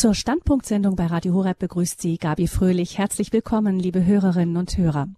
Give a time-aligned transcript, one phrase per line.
[0.00, 2.96] Zur Standpunktsendung bei Radio Horeb begrüßt Sie Gabi Fröhlich.
[2.96, 5.08] Herzlich willkommen, liebe Hörerinnen und Hörer.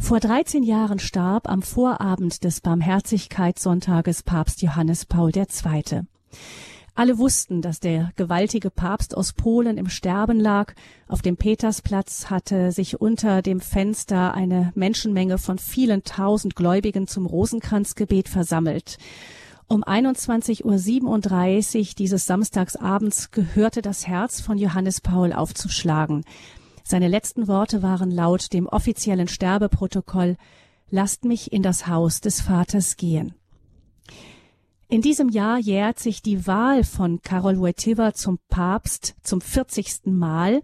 [0.00, 6.00] Vor 13 Jahren starb am Vorabend des Barmherzigkeitssonntages Papst Johannes Paul II.
[6.96, 10.74] Alle wussten, dass der gewaltige Papst aus Polen im Sterben lag.
[11.06, 17.26] Auf dem Petersplatz hatte sich unter dem Fenster eine Menschenmenge von vielen tausend Gläubigen zum
[17.26, 18.98] Rosenkranzgebet versammelt.
[19.72, 26.24] Um 21.37 Uhr dieses Samstagsabends gehörte das Herz von Johannes Paul aufzuschlagen.
[26.82, 30.36] Seine letzten Worte waren laut dem offiziellen Sterbeprotokoll
[30.90, 33.36] Lasst mich in das Haus des Vaters gehen.
[34.90, 40.06] In diesem Jahr jährt sich die Wahl von Karol Wojtyła zum Papst zum 40.
[40.06, 40.62] Mal.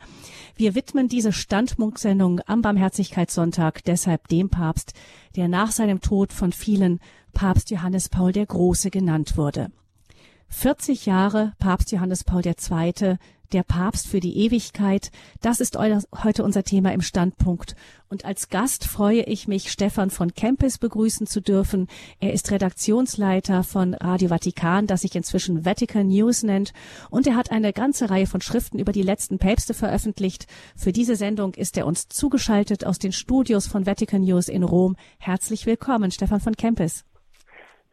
[0.57, 4.95] Wir widmen diese Standpunktsendung am Barmherzigkeitssonntag deshalb dem Papst,
[5.37, 6.99] der nach seinem Tod von vielen
[7.35, 9.71] Papst Johannes Paul der Große genannt wurde.
[10.49, 13.19] 40 Jahre Papst Johannes Paul II.,
[13.53, 15.11] der Papst für die Ewigkeit.
[15.41, 17.75] Das ist heute unser Thema im Standpunkt.
[18.09, 21.89] Und als Gast freue ich mich, Stefan von Kempis begrüßen zu dürfen.
[22.21, 26.73] Er ist Redaktionsleiter von Radio Vatikan, das sich inzwischen Vatican News nennt.
[27.11, 30.47] Und er hat eine ganze Reihe von Schriften über die letzten Päpste veröffentlicht.
[30.77, 34.97] Für diese Sendung ist er uns zugeschaltet aus den Studios von Vatican News in Rom.
[35.19, 37.05] Herzlich willkommen, Stefan von Kempis.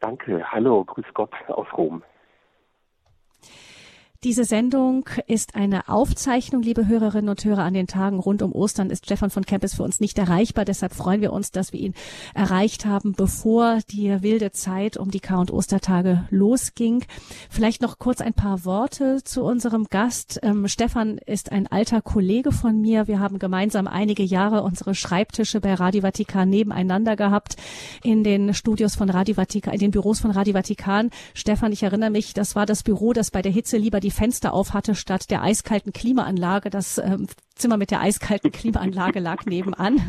[0.00, 0.44] Danke.
[0.52, 2.02] Hallo, grüß Gott aus Rom.
[4.24, 7.62] Diese Sendung ist eine Aufzeichnung, liebe Hörerinnen und Hörer.
[7.62, 10.64] An den Tagen rund um Ostern ist Stefan von Kempis für uns nicht erreichbar.
[10.64, 11.92] Deshalb freuen wir uns, dass wir ihn
[12.34, 17.04] erreicht haben, bevor die wilde Zeit um die Kar- und Ostertage losging.
[17.50, 20.40] Vielleicht noch kurz ein paar Worte zu unserem Gast.
[20.42, 23.06] Ähm, Stefan ist ein alter Kollege von mir.
[23.06, 27.56] Wir haben gemeinsam einige Jahre unsere Schreibtische bei Radio Vatikan nebeneinander gehabt
[28.02, 31.10] in den Studios von Radio Vatikan, in den Büros von Radio Vatikan.
[31.34, 34.54] Stefan, ich erinnere mich, das war das Büro, das bei der Hitze lieber die Fenster
[34.54, 36.70] auf hatte statt der eiskalten Klimaanlage.
[36.70, 40.00] Das ähm, Zimmer mit der eiskalten Klimaanlage lag nebenan.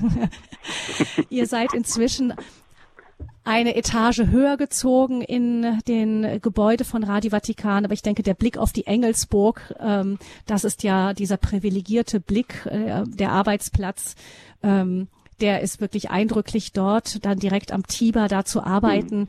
[1.29, 2.33] Ihr seid inzwischen
[3.43, 7.85] eine Etage höher gezogen in den Gebäude von Radio Vatikan.
[7.85, 12.65] Aber ich denke, der Blick auf die Engelsburg, ähm, das ist ja dieser privilegierte Blick,
[12.65, 14.15] äh, der Arbeitsplatz.
[14.63, 15.07] Ähm,
[15.41, 19.21] der ist wirklich eindrücklich dort, dann direkt am Tiber da zu arbeiten.
[19.21, 19.27] Mhm.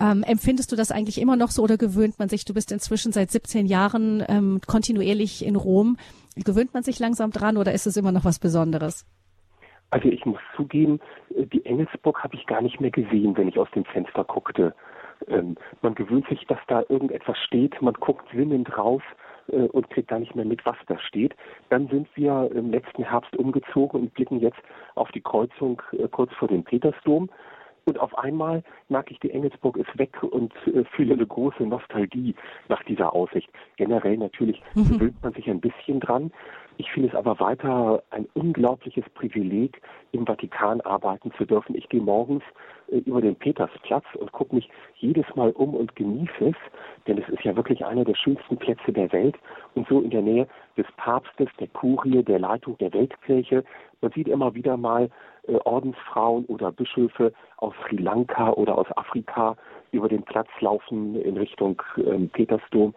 [0.00, 2.44] Ähm, empfindest du das eigentlich immer noch so oder gewöhnt man sich?
[2.44, 5.96] Du bist inzwischen seit 17 Jahren ähm, kontinuierlich in Rom.
[6.36, 9.06] Gewöhnt man sich langsam dran oder ist es immer noch was Besonderes?
[9.90, 11.00] Also ich muss zugeben,
[11.36, 14.74] äh, die Engelsburg habe ich gar nicht mehr gesehen, wenn ich aus dem Fenster guckte.
[15.28, 19.02] Ähm, man gewöhnt sich, dass da irgendetwas steht, man guckt sinnend äh,
[19.48, 21.34] und kriegt gar nicht mehr mit, was da steht.
[21.68, 24.60] Dann sind wir im letzten Herbst umgezogen und blicken jetzt
[24.94, 27.30] auf die Kreuzung äh, kurz vor dem Petersdom.
[27.84, 32.34] Und auf einmal merke ich, die Engelsburg ist weg und äh, fühle eine große Nostalgie
[32.68, 33.50] nach dieser Aussicht.
[33.76, 34.84] Generell natürlich mhm.
[34.84, 36.30] gewöhnt man sich ein bisschen dran.
[36.78, 39.80] Ich finde es aber weiter ein unglaubliches Privileg,
[40.12, 41.74] im Vatikan arbeiten zu dürfen.
[41.76, 42.42] Ich gehe morgens
[42.88, 46.56] äh, über den Petersplatz und gucke mich jedes Mal um und genieße es,
[47.06, 49.36] denn es ist ja wirklich einer der schönsten Plätze der Welt
[49.74, 50.46] und so in der Nähe
[50.76, 53.64] des Papstes, der Kurie, der Leitung der Weltkirche.
[54.00, 55.10] Man sieht immer wieder mal
[55.46, 59.56] äh, Ordensfrauen oder Bischöfe aus Sri Lanka oder aus Afrika
[59.92, 62.94] über den Platz laufen in Richtung ähm, Petersdom.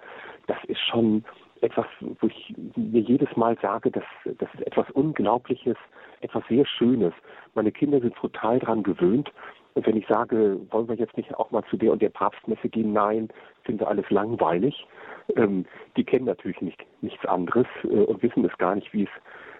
[0.47, 1.25] Das ist schon
[1.65, 5.77] etwas, wo ich mir jedes Mal sage, dass das ist etwas Unglaubliches,
[6.21, 7.13] etwas sehr Schönes.
[7.53, 9.31] Meine Kinder sind total daran gewöhnt.
[9.73, 12.69] Und wenn ich sage, wollen wir jetzt nicht auch mal zu der und der Papstmesse
[12.69, 13.27] gehen, nein,
[13.63, 14.87] finden sie alles langweilig.
[15.35, 15.65] Ähm,
[15.97, 19.09] die kennen natürlich nicht, nichts anderes äh, und wissen es gar nicht, wie es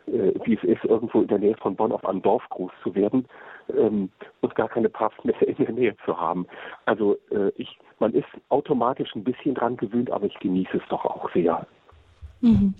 [0.07, 2.93] äh, wie es ist, irgendwo in der Nähe von Bonn auf einem Dorf groß zu
[2.93, 3.27] werden
[3.75, 4.11] ähm,
[4.41, 6.45] und gar keine Papstmesse in der Nähe zu haben.
[6.85, 11.05] Also äh, ich, man ist automatisch ein bisschen dran gewöhnt, aber ich genieße es doch
[11.05, 11.66] auch sehr.
[12.45, 12.73] Mhm.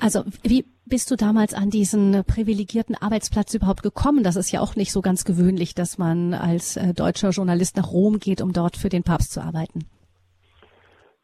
[0.00, 4.22] Also wie bist du damals an diesen privilegierten Arbeitsplatz überhaupt gekommen?
[4.22, 7.92] Das ist ja auch nicht so ganz gewöhnlich, dass man als äh, deutscher Journalist nach
[7.92, 9.86] Rom geht, um dort für den Papst zu arbeiten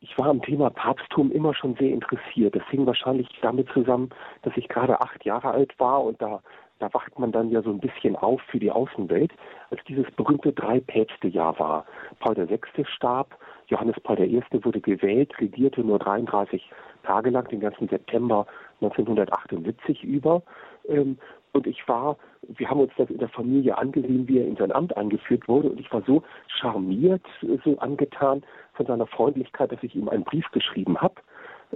[0.01, 2.55] ich war am Thema Papsttum immer schon sehr interessiert.
[2.55, 4.11] Das hing wahrscheinlich damit zusammen,
[4.43, 6.41] dass ich gerade acht Jahre alt war und da,
[6.79, 9.33] da wacht man dann ja so ein bisschen auf für die Außenwelt,
[9.71, 11.85] als dieses berühmte Drei-Päpste-Jahr war.
[12.21, 12.85] Paul VI.
[12.85, 13.37] starb,
[13.67, 14.43] Johannes Paul I.
[14.65, 16.63] wurde gewählt, regierte nur 33
[17.09, 18.47] Tage lang, den ganzen September
[18.81, 20.43] 1978 über.
[20.89, 21.19] Ähm,
[21.53, 24.73] und ich war, wir haben uns das in der Familie angesehen, wie er in sein
[24.73, 25.71] Amt eingeführt wurde.
[25.71, 26.23] Und ich war so
[26.61, 27.25] charmiert,
[27.65, 28.43] so angetan
[28.75, 31.15] von seiner Freundlichkeit, dass ich ihm einen Brief geschrieben habe.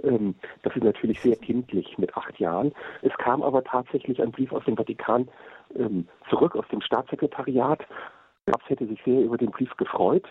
[0.03, 2.71] Ähm, das ist natürlich sehr kindlich mit acht Jahren.
[3.01, 5.27] Es kam aber tatsächlich ein Brief aus dem Vatikan
[5.75, 7.79] ähm, zurück, aus dem Staatssekretariat.
[8.45, 10.27] Papst hätte sich sehr über den Brief gefreut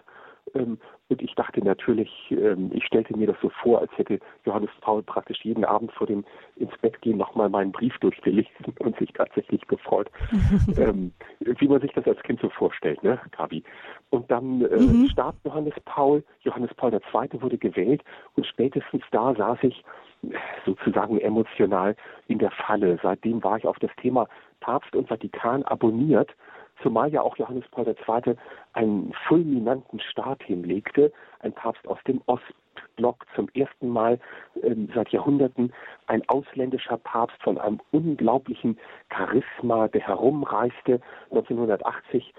[0.55, 5.03] und ich dachte natürlich, ähm, ich stellte mir das so vor, als hätte Johannes Paul
[5.03, 6.25] praktisch jeden Abend vor dem
[6.57, 10.11] ins Bett gehen nochmal meinen Brief durchgelesen und sich tatsächlich gefreut,
[10.77, 13.63] ähm, wie man sich das als Kind so vorstellt, ne, Gabi.
[14.11, 15.09] Und dann äh, mhm.
[15.09, 17.43] starb Johannes Paul, Johannes Paul II.
[17.43, 18.03] wurde gewählt
[18.37, 19.85] und spätestens da saß ich
[20.65, 21.97] sozusagen emotional
[22.29, 22.99] in der Falle.
[23.03, 24.29] Seitdem war ich auf das Thema
[24.61, 26.31] Papst und Vatikan abonniert
[26.83, 28.35] zumal ja auch Johannes Paul II.
[28.73, 34.19] einen fulminanten Start hinlegte, ein Papst aus dem Ostblock zum ersten Mal
[34.63, 35.73] ähm, seit Jahrhunderten,
[36.07, 38.79] ein ausländischer Papst von einem unglaublichen
[39.11, 41.01] Charisma, der herumreiste.
[41.31, 42.35] 1980,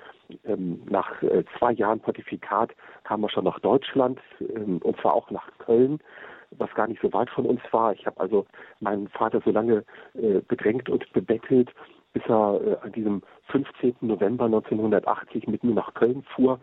[0.46, 2.72] ähm, nach äh, zwei Jahren Pontifikat,
[3.04, 6.00] kam er schon nach Deutschland, ähm, und zwar auch nach Köln
[6.60, 7.94] was gar nicht so weit von uns war.
[7.94, 8.46] Ich habe also
[8.80, 11.74] meinen Vater so lange äh, bedrängt und bebettelt,
[12.14, 13.96] bis er äh, an diesem 15.
[14.02, 16.60] November 1980 mit mir nach Köln fuhr,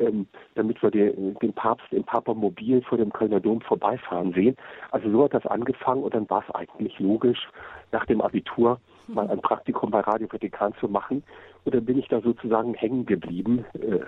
[0.00, 4.56] ähm, damit wir den, den Papst im Papamobil vor dem Kölner Dom vorbeifahren sehen.
[4.90, 7.48] Also so hat das angefangen und dann war es eigentlich logisch,
[7.92, 11.22] nach dem Abitur mal ein Praktikum bei Radio Vatikan zu machen.
[11.64, 13.64] Und dann bin ich da sozusagen hängen geblieben.
[13.74, 14.00] Äh,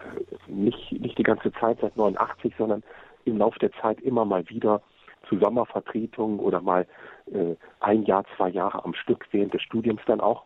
[0.46, 2.82] nicht, nicht die ganze Zeit seit 89, sondern
[3.24, 4.80] im Laufe der Zeit immer mal wieder
[5.28, 6.86] zu Sommervertretungen oder mal
[7.32, 10.44] äh, ein Jahr, zwei Jahre am Stück während des Studiums dann auch.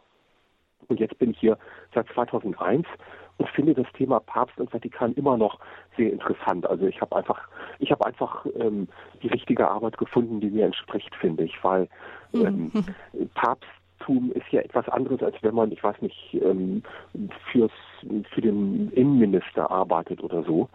[0.90, 1.56] Und jetzt bin ich hier
[1.94, 2.86] seit 2001
[3.38, 5.58] und finde das Thema Papst und Vatikan immer noch
[5.96, 6.66] sehr interessant.
[6.66, 7.48] Also ich habe einfach,
[7.78, 8.86] ich habe einfach ähm,
[9.22, 11.88] die richtige Arbeit gefunden, die mir entspricht, finde ich, weil
[12.34, 13.30] ähm, mhm.
[13.34, 16.82] Papsttum ist ja etwas anderes, als wenn man, ich weiß nicht, ähm,
[17.50, 17.72] fürs,
[18.30, 20.68] für den Innenminister arbeitet oder so.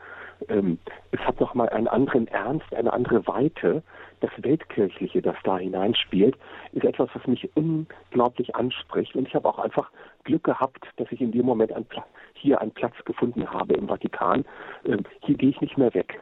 [0.50, 0.80] Ähm,
[1.12, 3.84] es hat nochmal einen anderen Ernst, eine andere Weite.
[4.26, 6.36] Das Weltkirchliche, das da hineinspielt,
[6.72, 9.16] ist etwas, was mich unglaublich anspricht.
[9.16, 9.92] Und ich habe auch einfach
[10.24, 11.86] Glück gehabt, dass ich in dem Moment ein
[12.34, 14.44] hier einen Platz gefunden habe im Vatikan.
[14.84, 16.22] Ähm, hier gehe ich nicht mehr weg.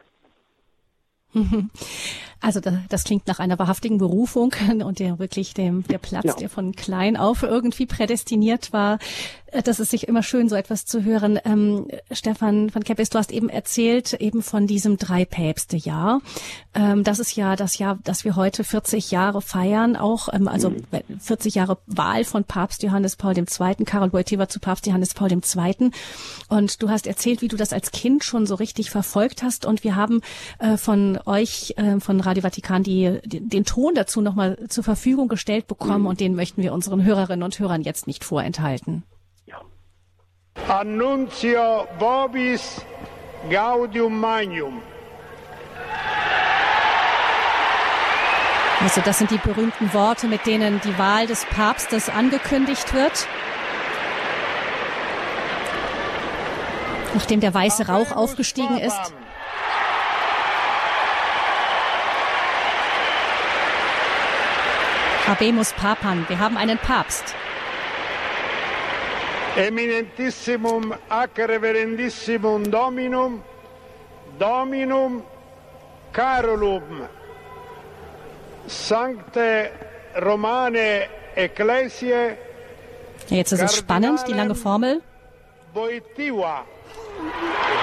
[2.44, 4.54] Also das klingt nach einer wahrhaftigen Berufung
[4.84, 6.34] und der wirklich dem der Platz, ja.
[6.34, 8.98] der von klein auf irgendwie prädestiniert war.
[9.54, 11.38] Äh, das ist sich immer schön, so etwas zu hören.
[11.44, 16.20] Ähm, Stefan von Keppes, du hast eben erzählt eben von diesem Drei-Päpste-Jahr.
[16.74, 20.70] Ähm, das ist ja das Jahr, dass wir heute 40 Jahre feiern, auch ähm, also
[20.70, 20.84] mhm.
[21.18, 23.84] 40 Jahre Wahl von Papst Johannes Paul II.
[23.86, 25.90] Karol Wojtyła zu Papst Johannes Paul II.
[26.48, 29.64] Und du hast erzählt, wie du das als Kind schon so richtig verfolgt hast.
[29.64, 30.20] Und wir haben
[30.58, 35.66] äh, von euch, äh, von Radio Vatikan die, den Ton dazu nochmal zur Verfügung gestellt
[35.66, 36.06] bekommen mhm.
[36.06, 39.04] und den möchten wir unseren Hörerinnen und Hörern jetzt nicht vorenthalten.
[39.46, 39.60] Ja.
[40.68, 42.82] Annunzio vobis
[43.50, 44.80] gaudium magnum.
[48.80, 53.26] Also das sind die berühmten Worte, mit denen die Wahl des Papstes angekündigt wird.
[57.14, 59.14] Nachdem der weiße Rauch aufgestiegen ist.
[65.26, 67.34] Habemus Papan, wir haben einen Papst.
[69.56, 73.42] Eminentissimum ac reverendissimum Dominum,
[74.38, 75.22] Dominum
[76.12, 77.08] Carolum,
[78.66, 79.70] Sancte
[80.20, 82.36] Romane Ecclesiae.
[83.28, 85.00] Jetzt ist es spannend, die lange Formel.
[85.72, 86.66] Boitiva.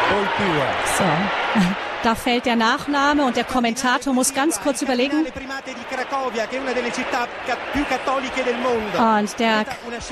[0.10, 0.68] Boitiva.
[0.96, 1.82] So.
[2.03, 5.25] Da fällt der Nachname und der Kommentator muss ganz kurz überlegen.
[8.98, 9.66] Und der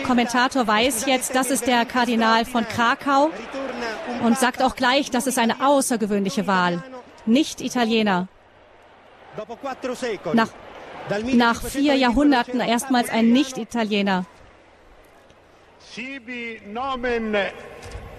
[0.05, 3.31] Kommentator weiß jetzt, das ist der Kardinal von Krakau
[4.23, 6.83] und sagt auch gleich, das ist eine außergewöhnliche Wahl.
[7.25, 8.27] Nicht Italiener.
[10.33, 10.49] Nach,
[11.33, 14.25] nach vier Jahrhunderten erstmals ein Nicht-Italiener.
[15.79, 17.35] Sibi nomen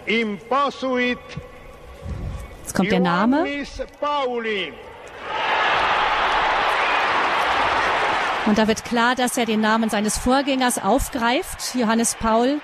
[0.07, 1.19] imposuit
[2.71, 3.45] Jetzt kommt der Name.
[8.47, 12.61] Und da wird klar, dass er den Namen seines Vorgängers aufgreift, Johannes Paul,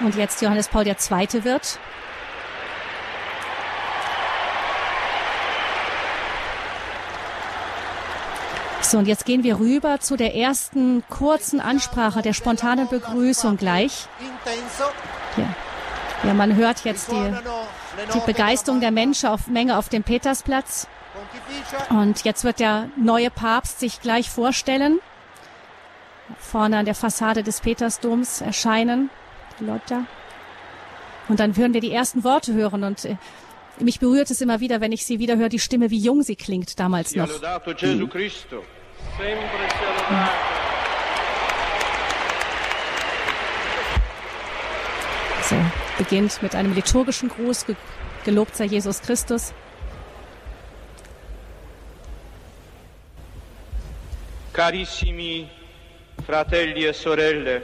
[0.00, 0.96] und jetzt Johannes Paul II.
[1.44, 1.78] wird.
[8.80, 14.06] So, und jetzt gehen wir rüber zu der ersten kurzen Ansprache, der spontanen Begrüßung gleich.
[15.36, 15.54] Ja.
[16.24, 17.34] ja, man hört jetzt die
[18.14, 20.88] die Begeisterung der Menschen auf Menge auf dem Petersplatz.
[21.90, 25.00] Und jetzt wird der neue Papst sich gleich vorstellen.
[26.38, 29.10] Vorne an der Fassade des Petersdoms erscheinen.
[29.60, 30.04] Lotta.
[31.28, 33.16] Und dann hören wir die ersten Worte hören und äh,
[33.80, 36.36] mich berührt es immer wieder, wenn ich sie wieder höre, die Stimme, wie jung sie
[36.36, 37.28] klingt damals noch.
[37.28, 37.32] Mhm.
[45.42, 45.56] So,
[45.98, 47.66] beginnt mit einem liturgischen Gruß,
[48.24, 49.52] gelobt sei Jesus Christus.
[54.52, 55.48] Carissimi
[56.26, 57.60] fratelli e sorelle,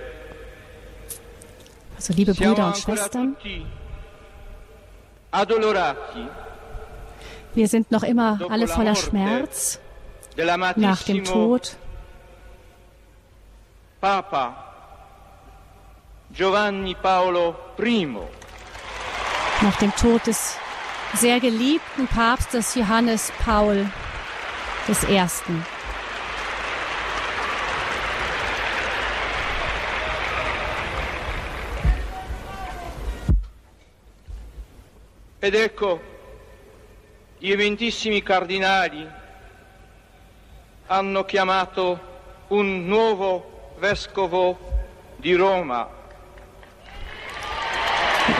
[1.96, 3.36] also liebe Brüder und Schwestern,
[7.54, 9.80] wir sind noch immer alle voller Schmerz
[10.76, 11.76] nach dem Tod.
[14.00, 14.71] Papa
[16.32, 18.06] Giovanni Paolo I.
[19.60, 20.56] Nach dem Tod des
[21.12, 23.86] sehr geliebten Papstes Johannes Paul
[25.08, 25.22] I.
[35.38, 36.00] Ed ecco,
[37.36, 39.06] gli eventissimi cardinali
[40.86, 42.00] hanno chiamato
[42.48, 44.58] un nuovo vescovo
[45.16, 46.00] di Roma.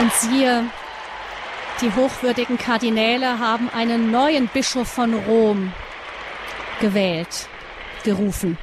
[0.03, 0.65] Und siehe,
[1.81, 5.73] die hochwürdigen Kardinäle haben einen neuen Bischof von Rom
[6.81, 7.47] gewählt,
[8.03, 8.59] gerufen.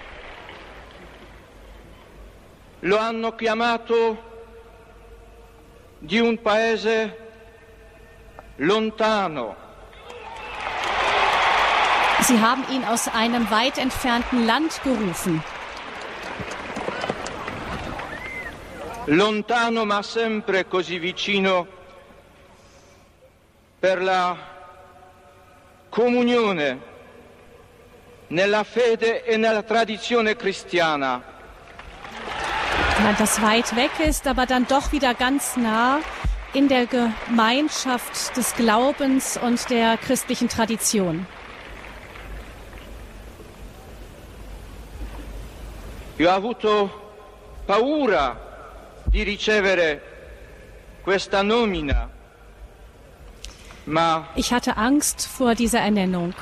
[2.81, 4.17] Lo hanno chiamato
[6.01, 7.13] di un paese
[8.57, 9.55] lontano.
[12.23, 15.41] Sie haben ihn aus einem weit entfernten Land gerufen.
[19.11, 21.65] Lontano ma sempre così vicino
[23.79, 24.37] per la
[25.89, 26.79] comunione
[28.27, 31.23] nella fede e nella tradizione cristiana.
[33.17, 35.99] Das weit weg ist, aber dann doch wieder ganz nah
[36.53, 41.25] in der Gemeinschaft des Glaubens und der christlichen Tradition.
[46.17, 46.91] Io ho avuto
[47.65, 48.48] paura
[49.09, 50.01] di ricevere
[51.01, 52.09] questa nomina,
[53.85, 56.33] ma ich hatte Angst vor dieser Ernennung.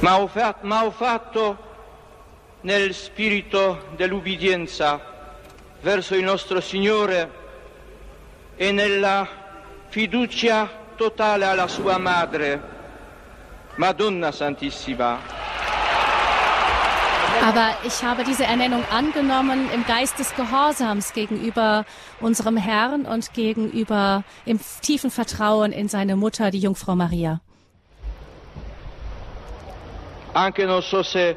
[0.00, 1.58] ma ho, fatto, ma ho fatto
[2.62, 5.00] nel spirito dell'ubbidienza
[5.80, 7.30] verso il nostro Signore
[8.56, 9.28] e nella
[9.88, 12.60] fiducia totale alla sua madre,
[13.76, 15.18] Madonna Santissima.
[17.40, 21.84] Aber ich habe diese Ernennung angenommen im Geist des Gehorsams gegenüber
[22.20, 27.40] unserem Herrn und gegenüber im tiefen Vertrauen in seine Mutter, die Jungfrau Maria.
[30.38, 31.36] anche non so se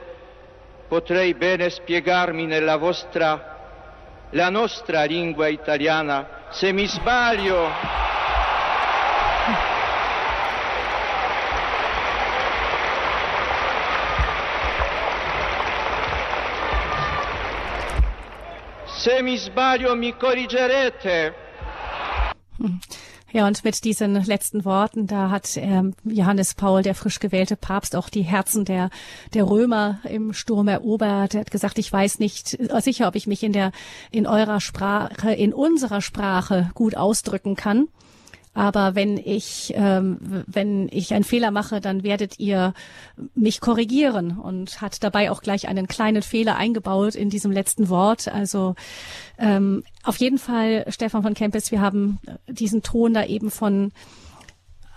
[0.87, 3.57] potrei bene spiegarmi nella vostra,
[4.31, 7.69] la nostra lingua italiana, se mi sbaglio.
[19.03, 21.33] Se mi sbaglio mi corrigerete.
[22.59, 22.79] Hm.
[23.31, 27.95] Ja, und mit diesen letzten Worten, da hat ähm, Johannes Paul, der frisch gewählte Papst,
[27.95, 28.91] auch die Herzen der,
[29.33, 31.33] der Römer im Sturm erobert.
[31.33, 32.49] Er hat gesagt, ich weiß nicht
[32.81, 33.71] sicher, ob ich mich in der,
[34.11, 37.87] in eurer Sprache, in unserer Sprache gut ausdrücken kann.
[38.53, 42.73] Aber wenn ich, ähm, wenn ich einen Fehler mache, dann werdet ihr
[43.33, 48.27] mich korrigieren und hat dabei auch gleich einen kleinen Fehler eingebaut in diesem letzten Wort.
[48.27, 48.75] Also
[49.37, 53.93] ähm, auf jeden Fall, Stefan von Kempis, wir haben diesen Ton da eben von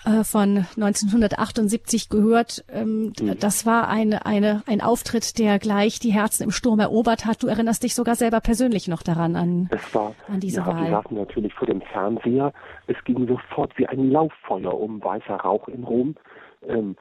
[0.05, 2.65] äh, von 1978 gehört.
[2.69, 3.39] Ähm, mhm.
[3.39, 7.43] Das war eine, eine, ein Auftritt, der gleich die Herzen im Sturm erobert hat.
[7.43, 10.85] Du erinnerst dich sogar selber persönlich noch daran, an, es war, an diese ja, Wahl.
[10.85, 12.53] Wir saßen natürlich vor dem Fernseher.
[12.87, 16.17] Es ging sofort wie ein Lauffeuer um weißer Rauch in Rom.
[16.69, 16.97] Ähm,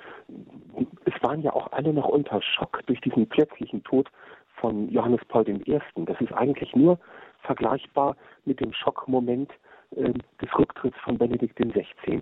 [1.06, 4.10] es waren ja auch alle noch unter Schock durch diesen plötzlichen Tod
[4.56, 5.80] von Johannes Paul I.
[5.96, 7.00] Das ist eigentlich nur
[7.42, 9.52] vergleichbar mit dem Schockmoment
[9.96, 12.22] des Rücktritts von Benedikt XVI.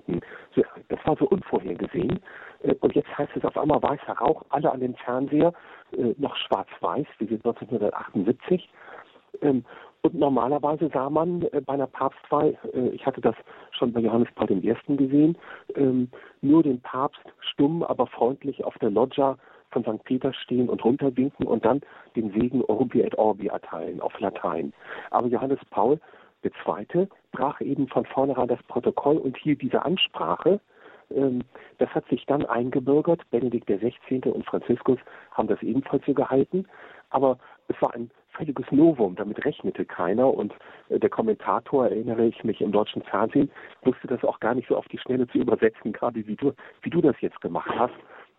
[0.89, 2.19] Das war so unvorhergesehen.
[2.63, 5.53] Äh, und jetzt heißt es auf einmal weißer Rauch, alle an den Fernseher,
[5.97, 8.69] äh, noch schwarz-weiß, wie 1978.
[9.41, 9.63] Ähm,
[10.03, 12.57] und normalerweise sah man bei einer Papstwahl,
[12.91, 13.35] ich hatte das
[13.69, 14.75] schon bei Johannes Paul I.
[14.97, 15.37] gesehen,
[15.75, 16.09] ähm,
[16.41, 19.37] nur den Papst stumm, aber freundlich auf der Loggia
[19.69, 20.03] von St.
[20.05, 21.81] Peter stehen und runterwinken und dann
[22.15, 24.73] den Segen Orbi et Orbi erteilen auf Latein.
[25.11, 25.99] Aber Johannes Paul
[26.43, 30.59] der zweite brach eben von vornherein das Protokoll und hielt diese Ansprache.
[31.15, 31.43] Ähm,
[31.77, 33.21] das hat sich dann eingebürgert.
[33.31, 34.21] Benedikt XVI.
[34.29, 34.99] und Franziskus
[35.31, 36.65] haben das ebenfalls so gehalten.
[37.09, 40.33] Aber es war ein völliges Novum, damit rechnete keiner.
[40.33, 40.53] Und
[40.89, 43.51] äh, der Kommentator, erinnere ich mich im deutschen Fernsehen,
[43.83, 46.89] wusste das auch gar nicht so auf die Schnelle zu übersetzen, gerade wie du, wie
[46.89, 47.93] du das jetzt gemacht hast.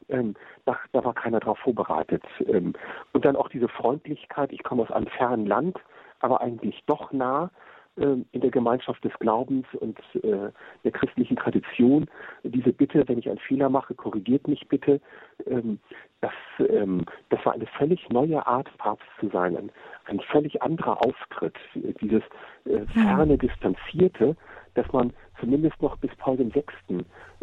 [0.08, 2.24] Ähm, da, da, war keiner darauf vorbereitet.
[2.46, 2.72] Ähm,
[3.12, 5.78] und dann auch diese Freundlichkeit, ich komme aus einem fernen Land,
[6.20, 7.50] aber eigentlich doch nah
[7.96, 10.50] in der Gemeinschaft des Glaubens und äh,
[10.82, 12.06] der christlichen Tradition.
[12.42, 14.98] Diese Bitte, wenn ich einen Fehler mache, korrigiert mich bitte.
[15.46, 15.78] Ähm,
[16.22, 16.32] das,
[16.70, 19.70] ähm, das war eine völlig neue Art, Papst zu sein, ein,
[20.06, 21.56] ein völlig anderer Auftritt.
[21.74, 22.22] Dieses
[22.64, 24.36] äh, ferne, distanzierte,
[24.72, 26.64] dass man zumindest noch bis Paul VI.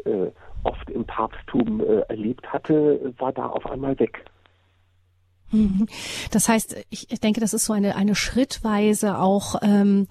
[0.05, 0.31] Äh,
[0.63, 4.25] oft im Papsttum erlebt hatte, war da auf einmal weg.
[6.31, 10.07] Das heißt, ich denke, das ist so eine, eine schrittweise auch ähm,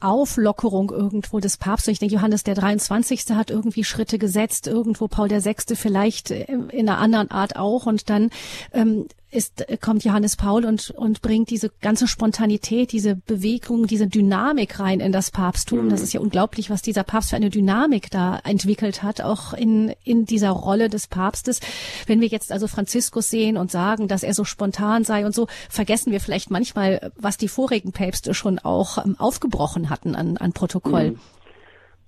[0.00, 1.92] Auflockerung irgendwo des Papstes.
[1.92, 3.30] Ich denke, Johannes der 23.
[3.30, 7.86] hat irgendwie Schritte gesetzt, irgendwo Paul der Sechste vielleicht äh, in einer anderen Art auch.
[7.86, 8.30] Und dann
[8.72, 14.80] ähm, ist, kommt Johannes Paul und, und bringt diese ganze Spontanität, diese Bewegung, diese Dynamik
[14.80, 15.88] rein in das Papsttum.
[15.88, 16.04] Das mhm.
[16.04, 20.24] ist ja unglaublich, was dieser Papst für eine Dynamik da entwickelt hat, auch in, in
[20.24, 21.60] dieser Rolle des Papstes.
[22.06, 25.46] Wenn wir jetzt also Franziskus sehen und sagen, dass er so spontan sei und so,
[25.68, 30.52] vergessen wir vielleicht manchmal, was die vorigen Päpste schon auch ähm, aufgebrochen hatten an, an
[30.52, 31.12] Protokoll.
[31.12, 31.20] Mhm.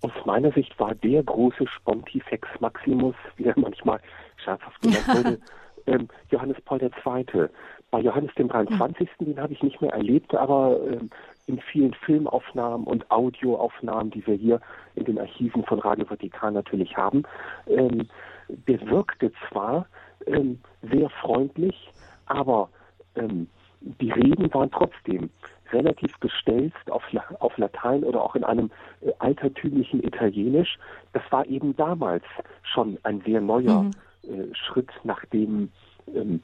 [0.02, 4.00] Aus meiner Sicht war der große Spontifex Maximus, wie er manchmal
[4.44, 5.40] scherzhaft genannt wurde,
[5.86, 7.48] ähm, Johannes Paul II.
[7.90, 9.08] Bei Johannes dem 23.
[9.18, 9.24] Mhm.
[9.24, 11.10] den habe ich nicht mehr erlebt, aber ähm,
[11.46, 14.60] in vielen Filmaufnahmen und Audioaufnahmen, die wir hier
[14.94, 17.24] in den Archiven von Radio Vatikan natürlich haben,
[17.66, 18.08] ähm,
[18.48, 19.86] der wirkte zwar
[20.26, 21.90] ähm, sehr freundlich,
[22.26, 22.68] aber
[23.16, 23.48] ähm,
[23.80, 25.30] die Reden waren trotzdem
[25.72, 27.02] relativ gestelzt auf,
[27.40, 28.70] auf Latein oder auch in einem
[29.00, 30.78] äh, altertümlichen Italienisch.
[31.12, 32.24] Das war eben damals
[32.62, 33.90] schon ein sehr neuer mhm.
[34.24, 35.70] Äh, Schritt nach dem
[36.14, 36.40] ähm,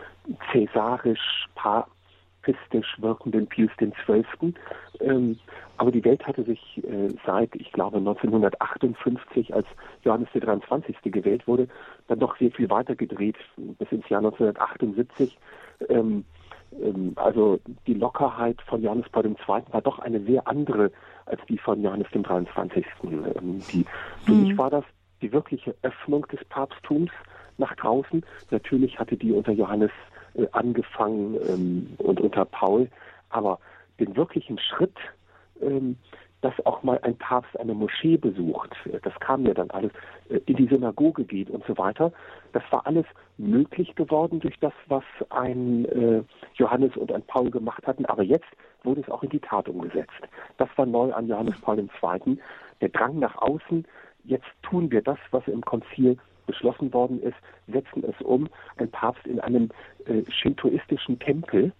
[0.50, 4.54] cäsarisch papistisch wirkenden Pius XII.
[5.00, 5.38] Ähm,
[5.76, 9.66] aber die Welt hatte sich äh, seit, ich glaube, 1958, als
[10.02, 10.97] Johannes der 23.
[11.04, 11.68] gewählt wurde,
[12.08, 15.38] dann doch sehr viel weiter gedreht bis ins Jahr 1978.
[15.88, 16.25] Ähm,
[16.82, 19.37] ähm, also die Lockerheit von Johannes Paul II.
[19.47, 20.90] war doch eine sehr andere
[21.26, 22.85] als die von Johannes dem 23.
[23.04, 23.87] Ähm, die,
[24.25, 24.42] für mhm.
[24.42, 24.85] mich war das
[25.23, 27.11] die wirkliche Öffnung des Papsttums
[27.59, 28.25] nach draußen.
[28.51, 29.90] Natürlich hatte die unter Johannes
[30.35, 32.88] äh, angefangen ähm, und unter Paul,
[33.31, 33.59] aber
[34.01, 34.97] den wirklichen Schritt,
[35.61, 35.97] ähm,
[36.40, 39.92] dass auch mal ein Papst eine Moschee besucht, äh, das kam ja dann alles,
[40.29, 42.12] äh, in die Synagoge geht und so weiter,
[42.53, 43.07] das war alles
[43.38, 46.23] möglich geworden durch das, was ein äh,
[46.55, 48.47] Johannes und ein Paul gemacht hatten, aber jetzt
[48.85, 50.12] wurde es auch in die Tat umgesetzt.
[50.57, 52.38] Das war neu an Johannes Paul II.
[52.81, 53.85] Der Drang nach außen,
[54.25, 56.16] jetzt tun wir das, was im Konzil
[56.48, 57.37] beschlossen worden ist,
[57.68, 58.48] setzen es um.
[58.78, 59.70] Ein Papst in einem
[60.06, 61.72] äh, shintoistischen Tempel,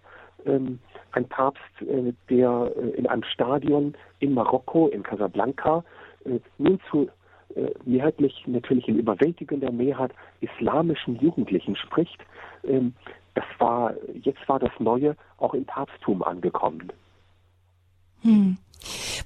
[0.47, 0.79] ähm,
[1.13, 5.83] ein Papst, äh, der äh, in einem Stadion in Marokko, in Casablanca,
[6.25, 7.09] äh, nun zu
[7.57, 12.19] äh, mehrheitlich natürlich in überwältigender Mehrheit islamischen Jugendlichen spricht.
[12.63, 12.95] Ähm,
[13.35, 16.93] das war, jetzt war das Neue auch im Papsttum angekommen.
[18.23, 18.59] Hm.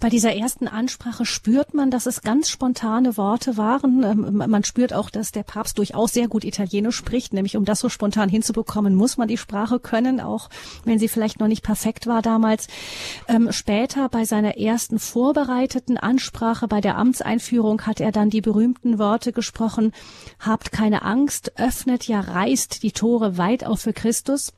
[0.00, 4.02] Bei dieser ersten Ansprache spürt man, dass es ganz spontane Worte waren.
[4.02, 7.32] Ähm, man spürt auch, dass der Papst durchaus sehr gut Italienisch spricht.
[7.32, 10.48] Nämlich um das so spontan hinzubekommen, muss man die Sprache können, auch
[10.84, 12.66] wenn sie vielleicht noch nicht perfekt war damals.
[13.28, 18.98] Ähm, später bei seiner ersten vorbereiteten Ansprache bei der Amtseinführung hat er dann die berühmten
[18.98, 19.92] Worte gesprochen.
[20.38, 24.52] Habt keine Angst, öffnet ja, reißt die Tore weit auf für Christus.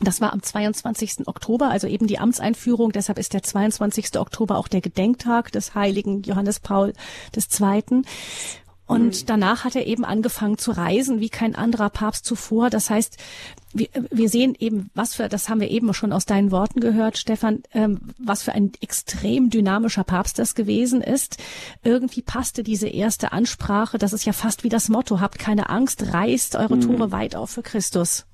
[0.00, 1.26] Das war am 22.
[1.26, 2.92] Oktober, also eben die Amtseinführung.
[2.92, 4.18] Deshalb ist der 22.
[4.18, 6.92] Oktober auch der Gedenktag des heiligen Johannes Paul
[7.34, 8.02] II.
[8.88, 9.26] Und mhm.
[9.26, 12.70] danach hat er eben angefangen zu reisen, wie kein anderer Papst zuvor.
[12.70, 13.18] Das heißt,
[13.74, 17.18] wir, wir sehen eben, was für, das haben wir eben schon aus deinen Worten gehört,
[17.18, 21.36] Stefan, ähm, was für ein extrem dynamischer Papst das gewesen ist.
[21.84, 26.14] Irgendwie passte diese erste Ansprache, das ist ja fast wie das Motto, habt keine Angst,
[26.14, 26.80] reißt eure mhm.
[26.80, 28.24] Tore weit auf für Christus.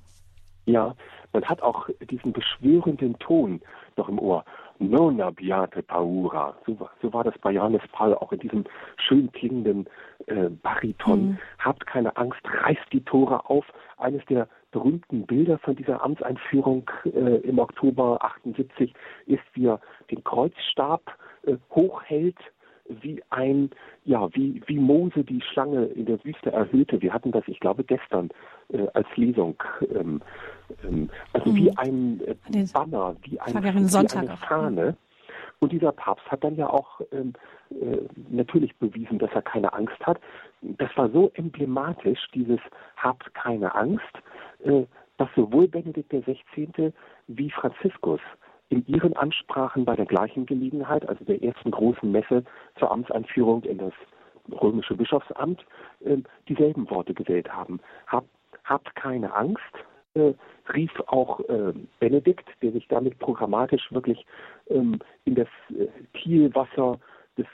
[0.65, 0.95] Ja,
[1.35, 3.61] man hat auch diesen beschwörenden Ton
[3.97, 4.45] noch im Ohr.
[4.79, 6.55] Non abbiate paura.
[6.65, 8.63] So, so war das bei Johannes Paul auch in diesem
[8.97, 9.85] schön klingenden
[10.27, 11.27] äh, Bariton.
[11.27, 11.37] Mhm.
[11.59, 13.65] Habt keine Angst, reißt die Tore auf.
[13.97, 18.93] Eines der berühmten Bilder von dieser Amtseinführung äh, im Oktober 78
[19.25, 21.01] ist, wie er den Kreuzstab
[21.43, 22.37] äh, hochhält
[22.87, 23.71] wie ein,
[24.03, 27.01] ja, wie, wie Mose die Schlange in der Wüste erhöhte.
[27.01, 28.29] Wir hatten das, ich glaube, gestern
[28.69, 29.55] äh, als Lesung.
[29.93, 30.21] Ähm,
[31.33, 31.55] also mhm.
[31.55, 34.97] wie ein äh, Banner, wie, ein, wie eine Fahne.
[35.59, 37.33] Und dieser Papst hat dann ja auch ähm,
[37.71, 37.97] äh,
[38.29, 40.19] natürlich bewiesen, dass er keine Angst hat.
[40.61, 42.59] Das war so emblematisch, dieses
[42.97, 44.03] Habt keine Angst,
[44.63, 44.83] äh,
[45.17, 46.91] dass sowohl Benedikt XVI.
[47.27, 48.19] wie Franziskus
[48.69, 52.43] in ihren Ansprachen bei der gleichen Gelegenheit, also der ersten großen Messe
[52.77, 53.93] zur Amtseinführung in das
[54.61, 55.65] römische Bischofsamt,
[56.01, 56.17] äh,
[56.49, 57.79] dieselben Worte gewählt haben.
[58.07, 58.29] Habt,
[58.63, 59.61] habt keine Angst,
[60.15, 60.33] äh,
[60.73, 64.25] rief auch äh, Benedikt, der sich damit programmatisch wirklich
[64.69, 66.99] ähm, in das äh, Kielwasser
[67.37, 67.45] des,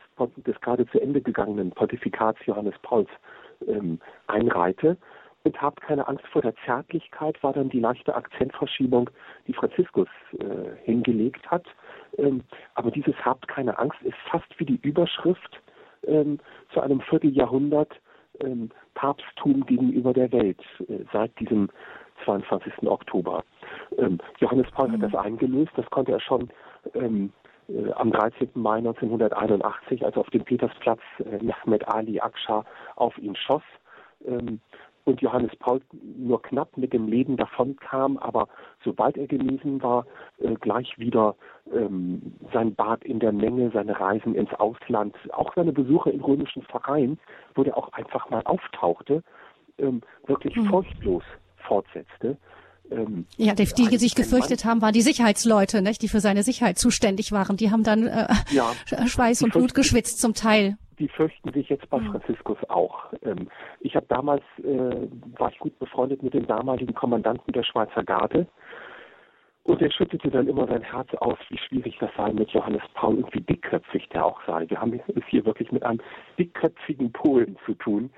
[0.45, 3.09] des gerade zu Ende gegangenen Pontifikats Johannes Pauls
[3.67, 4.97] ähm, einreihte.
[5.43, 9.09] Und habt keine Angst vor der Zärtlichkeit war dann die leichte Akzentverschiebung,
[9.47, 11.65] die Franziskus äh, hingelegt hat.
[12.19, 12.43] Ähm,
[12.75, 15.59] aber dieses Habt keine Angst ist fast wie die Überschrift
[16.05, 16.39] ähm,
[16.71, 17.99] zu einem Vierteljahrhundert
[18.39, 21.69] ähm, Papsttum gegenüber der Welt äh, seit diesem
[22.25, 22.87] 22.
[22.87, 23.43] Oktober.
[23.97, 24.93] Ähm, Johannes Paul mhm.
[24.93, 26.49] hat das eingelöst, das konnte er schon
[26.93, 27.31] ähm,
[27.67, 28.49] äh, am 13.
[28.55, 33.63] Mai 1981, als auf dem Petersplatz äh, Mehmet Ali Aksha auf ihn schoss.
[34.25, 34.59] Ähm,
[35.03, 35.81] und Johannes Paul
[36.17, 38.47] nur knapp mit dem Leben davonkam, aber
[38.83, 40.05] sobald er genesen war,
[40.37, 41.35] äh, gleich wieder
[41.73, 46.61] ähm, sein Bad in der Menge, seine Reisen ins Ausland, auch seine Besuche in römischen
[46.63, 47.19] Vereinen,
[47.55, 49.23] wo er auch einfach mal auftauchte,
[49.79, 50.65] ähm, wirklich mhm.
[50.65, 51.23] furchtlos
[51.61, 52.37] fortsetzte.
[52.91, 56.77] Ähm, ja, die, die sich gefürchtet haben, waren die Sicherheitsleute, nicht, die für seine Sicherheit
[56.77, 57.55] zuständig waren.
[57.55, 58.73] Die haben dann äh, ja,
[59.07, 60.77] Schweiß und Blut geschwitzt zum Teil.
[60.99, 62.11] Die fürchten sich jetzt bei mhm.
[62.11, 63.05] Franziskus auch.
[63.23, 63.47] Ähm,
[63.79, 68.45] ich habe damals, äh, war ich gut befreundet mit dem damaligen Kommandanten der Schweizer Garde.
[69.63, 73.17] Und er schüttete dann immer sein Herz aus, wie schwierig das sei mit Johannes Paul
[73.17, 74.67] und wie dickköpfig der auch sei.
[74.69, 76.01] Wir haben es hier wirklich mit einem
[76.37, 78.09] dickköpfigen Polen zu tun.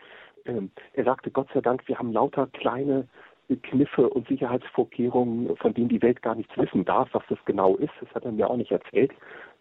[0.45, 3.07] Ähm, er sagte, Gott sei Dank, wir haben lauter kleine
[3.57, 7.93] Kniffe und Sicherheitsvorkehrungen, von denen die Welt gar nichts wissen darf, was das genau ist.
[7.99, 9.11] Das hat er mir auch nicht erzählt.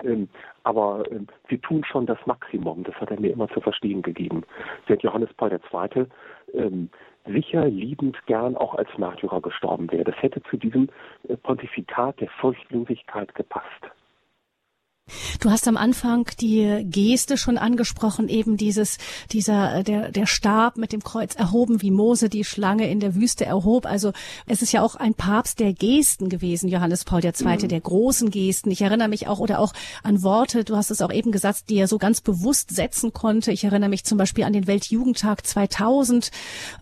[0.05, 0.28] Ähm,
[0.64, 2.85] aber ähm, wir tun schon das Maximum.
[2.85, 4.42] Das hat er mir immer zu verstehen gegeben.
[4.87, 6.07] Während Johannes Paul II.
[6.55, 6.90] Ähm,
[7.26, 10.05] sicher liebend gern auch als Märtyrer gestorben wäre.
[10.05, 10.88] Das hätte zu diesem
[11.28, 13.90] äh, Pontifikat der Furchtlosigkeit gepasst.
[15.41, 18.99] Du hast am Anfang die Geste schon angesprochen, eben dieses,
[19.33, 23.45] dieser, der, der Stab mit dem Kreuz erhoben, wie Mose die Schlange in der Wüste
[23.45, 23.85] erhob.
[23.85, 24.12] Also
[24.47, 27.69] es ist ja auch ein Papst der Gesten gewesen, Johannes Paul II., mhm.
[27.69, 28.71] der großen Gesten.
[28.71, 29.73] Ich erinnere mich auch oder auch
[30.05, 33.51] an Worte, du hast es auch eben gesagt, die er so ganz bewusst setzen konnte.
[33.51, 36.31] Ich erinnere mich zum Beispiel an den Weltjugendtag 2000,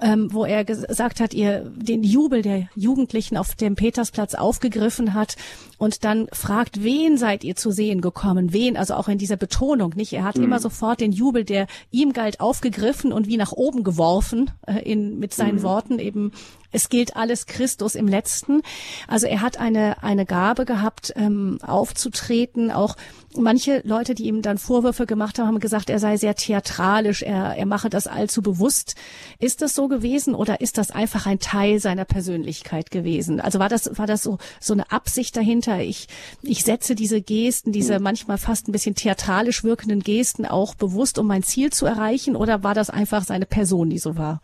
[0.03, 5.37] ähm, wo er gesagt hat, ihr den Jubel der Jugendlichen auf dem Petersplatz aufgegriffen hat
[5.81, 8.53] und dann fragt, wen seid ihr zu sehen gekommen?
[8.53, 8.77] Wen?
[8.77, 10.13] Also auch in dieser Betonung, nicht?
[10.13, 10.45] Er hat mhm.
[10.45, 15.19] immer sofort den Jubel, der ihm galt, aufgegriffen und wie nach oben geworfen, äh, in,
[15.19, 15.63] mit seinen mhm.
[15.63, 16.33] Worten eben
[16.73, 18.63] es gilt alles Christus im Letzten.
[19.09, 22.71] Also er hat eine, eine Gabe gehabt, ähm, aufzutreten.
[22.71, 22.97] Auch
[23.37, 27.57] manche Leute, die ihm dann Vorwürfe gemacht haben, haben gesagt, er sei sehr theatralisch, er,
[27.57, 28.95] er mache das allzu bewusst.
[29.39, 33.41] Ist das so gewesen oder ist das einfach ein Teil seiner Persönlichkeit gewesen?
[33.41, 35.81] Also war das, war das so, so eine Absicht dahinter?
[35.81, 36.09] Ich,
[36.43, 41.27] ich setze diese Gesten, diese manchmal fast ein bisschen theatralisch wirkenden Gesten auch bewusst, um
[41.27, 44.41] mein Ziel zu erreichen oder war das einfach seine Person, die so war?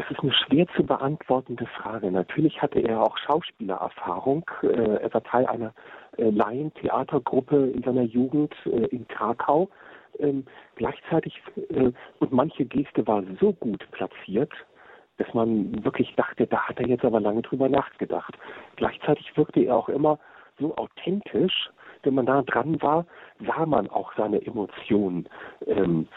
[0.00, 2.10] Das ist eine schwer zu beantwortende Frage.
[2.10, 4.50] Natürlich hatte er auch Schauspielererfahrung.
[4.62, 5.74] Äh, er war Teil einer
[6.16, 9.68] äh, Laientheatergruppe in seiner Jugend äh, in Krakau.
[10.18, 11.42] Ähm, gleichzeitig,
[12.18, 14.52] und manche Geste war so gut platziert,
[15.18, 18.38] dass man wirklich dachte, da hat er jetzt aber lange drüber nachgedacht.
[18.76, 20.18] Gleichzeitig wirkte er auch immer
[20.58, 21.68] so authentisch,
[22.04, 23.04] wenn man da dran war,
[23.46, 25.28] sah man auch seine Emotionen.
[25.66, 26.08] Ähm,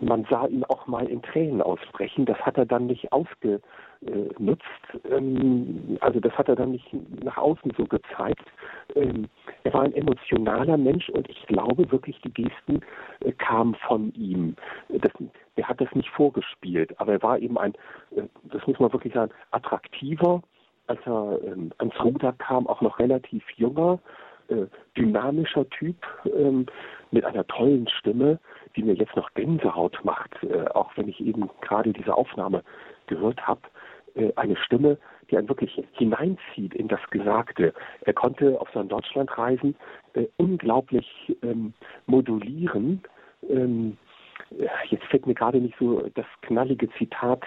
[0.00, 2.24] man sah ihn auch mal in Tränen ausbrechen.
[2.24, 4.62] Das hat er dann nicht ausgenutzt.
[5.10, 6.88] Ähm, also das hat er dann nicht
[7.22, 8.46] nach außen so gezeigt.
[8.94, 9.28] Ähm,
[9.64, 12.80] er war ein emotionaler Mensch und ich glaube wirklich, die Gesten
[13.20, 14.56] äh, kamen von ihm.
[14.88, 15.12] Das,
[15.56, 17.74] er hat das nicht vorgespielt, aber er war eben ein,
[18.16, 20.42] äh, das muss man wirklich sagen, attraktiver,
[20.86, 23.98] als er ähm, ans Ruder kam, auch noch relativ junger,
[24.52, 26.66] äh, dynamischer Typ ähm,
[27.10, 28.38] mit einer tollen Stimme,
[28.76, 32.62] die mir jetzt noch Gänsehaut macht, äh, auch wenn ich eben gerade diese Aufnahme
[33.06, 33.62] gehört habe.
[34.14, 34.98] Äh, eine Stimme,
[35.30, 37.72] die einen wirklich hineinzieht in das Gesagte.
[38.02, 39.74] Er konnte auf seinen Deutschlandreisen
[40.14, 41.72] äh, unglaublich ähm,
[42.06, 43.02] modulieren.
[43.48, 43.96] Ähm,
[44.90, 47.42] jetzt fällt mir gerade nicht so das knallige Zitat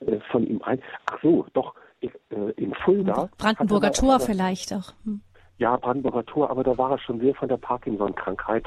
[0.00, 0.82] äh, von ihm ein.
[1.10, 2.08] Ach so, doch, äh,
[2.56, 3.30] in Fulda.
[3.38, 4.92] Brandenburger Tor vielleicht auch.
[5.04, 5.22] Hm
[5.60, 8.64] ja, Brandenburger Tor, aber da war er schon sehr von der Parkinson-Krankheit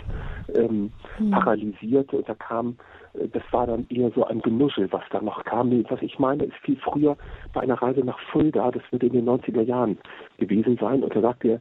[0.53, 1.31] ähm, mhm.
[1.31, 2.77] paralysiert und da kam,
[3.13, 5.71] äh, das war dann eher so ein Genuschel, was da noch kam.
[5.89, 7.17] Was ich meine, ist viel früher
[7.51, 9.97] bei einer Reise nach Fulda, das wird in den 90er Jahren
[10.37, 11.59] gewesen sein und da sagt er,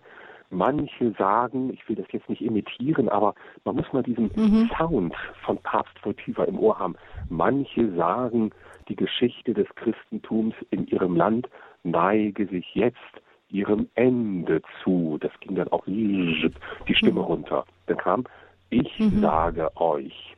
[0.50, 4.70] manche sagen, ich will das jetzt nicht imitieren, aber man muss mal diesen mhm.
[4.76, 5.14] Sound
[5.46, 6.94] von Papst Votiva im Ohr haben.
[7.30, 8.50] Manche sagen,
[8.88, 11.48] die Geschichte des Christentums in ihrem Land
[11.84, 12.98] neige sich jetzt
[13.52, 15.18] ihrem Ende zu.
[15.20, 16.50] Das ging dann auch die
[16.94, 17.26] Stimme mhm.
[17.26, 17.64] runter.
[17.86, 18.24] Dann kam,
[18.70, 19.20] ich mhm.
[19.20, 20.36] sage euch.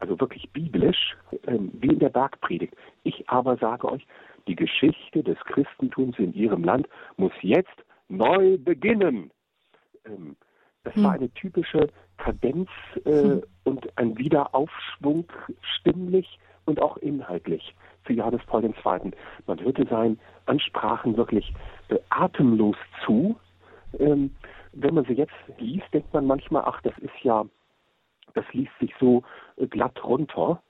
[0.00, 2.74] Also wirklich biblisch, ähm, wie in der Bergpredigt.
[3.04, 4.06] Ich aber sage euch,
[4.46, 7.74] die Geschichte des Christentums in ihrem Land muss jetzt
[8.08, 9.30] neu beginnen.
[10.04, 10.36] Ähm,
[10.82, 11.04] das hm.
[11.04, 11.88] war eine typische
[12.18, 12.68] Kadenz
[13.06, 13.42] äh, hm.
[13.64, 15.24] und ein Wiederaufschwung
[15.78, 17.74] stimmlich und auch inhaltlich
[18.06, 19.12] zu Johannes Paul II.
[19.46, 21.52] Man hörte seinen Ansprachen wirklich
[21.88, 23.36] äh, atemlos zu.
[23.98, 24.34] Ähm,
[24.72, 27.44] wenn man sie jetzt liest, denkt man manchmal, ach, das ist ja,
[28.34, 29.22] das liest sich so
[29.56, 30.62] äh, glatt runter.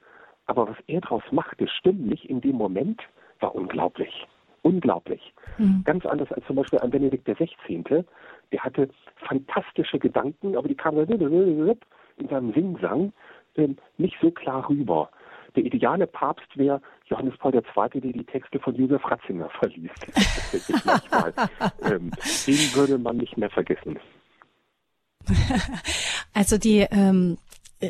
[0.47, 3.01] Aber was er daraus machte, stimmlich in dem Moment,
[3.41, 4.27] war unglaublich.
[4.63, 5.35] Unglaublich.
[5.59, 5.83] Mhm.
[5.85, 8.05] Ganz anders als zum Beispiel an Benedikt XVI.
[8.53, 11.09] Der hatte fantastische Gedanken, aber die kamen
[12.17, 13.13] in seinem Singsang
[13.57, 15.11] ähm, nicht so klar rüber.
[15.57, 20.07] Der ideale Papst wäre Johannes Paul II., der die Texte von Josef Ratzinger verliest.
[21.83, 22.11] ähm,
[22.47, 23.99] den würde man nicht mehr vergessen.
[26.37, 27.39] Also die ähm,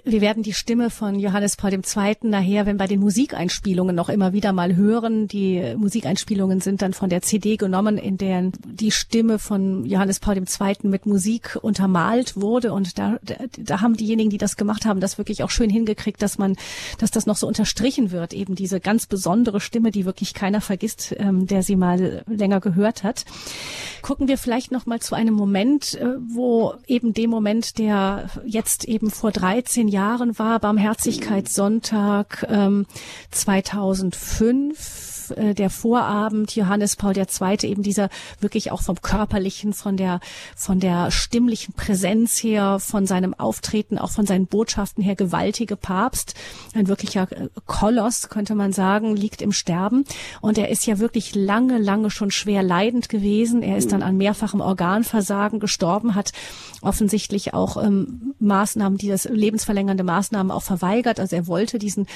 [0.04, 2.16] wir werden die Stimme von Johannes Paul II.
[2.22, 5.28] nachher, wenn bei den Musikeinspielungen noch immer wieder mal hören.
[5.28, 10.36] Die Musikeinspielungen sind dann von der CD genommen, in der die Stimme von Johannes Paul
[10.36, 10.76] II.
[10.82, 12.72] mit Musik untermalt wurde.
[12.72, 13.18] Und da,
[13.58, 16.56] da haben diejenigen, die das gemacht haben, das wirklich auch schön hingekriegt, dass man,
[16.98, 18.32] dass das noch so unterstrichen wird.
[18.32, 23.04] Eben diese ganz besondere Stimme, die wirklich keiner vergisst, ähm, der sie mal länger gehört
[23.04, 23.24] hat.
[24.04, 28.84] Gucken wir vielleicht noch mal zu einem Moment, äh, wo eben dem Moment, der jetzt
[28.84, 32.86] eben vor 13 13 Jahren war, Barmherzigkeitssonntag ähm,
[33.30, 37.56] 2005 äh, der Vorabend Johannes Paul II.
[37.62, 38.08] eben dieser
[38.40, 40.20] wirklich auch vom körperlichen, von der
[40.56, 46.34] von der stimmlichen Präsenz her, von seinem Auftreten, auch von seinen Botschaften her gewaltige Papst,
[46.74, 50.04] ein wirklicher äh, Koloss könnte man sagen, liegt im Sterben
[50.40, 53.62] und er ist ja wirklich lange lange schon schwer leidend gewesen.
[53.62, 56.32] Er ist dann an mehrfachem Organversagen gestorben, hat
[56.82, 61.18] offensichtlich auch ähm, Maßnahmen, die das lebensverlängernde Maßnahmen auch verweigert.
[61.18, 62.06] Also er wollte diesen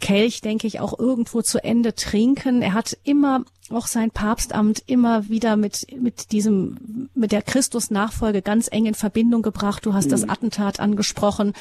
[0.00, 2.62] Kelch, denke ich, auch irgendwo zu Ende trinken.
[2.62, 8.68] Er hat immer auch sein Papstamt immer wieder mit, mit diesem, mit der Christusnachfolge ganz
[8.70, 9.86] eng in Verbindung gebracht.
[9.86, 10.10] Du hast mhm.
[10.10, 11.52] das Attentat angesprochen,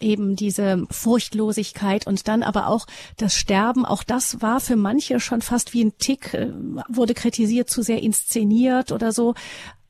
[0.00, 3.84] eben diese Furchtlosigkeit und dann aber auch das Sterben.
[3.84, 6.52] Auch das war für manche schon fast wie ein Tick, äh,
[6.88, 9.34] wurde kritisiert, zu sehr inszeniert oder so.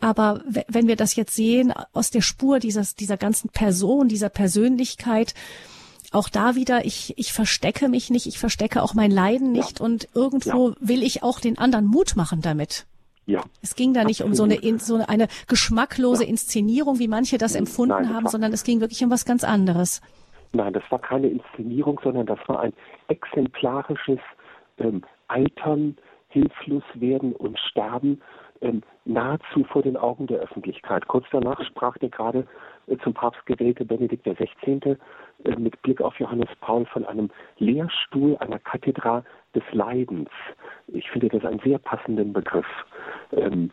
[0.01, 5.35] Aber wenn wir das jetzt sehen, aus der Spur dieses, dieser ganzen Person, dieser Persönlichkeit,
[6.13, 9.85] auch da wieder, ich, ich verstecke mich nicht, ich verstecke auch mein Leiden nicht ja.
[9.85, 10.77] und irgendwo ja.
[10.81, 12.87] will ich auch den anderen Mut machen damit.
[13.27, 13.43] Ja.
[13.63, 14.41] Es ging da nicht Absolut.
[14.41, 16.31] um so eine, so eine geschmacklose ja.
[16.31, 19.45] Inszenierung, wie manche das empfunden Nein, das haben, sondern es ging wirklich um was ganz
[19.45, 20.01] anderes.
[20.53, 22.73] Nein, das war keine Inszenierung, sondern das war ein
[23.07, 24.19] exemplarisches
[24.79, 25.97] ähm, Altern,
[26.29, 28.21] hilflos werden und sterben
[28.61, 31.07] ähm, nahezu vor den Augen der Öffentlichkeit.
[31.09, 32.47] Kurz danach sprach der gerade
[32.87, 34.97] äh, zum Papst gewählte Benedikt XVI.
[35.45, 39.25] Äh, mit Blick auf Johannes Paul von einem Lehrstuhl einer Kathedra
[39.55, 40.31] des Leidens.
[40.89, 42.67] Ich finde das einen sehr passenden Begriff.
[43.33, 43.71] Ähm,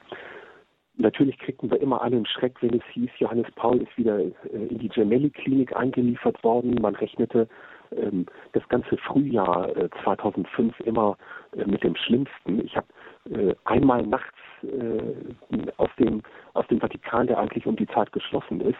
[1.00, 4.80] Natürlich kriegten wir immer einen Schreck, wenn es hieß, Johannes Paul ist wieder äh, in
[4.80, 6.74] die Gemelli-Klinik eingeliefert worden.
[6.82, 7.48] Man rechnete
[7.96, 11.16] ähm, das ganze Frühjahr äh, 2005 immer
[11.56, 12.66] äh, mit dem Schlimmsten.
[12.66, 12.88] Ich habe
[13.30, 16.24] äh, einmal nachts äh, aus, dem,
[16.56, 18.80] aus dem Vatikan, der eigentlich um die Zeit geschlossen ist,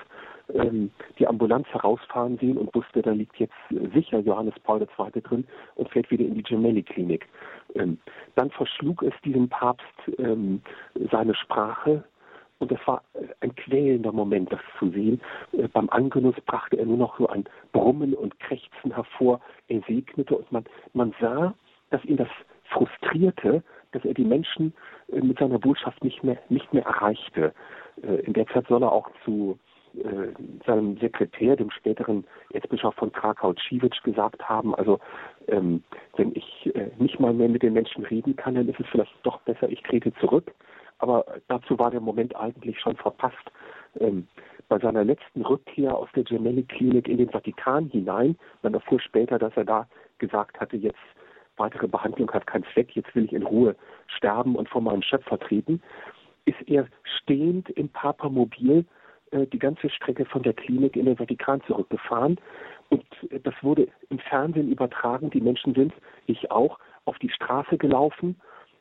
[0.54, 3.54] ähm, die Ambulanz herausfahren sehen und wusste, da liegt jetzt
[3.94, 5.22] sicher Johannes Paul II.
[5.22, 7.28] drin und fährt wieder in die Gemelli-Klinik.
[7.76, 7.98] Ähm,
[8.36, 9.86] dann verschlug es diesem Papst
[10.18, 10.62] ähm,
[11.12, 12.04] seine Sprache
[12.60, 13.04] und das war
[13.42, 15.22] ein quälender Moment, das zu sehen.
[15.52, 19.40] Äh, beim Angenuss brachte er nur noch so ein Brummen und Krächzen hervor.
[19.68, 21.54] Er segnete und man, man sah,
[21.90, 22.30] dass ihn das
[22.70, 24.74] frustrierte, dass er die Menschen
[25.12, 27.54] äh, mit seiner Botschaft nicht mehr, nicht mehr erreichte.
[28.02, 29.60] Äh, in der Zeit soll er auch zu
[29.96, 30.34] äh,
[30.68, 35.00] seinem Sekretär, dem späteren Erzbischof von Krakau, Civic, gesagt haben, also
[35.48, 35.84] ähm,
[36.16, 39.14] wenn ich äh, nicht mal mehr mit den Menschen reden kann, dann ist es vielleicht
[39.24, 40.54] doch besser, ich trete zurück.
[41.00, 43.52] Aber dazu war der Moment eigentlich schon verpasst.
[44.00, 44.28] Ähm,
[44.68, 49.56] bei seiner letzten Rückkehr aus der Gemelli-Klinik in den Vatikan hinein, man erfuhr später, dass
[49.56, 51.00] er da gesagt hatte, jetzt
[51.56, 53.76] weitere Behandlung hat keinen Zweck, jetzt will ich in Ruhe
[54.08, 55.82] sterben und vor meinem Schöpfer treten,
[56.46, 58.86] ist er stehend im Papamobil
[59.32, 62.40] die ganze Strecke von der Klinik in den Vatikan zurückgefahren.
[62.90, 65.30] Und äh, das wurde im Fernsehen übertragen.
[65.30, 65.94] Die Menschen sind,
[66.26, 68.40] ich auch, auf die Straße gelaufen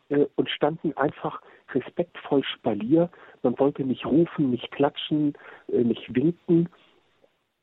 [0.09, 1.41] äh, und standen einfach
[1.73, 3.11] respektvoll Spalier.
[3.43, 5.35] Man wollte nicht rufen, nicht klatschen,
[5.69, 6.69] nicht winken,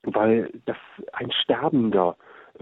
[0.03, 0.77] weil das
[1.13, 2.17] ein Sterbender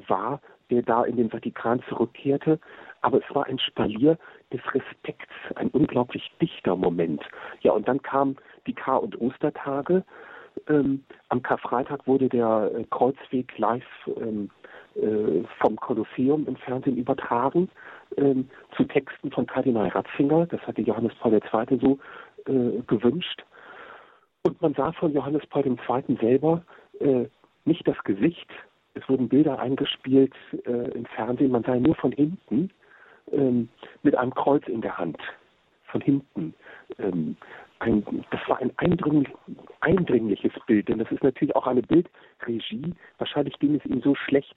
[0.07, 2.59] war, der da in den Vatikan zurückkehrte.
[3.01, 4.17] Aber es war ein Spalier
[4.53, 7.23] des Respekts, ein unglaublich dichter Moment.
[7.61, 8.37] Ja, und dann kamen
[8.67, 10.03] die Kar- und Ostertage.
[10.67, 13.83] Ähm, am Karfreitag wurde der äh, Kreuzweg live
[14.17, 14.49] ähm,
[14.95, 17.69] äh, vom Kolosseum im Fernsehen übertragen.
[18.17, 20.45] ähm, zu Texten von Kardinal Ratzinger.
[20.47, 21.79] Das hatte Johannes Paul II.
[21.79, 21.99] so
[22.45, 23.43] äh, gewünscht.
[24.43, 26.17] Und man sah von Johannes Paul II.
[26.19, 26.63] selber
[26.99, 27.25] äh,
[27.65, 28.49] nicht das Gesicht.
[28.93, 30.33] Es wurden Bilder eingespielt
[30.65, 31.51] äh, im Fernsehen.
[31.51, 32.69] Man sah nur von hinten
[33.31, 33.69] ähm,
[34.03, 35.17] mit einem Kreuz in der Hand.
[35.85, 36.53] Von hinten.
[36.99, 37.35] Ähm,
[37.79, 39.33] ein, das war ein eindringlich,
[39.81, 42.93] eindringliches Bild, denn das ist natürlich auch eine Bildregie.
[43.17, 44.55] Wahrscheinlich ging es ihm so schlecht,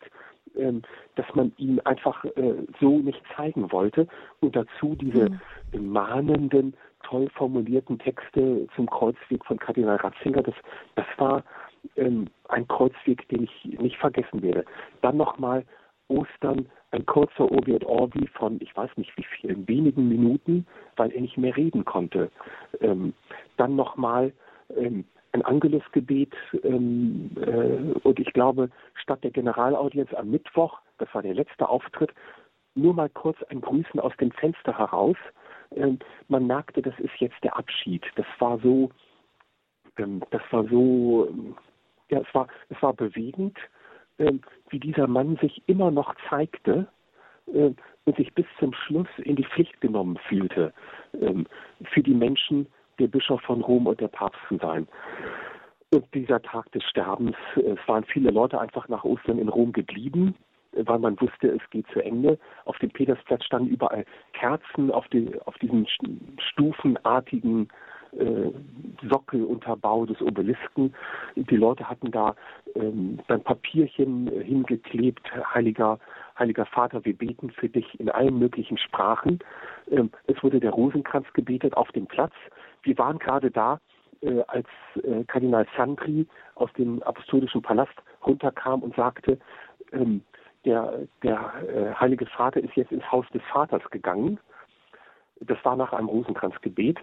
[0.57, 0.83] ähm,
[1.17, 4.07] dass man ihn einfach äh, so nicht zeigen wollte.
[4.41, 5.31] Und dazu diese
[5.73, 5.93] mhm.
[5.93, 10.43] mahnenden, toll formulierten Texte zum Kreuzweg von Kardinal Ratzinger.
[10.43, 10.55] Das,
[10.95, 11.45] das war
[11.97, 14.65] ähm, ein Kreuzweg, den ich nicht vergessen werde.
[15.03, 15.65] Dann nochmal
[16.09, 21.11] Ostern ein kurzer Obi et Orbi von, ich weiß nicht wie vielen, wenigen Minuten, weil
[21.11, 22.31] er nicht mehr reden konnte.
[22.81, 23.13] Ähm,
[23.57, 24.33] dann nochmal
[24.77, 31.23] ähm, ein Angelusgebet ähm, äh, und ich glaube, statt der Generalaudienz am Mittwoch, das war
[31.23, 32.13] der letzte Auftritt,
[32.77, 35.17] nur mal kurz ein Grüßen aus dem Fenster heraus.
[35.75, 38.05] Ähm, man merkte, das ist jetzt der Abschied.
[38.15, 38.91] Das war so,
[39.99, 41.29] ähm, das war so,
[42.09, 43.59] ja, es war, es war bewegend
[44.19, 46.87] wie dieser Mann sich immer noch zeigte
[47.53, 47.71] äh,
[48.05, 50.73] und sich bis zum Schluss in die Pflicht genommen fühlte,
[51.13, 51.45] äh,
[51.93, 52.67] für die Menschen
[52.99, 54.87] der Bischof von Rom und der Papst zu sein.
[55.93, 59.73] Und dieser Tag des Sterbens, äh, es waren viele Leute einfach nach Ostern in Rom
[59.73, 60.35] geblieben,
[60.73, 62.39] weil man wusste, es geht zu Ende.
[62.65, 65.87] Auf dem Petersplatz standen überall Kerzen auf, die, auf diesen
[66.39, 67.69] stufenartigen
[69.09, 70.95] Sockelunterbau des Obelisken.
[71.37, 72.35] Die Leute hatten da
[72.75, 75.99] ähm, ein Papierchen hingeklebt, heiliger,
[76.39, 79.39] heiliger Vater, wir beten für dich in allen möglichen Sprachen.
[79.91, 82.33] Ähm, es wurde der Rosenkranz gebetet auf dem Platz.
[82.83, 83.81] Wir waren gerade da,
[84.21, 84.67] äh, als
[85.03, 87.95] äh, Kardinal Sandri aus dem apostolischen Palast
[88.27, 89.39] runterkam und sagte,
[89.93, 90.23] ähm,
[90.65, 94.39] der, der äh, Heilige Vater ist jetzt ins Haus des Vaters gegangen
[95.47, 96.99] das war nach einem Rosenkranzgebet,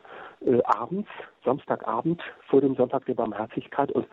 [0.45, 1.09] äh, abends,
[1.43, 4.07] Samstagabend vor dem Sonntag der Barmherzigkeit und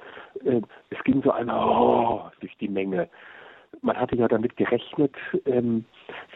[0.44, 0.60] äh,
[0.90, 3.08] es ging so ein Oh durch die Menge.
[3.82, 5.14] Man hatte ja damit gerechnet,
[5.44, 5.84] ähm,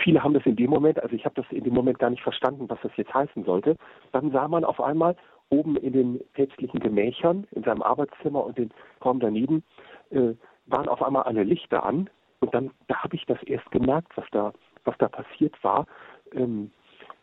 [0.02, 2.22] viele haben das in dem Moment, also ich habe das in dem Moment gar nicht
[2.22, 3.76] verstanden, was das jetzt heißen sollte.
[4.12, 5.16] Dann sah man auf einmal
[5.48, 8.70] oben in den päpstlichen Gemächern, in seinem Arbeitszimmer und den
[9.04, 9.62] Raum daneben,
[10.10, 10.34] äh,
[10.66, 12.08] waren auf einmal alle Lichter an.
[12.40, 14.52] Und dann, da habe ich das erst gemerkt, was da,
[14.84, 15.86] was da passiert war.
[16.32, 16.70] Ähm,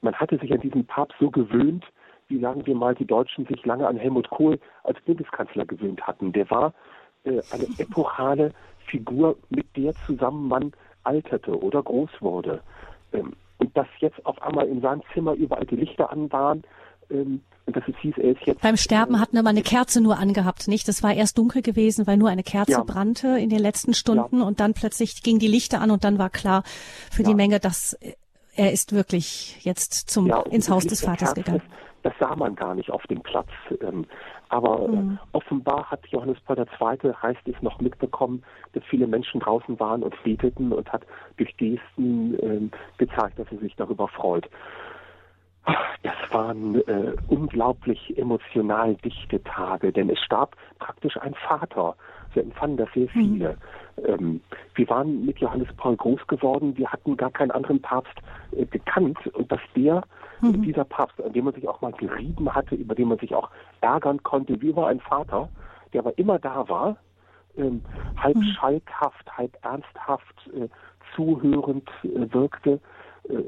[0.02, 1.86] man hatte sich an diesen Papst so gewöhnt,
[2.28, 6.32] wie sagen wir mal die Deutschen sich lange an Helmut Kohl als Bundeskanzler gewöhnt hatten.
[6.32, 6.74] Der war
[7.24, 8.54] äh, eine epochale
[8.86, 10.72] Figur, mit der zusammen man
[11.04, 12.62] alterte oder groß wurde.
[13.14, 16.64] Ähm, und dass jetzt auf einmal in seinem Zimmer überall die Lichter an waren,
[17.10, 18.62] ähm, und dass es hieß, er ist jetzt.
[18.62, 20.90] Beim Sterben hatten wir mal eine Kerze nur angehabt, nicht?
[20.90, 22.84] Es war erst dunkel gewesen, weil nur eine Kerze ja.
[22.84, 24.44] brannte in den letzten Stunden ja.
[24.44, 26.64] und dann plötzlich gingen die Lichter an und dann war klar
[27.12, 27.30] für ja.
[27.30, 27.96] die Menge, dass
[28.56, 31.62] er ist wirklich jetzt zum, ja, ins Haus des Vaters gegangen.
[32.02, 33.50] Das sah man gar nicht auf dem Platz.
[33.82, 34.06] Ähm,
[34.48, 35.20] aber mhm.
[35.34, 40.16] offenbar hat Johannes Paul II., heißt es, noch mitbekommen, dass viele Menschen draußen waren und
[40.24, 41.04] beteten und hat
[41.38, 44.50] durch Gesten ähm, gezeigt, dass er sich darüber freut.
[46.04, 51.96] Das waren äh, unglaublich emotional dichte Tage, denn es starb praktisch ein Vater.
[52.34, 53.10] Wir empfanden das sehr mhm.
[53.10, 53.50] viele.
[53.50, 54.06] Mhm.
[54.06, 54.42] Ähm,
[54.76, 58.13] wir waren mit Johannes Paul groß geworden, wir hatten gar keinen anderen Papst
[58.52, 60.04] äh, gekannt und dass der,
[60.42, 60.62] mhm.
[60.62, 63.50] dieser Papst, an dem man sich auch mal gerieben hatte, über den man sich auch
[63.82, 65.50] ärgern konnte, wie war ein Vater,
[65.94, 66.98] der aber immer da war,
[67.58, 67.82] ähm,
[68.18, 68.44] halb mhm.
[68.44, 70.68] schalkhaft, halb ernsthaft, äh,
[71.15, 72.80] zuhörend äh, wirkte,
[73.28, 73.44] äh,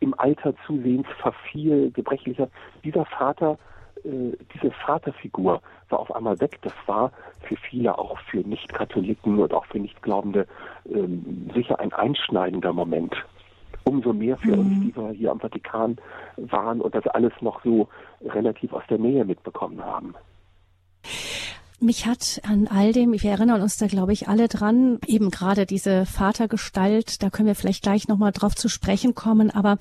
[0.00, 2.48] im Alter zusehends verfiel, gebrechlicher.
[2.84, 3.58] Dieser Vater
[4.04, 6.58] äh, diese Vaterfigur war auf einmal weg.
[6.62, 10.46] Das war für viele, auch für Nicht-Katholiken und auch für Nichtglaubende,
[10.92, 13.14] ähm, sicher ein einschneidender Moment.
[13.84, 14.60] Umso mehr für mhm.
[14.60, 15.96] uns, die wir hier am Vatikan
[16.36, 17.88] waren und das alles noch so
[18.24, 20.14] relativ aus der Nähe mitbekommen haben.
[21.82, 25.64] Mich hat an all dem, wir erinnern uns da, glaube ich, alle dran, eben gerade
[25.64, 29.50] diese Vatergestalt, da können wir vielleicht gleich nochmal drauf zu sprechen kommen.
[29.50, 29.78] Aber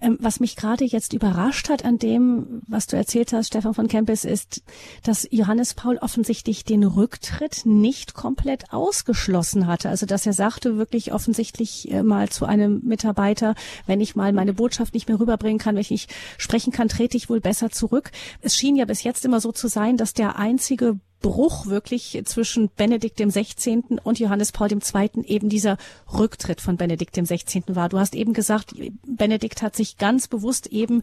[0.00, 3.88] ähm, was mich gerade jetzt überrascht hat an dem, was du erzählt hast, Stefan von
[3.88, 4.62] Kempis, ist,
[5.02, 9.88] dass Johannes Paul offensichtlich den Rücktritt nicht komplett ausgeschlossen hatte.
[9.88, 14.54] Also dass er sagte wirklich offensichtlich äh, mal zu einem Mitarbeiter, wenn ich mal meine
[14.54, 18.12] Botschaft nicht mehr rüberbringen kann, wenn ich nicht sprechen kann, trete ich wohl besser zurück.
[18.40, 22.70] Es schien ja bis jetzt immer so zu sein, dass der einzige Bruch wirklich zwischen
[22.76, 24.00] Benedikt dem 16.
[24.02, 25.24] und Johannes Paul II.
[25.24, 25.76] eben dieser
[26.12, 27.64] Rücktritt von Benedikt dem 16.
[27.68, 27.88] war.
[27.88, 28.74] Du hast eben gesagt,
[29.06, 31.02] Benedikt hat sich ganz bewusst eben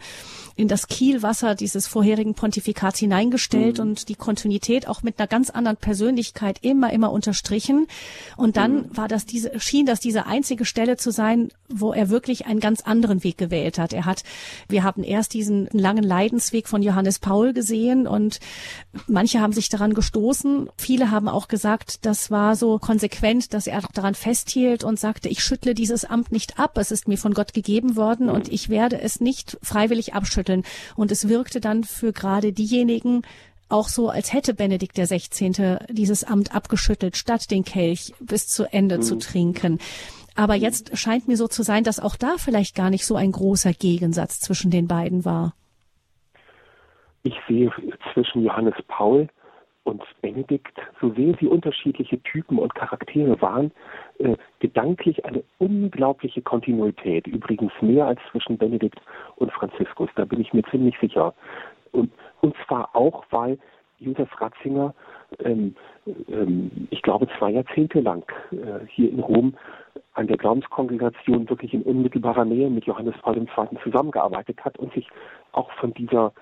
[0.56, 3.84] in das Kielwasser dieses vorherigen Pontifikats hineingestellt mhm.
[3.84, 7.88] und die Kontinuität auch mit einer ganz anderen Persönlichkeit immer, immer unterstrichen.
[8.36, 8.98] Und dann mhm.
[8.98, 12.82] war das diese, schien das diese einzige Stelle zu sein, wo er wirklich einen ganz
[12.82, 13.94] anderen Weg gewählt hat.
[13.94, 14.24] Er hat,
[14.68, 18.40] wir haben erst diesen langen Leidensweg von Johannes Paul gesehen und
[19.08, 20.70] manche haben sich daran gestoßen.
[20.78, 25.44] Viele haben auch gesagt, das war so konsequent, dass er daran festhielt und sagte, ich
[25.44, 26.78] schüttle dieses Amt nicht ab.
[26.78, 30.64] Es ist mir von Gott gegeben worden und ich werde es nicht freiwillig abschütteln.
[30.96, 33.24] Und es wirkte dann für gerade diejenigen,
[33.70, 35.80] auch so, als hätte Benedikt der 16.
[35.90, 39.02] dieses Amt abgeschüttelt, statt den Kelch bis zu Ende mhm.
[39.02, 39.80] zu trinken.
[40.36, 43.34] Aber jetzt scheint mir so zu sein, dass auch da vielleicht gar nicht so ein
[43.34, 45.54] großer Gegensatz zwischen den beiden war.
[47.24, 47.70] Ich sehe
[48.14, 49.28] zwischen Johannes Paul
[49.88, 53.72] und Benedikt, so sehr sie unterschiedliche Typen und Charaktere waren,
[54.20, 57.26] äh, gedanklich eine unglaubliche Kontinuität.
[57.26, 59.00] Übrigens mehr als zwischen Benedikt
[59.38, 61.34] und Franziskus, da bin ich mir ziemlich sicher.
[61.94, 62.12] Und,
[62.42, 63.58] und zwar auch, weil
[64.00, 64.94] Josef Ratzinger,
[65.40, 65.74] ähm,
[66.28, 69.56] ähm, ich glaube, zwei Jahrzehnte lang äh, hier in Rom
[70.14, 73.48] an der Glaubenskongregation wirklich in unmittelbarer Nähe mit Johannes Paul II.
[73.84, 75.08] zusammengearbeitet hat und sich
[75.54, 76.34] auch von dieser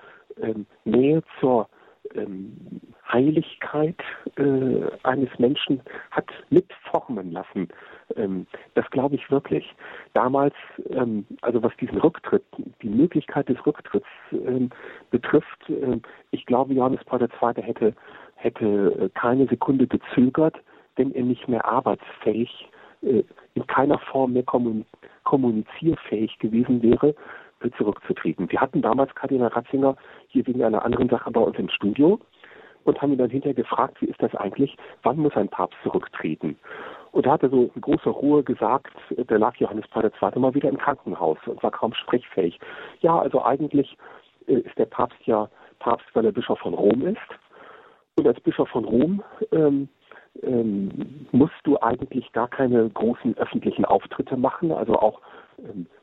[0.42, 1.68] ähm, Nähe zur
[2.14, 2.80] ähm,
[3.12, 3.96] Heiligkeit
[4.36, 5.80] äh, eines Menschen
[6.10, 7.68] hat mitformen lassen.
[8.16, 9.74] Ähm, das glaube ich wirklich.
[10.14, 10.54] Damals,
[10.90, 12.44] ähm, also was diesen Rücktritt,
[12.82, 14.70] die Möglichkeit des Rücktritts ähm,
[15.10, 15.98] betrifft, äh,
[16.30, 17.62] ich glaube, Johannes Paul II.
[17.62, 17.94] hätte,
[18.34, 20.56] hätte äh, keine Sekunde gezögert,
[20.96, 22.68] wenn er nicht mehr arbeitsfähig,
[23.02, 23.22] äh,
[23.54, 24.44] in keiner Form mehr
[25.24, 27.14] kommunizierfähig gewesen wäre,
[27.76, 28.50] zurückzutreten.
[28.50, 29.96] Wir hatten damals Kardinal Ratzinger
[30.28, 32.20] hier wegen einer anderen Sache bei uns im Studio
[32.84, 36.58] und haben ihn dann hinterher gefragt, wie ist das eigentlich, wann muss ein Papst zurücktreten?
[37.12, 40.38] Und da hat er so in großer Ruhe gesagt, der lag Johannes Paul II.
[40.38, 42.60] mal wieder im Krankenhaus und war kaum sprechfähig.
[43.00, 43.96] Ja, also eigentlich
[44.46, 45.48] äh, ist der Papst ja
[45.78, 47.18] Papst, weil er Bischof von Rom ist.
[48.16, 49.88] Und als Bischof von Rom ähm,
[50.42, 55.20] ähm, musst du eigentlich gar keine großen öffentlichen Auftritte machen, also auch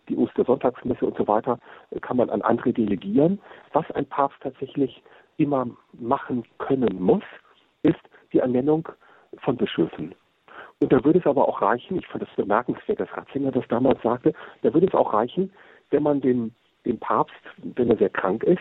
[0.10, 1.60] die Ostersonntagsmesse und so weiter
[2.02, 3.40] kann man an andere delegieren.
[3.74, 5.02] Was ein Papst tatsächlich
[5.38, 7.24] immer machen können muss,
[7.84, 8.00] ist
[8.32, 8.90] die Ernennung
[9.40, 10.16] von Bischöfen.
[10.82, 14.02] Und da würde es aber auch reichen, ich fand das bemerkenswert, dass Ratzinger das damals
[14.02, 14.34] sagte,
[14.64, 15.52] da würde es auch reichen,
[15.92, 16.52] wenn man dem,
[16.86, 18.60] dem Papst, wenn er sehr krank ist,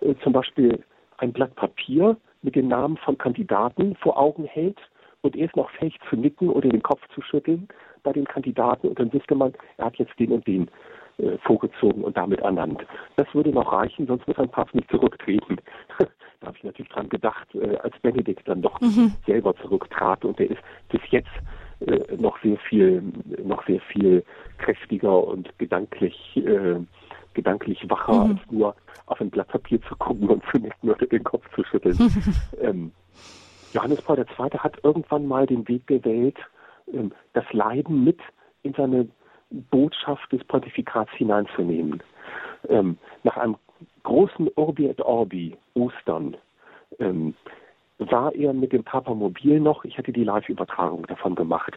[0.00, 0.82] äh, zum Beispiel
[1.18, 4.78] ein Blatt Papier mit den Namen von Kandidaten vor Augen hält
[5.22, 7.66] und er ist noch fähig zu nicken oder den Kopf zu schütteln
[8.06, 10.70] bei den Kandidaten und dann wüsste man, er hat jetzt den und den
[11.18, 12.86] äh, vorgezogen und damit ernannt.
[13.16, 15.56] Das würde noch reichen, sonst muss ein Papst nicht zurücktreten.
[15.98, 19.12] da habe ich natürlich dran gedacht, äh, als Benedikt dann doch mhm.
[19.26, 21.32] selber zurücktrat und der ist bis jetzt
[21.80, 23.02] äh, noch sehr viel,
[23.42, 24.24] noch sehr viel
[24.58, 26.76] kräftiger und gedanklich, äh,
[27.34, 28.30] gedanklich wacher, mhm.
[28.30, 28.76] als nur
[29.06, 31.98] auf ein Blatt Papier zu gucken und zu nicken oder den Kopf zu schütteln.
[32.60, 32.92] ähm,
[33.72, 34.50] Johannes Paul II.
[34.58, 36.36] hat irgendwann mal den Weg gewählt,
[37.32, 38.20] das Leiden mit
[38.62, 39.08] in seine
[39.70, 42.02] Botschaft des Pontifikats hineinzunehmen.
[42.68, 43.56] Ähm, nach einem
[44.02, 46.36] großen Urbi et Orbi, Ostern,
[46.98, 47.34] ähm,
[47.98, 51.76] war er mit dem Papamobil noch, ich hatte die Live-Übertragung davon gemacht,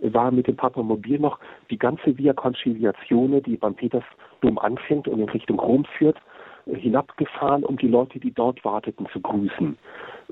[0.00, 1.38] war mit dem Papamobil noch
[1.70, 6.18] die ganze Via Conciliazione, die beim Petersdom anfängt und in Richtung Rom führt,
[6.66, 9.78] äh, hinabgefahren, um die Leute, die dort warteten, zu grüßen.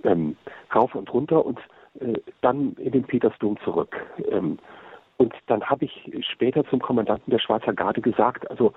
[0.05, 0.37] Ähm,
[0.74, 1.59] rauf und runter und
[2.40, 3.96] dann in den Petersdom zurück.
[4.30, 4.59] Ähm,
[5.18, 8.72] und dann habe ich später zum Kommandanten der Schweizer Garde gesagt, also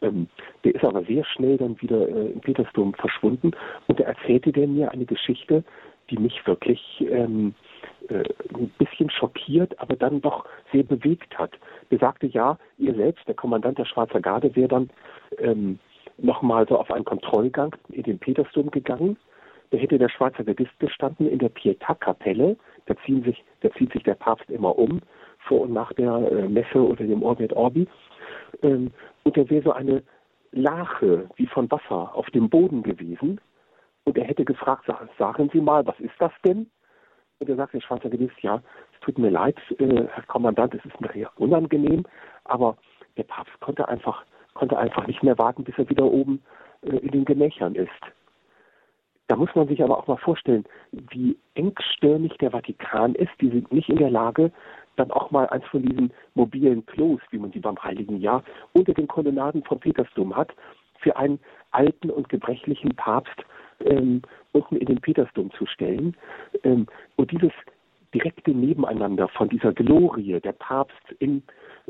[0.00, 0.26] ähm,
[0.64, 3.50] der ist aber sehr schnell dann wieder äh, im Petersdom verschwunden
[3.88, 5.62] und da erzählte der mir eine Geschichte,
[6.08, 7.54] die mich wirklich ähm,
[8.08, 11.52] äh, ein bisschen schockiert, aber dann doch sehr bewegt hat.
[11.90, 14.90] Er sagte, ja, ihr selbst, der Kommandant der Schweizer Garde, wäre dann
[15.38, 15.78] ähm,
[16.16, 19.18] nochmal so auf einen Kontrollgang in den Petersdom gegangen.
[19.72, 22.58] Da hätte der Schweizer Gardist gestanden in der Pietà-Kapelle.
[22.84, 22.94] Da,
[23.62, 25.00] da zieht sich der Papst immer um
[25.38, 27.88] vor und nach der äh, Messe oder dem Orbit Orbi.
[28.62, 28.92] Ähm,
[29.24, 30.02] und da wäre so eine
[30.50, 33.40] Lache wie von Wasser auf dem Boden gewesen.
[34.04, 34.84] Und er hätte gefragt,
[35.18, 36.70] sagen Sie mal, was ist das denn?
[37.38, 38.62] Und er sagt der Schweizer gewiss, ja,
[38.92, 42.04] es tut mir leid, äh, Herr Kommandant, es ist mir sehr unangenehm,
[42.44, 42.76] aber
[43.16, 46.42] der Papst konnte einfach, konnte einfach nicht mehr warten, bis er wieder oben
[46.82, 47.90] äh, in den Gemächern ist.
[49.32, 53.30] Da muss man sich aber auch mal vorstellen, wie engstirnig der Vatikan ist.
[53.40, 54.52] Die sind nicht in der Lage,
[54.96, 58.92] dann auch mal eins von diesen mobilen Klos, wie man sie beim Heiligen Jahr unter
[58.92, 60.50] den Kolonnaden vom Petersdom hat,
[60.98, 63.42] für einen alten und gebrechlichen Papst
[63.86, 64.20] ähm,
[64.52, 66.14] unten in den Petersdom zu stellen.
[66.62, 67.52] Ähm, und dieses
[68.12, 71.42] direkte Nebeneinander von dieser Glorie, der Papst im,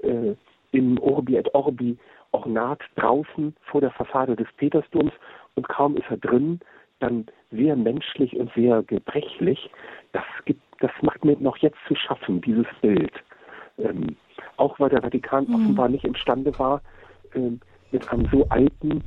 [0.05, 0.37] äh,
[0.71, 1.99] im Orbi et Orbi,
[2.31, 5.13] Ornat draußen vor der Fassade des Petersdoms
[5.57, 6.61] und kaum ist er drin,
[7.03, 9.71] dann sehr menschlich und sehr gebrechlich.
[10.13, 13.13] Das gibt, das macht mir noch jetzt zu schaffen, dieses Bild.
[13.79, 14.17] Ähm,
[14.57, 15.55] auch weil der Vatikan mhm.
[15.55, 16.83] offenbar nicht imstande war,
[17.35, 19.03] ähm, mit einem so alten,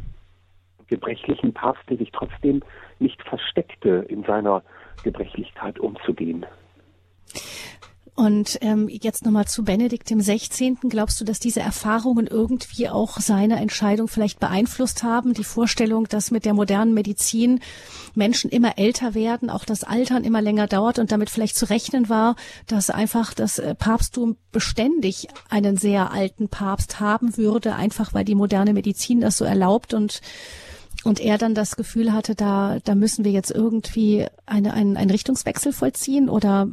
[0.88, 2.62] gebrechlichen Papst, der sich trotzdem
[3.00, 4.64] nicht versteckte, in seiner
[5.04, 6.46] Gebrechlichkeit umzugehen.
[8.16, 10.78] Und ähm, jetzt nochmal zu Benedikt dem 16.
[10.88, 15.34] Glaubst du, dass diese Erfahrungen irgendwie auch seine Entscheidung vielleicht beeinflusst haben?
[15.34, 17.59] Die Vorstellung, dass mit der modernen Medizin
[18.13, 22.07] Menschen immer älter werden, auch das Altern immer länger dauert und damit vielleicht zu rechnen
[22.07, 22.38] war,
[22.68, 28.36] dass einfach das äh, Papsttum beständig einen sehr alten Papst haben würde, einfach weil die
[28.36, 30.22] moderne Medizin das so erlaubt und
[31.03, 35.11] und er dann das Gefühl hatte, da, da müssen wir jetzt irgendwie eine, einen, einen
[35.11, 36.70] Richtungswechsel vollziehen oder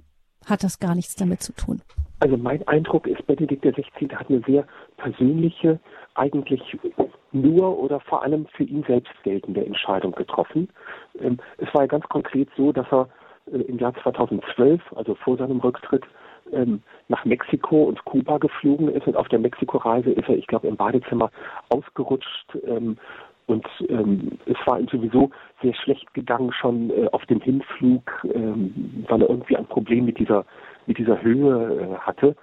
[0.47, 1.80] hat das gar nichts damit zu tun?
[2.20, 4.09] Also mein Eindruck ist, Benedikt XVI.
[4.14, 4.64] hat eine sehr
[4.97, 5.80] persönliche,
[6.14, 6.62] eigentlich
[7.32, 10.68] nur oder vor allem für ihn selbst geltende Entscheidung getroffen.
[11.20, 13.09] Ähm, es war ja ganz konkret so, dass er
[13.53, 16.05] äh, im Jahr 2012, also vor seinem Rücktritt,
[16.53, 20.68] ähm, nach Mexiko und Kuba geflogen ist und auf der Mexiko-Reise ist er, ich glaube,
[20.68, 21.30] im Badezimmer
[21.70, 22.99] ausgerutscht ähm,
[23.53, 25.30] und ähm, es war ihm sowieso
[25.62, 30.18] sehr schlecht gegangen schon äh, auf dem Hinflug, ähm, weil er irgendwie ein Problem mit
[30.18, 30.44] dieser
[30.86, 32.34] mit dieser Höhe äh, hatte.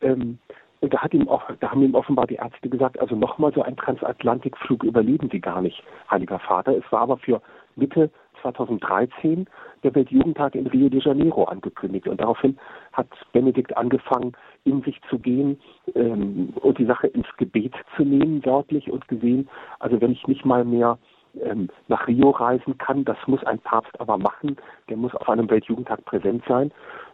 [0.00, 0.38] Ähm,
[0.80, 3.62] und da hat ihm auch, da haben ihm offenbar die Ärzte gesagt, also nochmal so
[3.62, 6.76] ein Transatlantikflug überleben Sie gar nicht, Heiliger Vater.
[6.76, 7.40] Es war aber für
[7.76, 8.10] Mitte
[8.42, 9.46] 2013
[9.82, 12.06] der Weltjugendtag in Rio de Janeiro angekündigt.
[12.06, 12.58] Und daraufhin
[12.94, 14.32] hat Benedikt angefangen,
[14.64, 15.60] in sich zu gehen
[15.94, 19.48] ähm, und die Sache ins Gebet zu nehmen, wörtlich und gesehen.
[19.78, 20.98] Also wenn ich nicht mal mehr
[21.42, 24.56] ähm, nach Rio reisen kann, das muss ein Papst aber machen,
[24.88, 26.72] der muss auf einem Weltjugendtag präsent sein,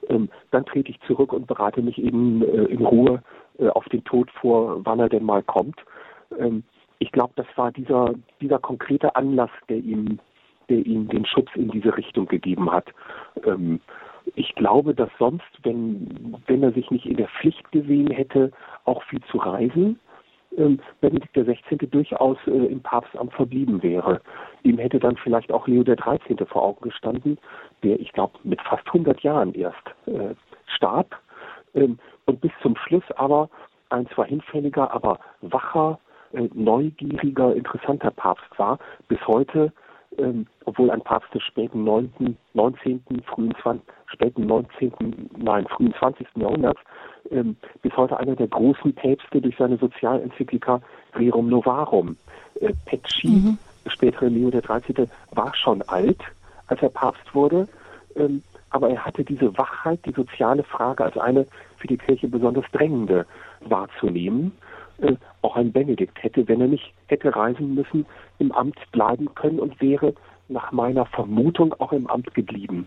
[0.08, 3.22] ähm, dann trete ich zurück und berate mich eben äh, in Ruhe
[3.58, 5.80] äh, auf den Tod vor, wann er denn mal kommt.
[6.38, 6.64] Ähm,
[6.98, 8.12] ich glaube, das war dieser,
[8.42, 10.18] dieser konkrete Anlass, der ihm
[10.68, 12.86] der ihm den Schutz in diese Richtung gegeben hat.
[14.34, 18.52] Ich glaube, dass sonst, wenn, wenn er sich nicht in der Pflicht gesehen hätte,
[18.84, 19.98] auch viel zu reisen,
[20.56, 21.76] ähm, Benedikt XVI.
[21.90, 24.20] durchaus äh, im Papstamt verblieben wäre.
[24.62, 26.44] Ihm hätte dann vielleicht auch Leo XIII.
[26.46, 27.38] vor Augen gestanden,
[27.82, 30.34] der, ich glaube, mit fast 100 Jahren erst äh,
[30.66, 31.16] starb
[31.74, 33.48] ähm, und bis zum Schluss aber
[33.90, 35.98] ein zwar hinfälliger, aber wacher,
[36.32, 38.78] äh, neugieriger, interessanter Papst war,
[39.08, 39.72] bis heute
[40.20, 44.92] ähm, obwohl ein Papst des späten 9., 19., frühen 20., späten 19.,
[45.38, 46.26] nein, frühen 20.
[46.36, 46.80] Jahrhunderts,
[47.30, 50.80] ähm, bis heute einer der großen Päpste durch seine Sozialenzyklika
[51.14, 52.16] Rerum Novarum.
[52.60, 53.58] Äh, Pecci, mhm.
[53.86, 56.20] spätere Leo XIII., war schon alt,
[56.66, 57.68] als er Papst wurde,
[58.16, 61.46] ähm, aber er hatte diese Wachheit, die soziale Frage als eine
[61.76, 63.26] für die Kirche besonders drängende
[63.60, 64.52] wahrzunehmen
[65.02, 68.06] äh, auch ein Benedikt hätte, wenn er nicht hätte reisen müssen,
[68.38, 70.14] im Amt bleiben können und wäre
[70.48, 72.86] nach meiner Vermutung auch im Amt geblieben.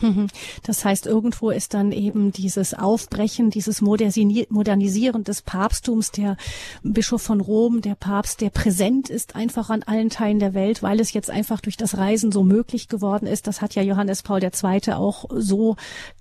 [0.00, 0.28] Mhm.
[0.62, 6.36] Das heißt, irgendwo ist dann eben dieses Aufbrechen, dieses Modernisieren des Papsttums, der
[6.82, 11.00] Bischof von Rom, der Papst, der präsent ist einfach an allen Teilen der Welt, weil
[11.00, 13.46] es jetzt einfach durch das Reisen so möglich geworden ist.
[13.46, 14.92] Das hat ja Johannes Paul II.
[14.92, 15.76] auch so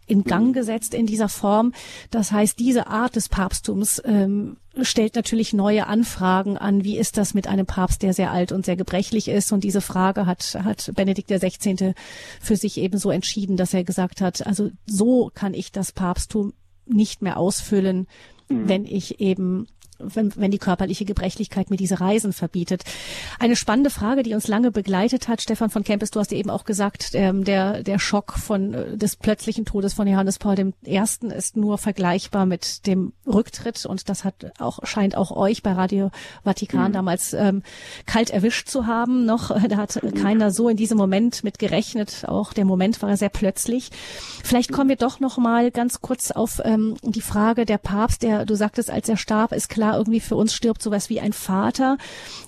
[0.08, 1.74] in Gang gesetzt in dieser Form.
[2.12, 6.84] Das heißt, diese Art des Papsttums ähm, stellt natürlich neue Anfragen an.
[6.84, 9.52] Wie ist das mit einem Papst, der sehr alt und sehr gebrechlich ist?
[9.52, 11.94] Und diese Frage hat, hat Benedikt XVI.
[12.42, 16.54] für sich eben so entschieden, dass er gesagt hat, also so kann ich das Papsttum
[16.86, 18.08] nicht mehr ausfüllen,
[18.50, 18.70] mhm.
[18.70, 19.68] wenn ich eben
[20.00, 22.84] wenn, wenn die körperliche Gebrechlichkeit mir diese Reisen verbietet.
[23.40, 26.66] Eine spannende Frage, die uns lange begleitet hat, Stefan von Kempis, du hast eben auch
[26.66, 31.02] gesagt, ähm, der, der Schock von, äh, des plötzlichen Todes von Johannes Paul I.
[31.36, 36.12] ist nur vergleichbar mit dem Rücktritt und das hat auch, scheint auch euch bei Radio
[36.44, 36.94] Vatikan mhm.
[36.94, 37.64] damals ähm,
[38.06, 39.56] kalt erwischt zu haben noch.
[39.68, 42.24] Da hat keiner so in diesem Moment mit gerechnet.
[42.26, 43.90] Auch der Moment war sehr plötzlich.
[44.44, 48.46] Vielleicht kommen wir doch noch mal ganz kurz auf ähm, die Frage der Papst, der,
[48.46, 51.34] du sagtest, als er starb, ist klar, klar, irgendwie für uns stirbt sowas wie ein
[51.34, 51.98] Vater.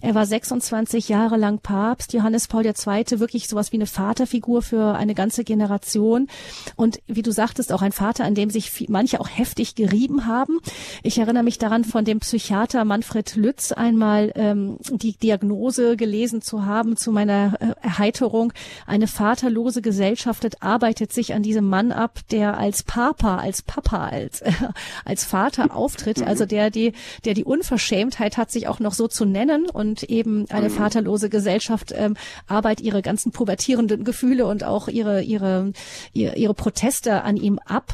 [0.02, 3.20] Er war 26 Jahre lang Papst, Johannes Paul II.
[3.20, 6.28] wirklich sowas wie eine Vaterfigur für eine ganze Generation.
[6.76, 10.60] Und wie du sagtest, auch ein Vater, an dem sich manche auch heftig gerieben haben.
[11.04, 16.66] Ich erinnere mich daran, von dem Psychiater Manfred Lütz einmal ähm, die Diagnose gelesen zu
[16.66, 18.54] haben zu meiner äh, Erheiterung.
[18.86, 24.42] Eine vaterlose Gesellschaft arbeitet sich an diesem Mann ab, der als Papa, als Papa, als,
[24.42, 24.52] äh,
[25.06, 26.94] als Vater auftritt, also der die,
[27.26, 30.74] der der die Unverschämtheit hat, sich auch noch so zu nennen und eben eine mhm.
[30.74, 32.16] vaterlose Gesellschaft ähm,
[32.48, 35.74] arbeitet ihre ganzen pubertierenden Gefühle und auch ihre, ihre,
[36.12, 37.94] ihre, ihre Proteste an ihm ab.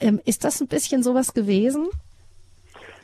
[0.00, 1.88] Ähm, ist das ein bisschen sowas gewesen?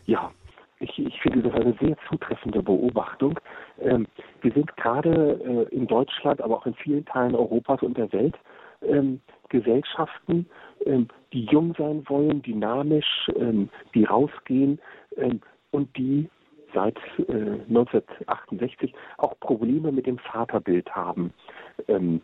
[0.06, 0.30] Ja,
[0.78, 3.40] ich, ich finde das eine sehr zutreffende Beobachtung.
[3.80, 4.06] Ähm,
[4.40, 8.36] wir sind gerade äh, in Deutschland, aber auch in vielen Teilen Europas und der Welt
[8.82, 10.46] ähm, Gesellschaften,
[10.86, 14.78] ähm, die jung sein wollen, dynamisch, ähm, die rausgehen
[15.16, 15.40] ähm,
[15.72, 16.28] und die
[16.72, 21.32] seit äh, 1968 auch Probleme mit dem Vaterbild haben.
[21.88, 22.22] Ähm,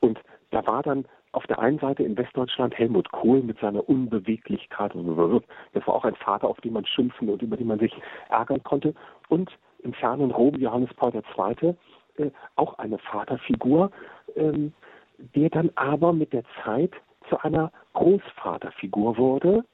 [0.00, 0.20] und
[0.50, 4.92] da war dann auf der einen Seite in Westdeutschland Helmut Kohl mit seiner Unbeweglichkeit.
[4.94, 7.92] Das war auch ein Vater, auf den man schimpfen und über den man sich
[8.30, 8.94] ärgern konnte.
[9.28, 11.74] Und im fernen Rom Johannes Paul II.,
[12.16, 13.90] äh, auch eine Vaterfigur,
[14.34, 14.72] ähm,
[15.18, 16.92] der dann aber mit der Zeit
[17.28, 19.64] zu einer Großvaterfigur wurde,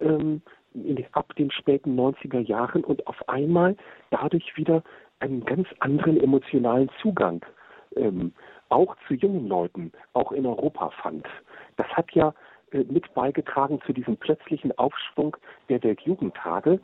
[0.00, 0.42] ähm,
[1.12, 3.76] ab den späten 90er Jahren und auf einmal
[4.10, 4.82] dadurch wieder
[5.20, 7.44] einen ganz anderen emotionalen Zugang
[7.96, 8.32] ähm,
[8.68, 11.26] auch zu jungen Leuten, auch in Europa fand.
[11.76, 12.34] Das hat ja
[12.72, 15.36] äh, mit beigetragen zu diesem plötzlichen Aufschwung
[15.68, 16.80] der Weltjugendtage,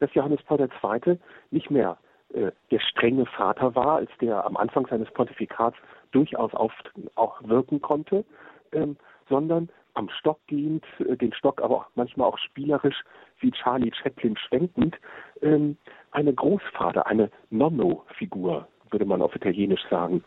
[0.00, 1.18] dass Johannes Paul II.
[1.50, 1.98] nicht mehr
[2.32, 5.76] äh, der strenge Vater war, als der am Anfang seines Pontifikats
[6.12, 6.72] durchaus auf,
[7.16, 8.24] auch wirken konnte,
[8.72, 8.96] ähm,
[9.28, 13.02] sondern am Stock gehend, äh, den Stock aber auch manchmal auch spielerisch
[13.40, 14.96] wie Charlie Chaplin schwenkend,
[15.42, 15.76] ähm,
[16.10, 20.22] eine Großvater, eine Nonno-Figur, würde man auf Italienisch sagen.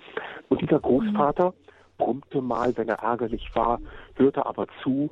[0.50, 1.54] Und dieser Großvater
[1.98, 3.80] brummte mal, wenn er ärgerlich war,
[4.16, 5.10] hörte aber zu,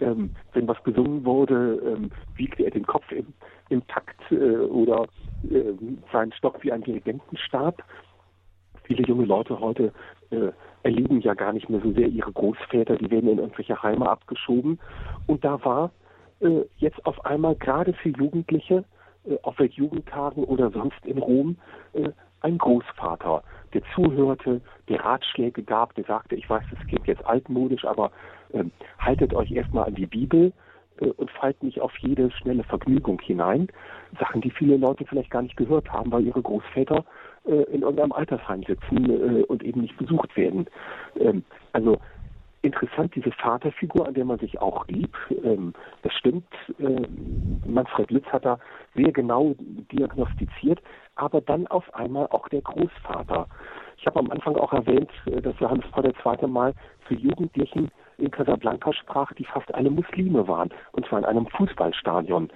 [0.00, 3.32] ähm, wenn was gesungen wurde, ähm, wiegte er den Kopf im,
[3.70, 5.06] im Takt äh, oder
[5.50, 5.72] äh,
[6.12, 7.82] seinen Stock wie ein Dirigentenstab.
[8.84, 9.92] Viele junge Leute heute
[10.30, 10.52] äh,
[10.82, 14.78] erleben ja gar nicht mehr so sehr ihre Großväter, die werden in irgendwelche Heime abgeschoben.
[15.26, 15.90] Und da war
[16.40, 18.84] äh, jetzt auf einmal gerade für Jugendliche
[19.24, 21.56] äh, auf Weltjugendtagen oder sonst in Rom
[21.92, 22.10] äh,
[22.40, 27.84] ein Großvater, der zuhörte, der Ratschläge gab, der sagte, ich weiß, das klingt jetzt altmodisch,
[27.84, 28.12] aber
[28.52, 28.64] äh,
[28.98, 30.52] haltet euch erstmal an die Bibel
[31.00, 33.68] äh, und fallt nicht auf jede schnelle Vergnügung hinein.
[34.18, 37.04] Sachen, die viele Leute vielleicht gar nicht gehört haben, weil ihre Großväter
[37.44, 40.66] in irgendeinem Altersheim sitzen äh, und eben nicht besucht werden.
[41.18, 41.98] Ähm, also
[42.62, 45.16] interessant, diese Vaterfigur, an der man sich auch liebt.
[45.44, 45.72] Ähm,
[46.02, 46.46] das stimmt.
[46.78, 47.02] Äh,
[47.66, 48.58] Manfred Lütz hat da
[48.94, 49.54] sehr genau
[49.92, 50.80] diagnostiziert,
[51.14, 53.46] aber dann auf einmal auch der Großvater.
[53.96, 56.46] Ich habe am Anfang auch erwähnt, äh, dass Johannes Paul II.
[56.48, 56.74] mal
[57.06, 62.50] für Jugendlichen in Casablanca sprach, die fast alle Muslime waren, und zwar in einem Fußballstadion.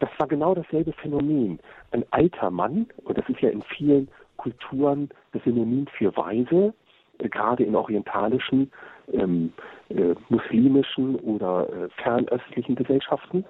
[0.00, 1.60] Das war genau dasselbe Phänomen.
[1.92, 6.74] Ein alter Mann, und das ist ja in vielen Kulturen das Synonym für Weise,
[7.18, 8.72] äh, gerade in orientalischen,
[9.12, 9.52] ähm,
[9.90, 13.44] äh, muslimischen oder äh, fernöstlichen Gesellschaften.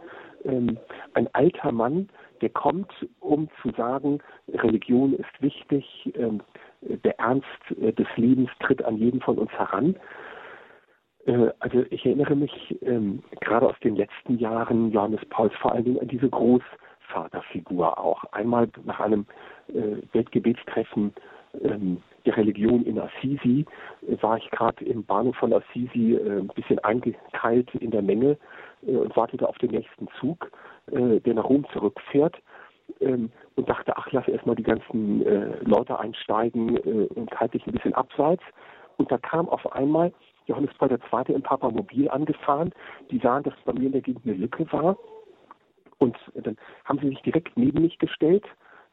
[0.44, 0.78] Ähm,
[1.14, 2.09] ein alter Mann,
[2.40, 2.90] der kommt,
[3.20, 4.18] um zu sagen,
[4.53, 6.42] Religion ist wichtig, ähm,
[6.80, 7.46] der Ernst
[7.80, 9.96] äh, des Lebens tritt an jeden von uns heran.
[11.31, 15.85] Äh, also ich erinnere mich ähm, gerade aus den letzten Jahren Johannes Pauls vor allen
[15.85, 18.24] Dingen an diese Großvaterfigur auch.
[18.33, 19.26] Einmal nach einem
[19.68, 21.12] äh, Weltgebetstreffen
[21.62, 23.64] ähm, der Religion in Assisi
[24.07, 28.37] äh, war ich gerade im Bahnhof von Assisi äh, ein bisschen eingekeilt in der Menge
[28.87, 30.51] äh, und wartete auf den nächsten Zug,
[30.91, 32.37] äh, der nach Rom zurückfährt.
[33.01, 35.22] Ähm, und dachte, ach, lass erstmal die ganzen
[35.66, 38.43] Leute einsteigen und halte dich ein bisschen abseits.
[38.97, 40.12] Und da kam auf einmal
[40.51, 41.34] Johannes Paul II.
[41.34, 42.72] im Papamobil angefahren.
[43.11, 44.96] Die sahen, dass bei mir in der Gegend eine Lücke war.
[45.98, 48.44] Und dann haben sie sich direkt neben mich gestellt,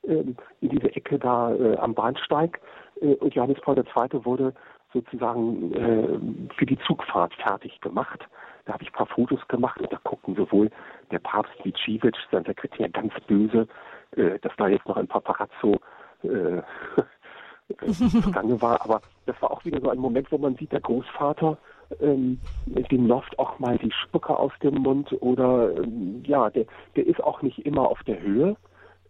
[0.03, 0.23] äh,
[0.61, 2.59] in diese Ecke da äh, am Bahnsteig.
[3.01, 4.25] Äh, und Johannes Paul II.
[4.25, 4.53] wurde
[4.93, 8.27] sozusagen äh, für die Zugfahrt fertig gemacht.
[8.65, 10.69] Da habe ich ein paar Fotos gemacht und da guckten sowohl
[11.11, 13.67] der Papst wie Civic, sein Sekretär, ganz böse,
[14.15, 15.77] äh, dass da jetzt noch ein Paparazzo
[16.23, 16.61] äh,
[18.21, 18.81] zugange war.
[18.81, 21.57] Aber das war auch wieder so ein Moment, wo man sieht, der Großvater,
[22.01, 26.65] ähm, dem läuft auch mal die Spucke aus dem Mund oder ähm, ja, der,
[26.95, 28.55] der ist auch nicht immer auf der Höhe,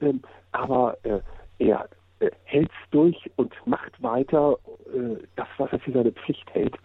[0.01, 1.19] ähm, aber äh,
[1.59, 1.87] er
[2.19, 4.57] äh, hält durch und macht weiter
[4.93, 6.75] äh, das, was er für seine Pflicht hält.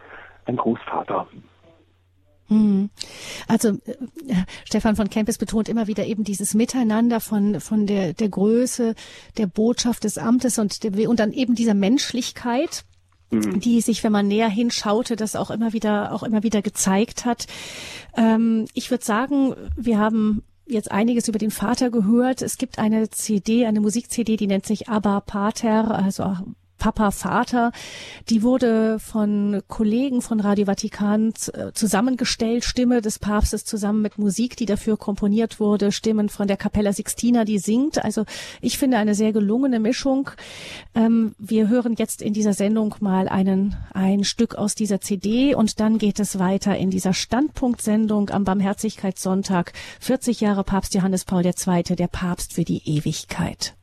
[0.44, 1.26] Ein Großvater.
[2.48, 2.90] Hm.
[3.48, 3.94] Also äh,
[4.64, 8.94] Stefan von Kempis betont immer wieder eben dieses Miteinander von von der der Größe
[9.38, 12.84] der Botschaft des Amtes und der, und dann eben dieser Menschlichkeit
[13.32, 13.60] mhm.
[13.60, 17.46] die sich, wenn man näher hinschaute, das auch immer wieder auch immer wieder gezeigt hat.
[18.16, 22.42] Ähm, ich würde sagen, wir haben jetzt einiges über den Vater gehört.
[22.42, 26.36] Es gibt eine CD, eine Musik-CD, die nennt sich Abba Pater, also
[26.82, 27.70] Papa, Vater.
[28.28, 34.56] Die wurde von Kollegen von Radio Vatikan äh, zusammengestellt, Stimme des Papstes zusammen mit Musik,
[34.56, 38.04] die dafür komponiert wurde, Stimmen von der Capella Sixtina, die singt.
[38.04, 38.24] Also
[38.60, 40.30] ich finde eine sehr gelungene Mischung.
[40.96, 45.78] Ähm, wir hören jetzt in dieser Sendung mal einen, ein Stück aus dieser CD und
[45.78, 49.72] dann geht es weiter in dieser Standpunktsendung am Barmherzigkeitssonntag.
[50.00, 53.76] 40 Jahre Papst Johannes Paul II., der Papst für die Ewigkeit.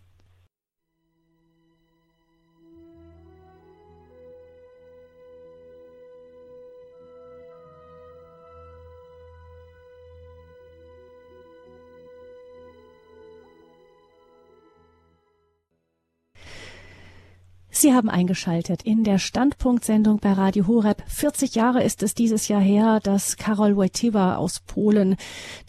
[17.82, 21.02] Sie haben eingeschaltet in der Standpunktsendung bei Radio Horeb.
[21.08, 25.16] 40 Jahre ist es dieses Jahr her, dass Karol Wojtyła aus Polen,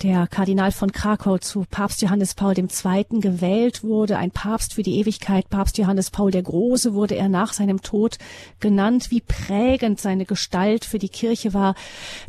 [0.03, 3.21] der Kardinal von Krakau, zu Papst Johannes Paul II.
[3.21, 4.19] gewählt wurde.
[4.19, 5.49] Ein Papst für die Ewigkeit.
[5.51, 8.19] Papst Johannes Paul der Große wurde er nach seinem Tod
[8.59, 9.13] genannt.
[9.13, 11.77] Wie prägend seine Gestalt für die Kirche war,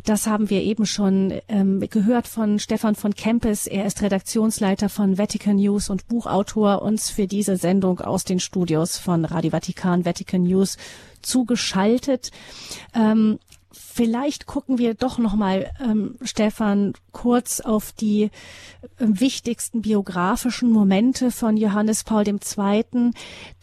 [0.04, 3.66] das haben wir eben schon ähm, gehört von Stefan von Kempes.
[3.66, 8.96] Er ist Redaktionsleiter von Vatican News und Buchautor uns für diese Sendung aus den Studios
[8.96, 10.76] von Radio Vatikan Vatikan, Vatican News
[11.22, 12.30] zugeschaltet.
[12.94, 13.38] Ähm,
[13.72, 18.30] vielleicht gucken wir doch noch mal, ähm, Stefan, kurz auf die äh,
[18.98, 23.10] wichtigsten biografischen Momente von Johannes Paul II.,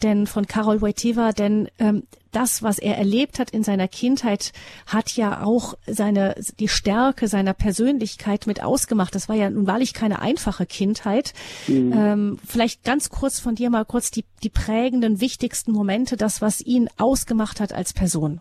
[0.02, 4.52] denn von Karol Wojtyła, denn ähm, das, was er erlebt hat in seiner Kindheit,
[4.86, 9.14] hat ja auch seine, die Stärke seiner Persönlichkeit mit ausgemacht.
[9.14, 11.32] Das war ja nun wahrlich keine einfache Kindheit.
[11.66, 11.92] Mhm.
[11.92, 16.60] Ähm, vielleicht ganz kurz von dir mal kurz die, die prägenden, wichtigsten Momente, das, was
[16.60, 18.40] ihn ausgemacht hat als Person.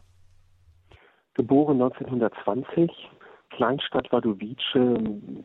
[1.40, 2.92] Geboren 1920,
[3.52, 4.76] Kleinstadt Wadowice,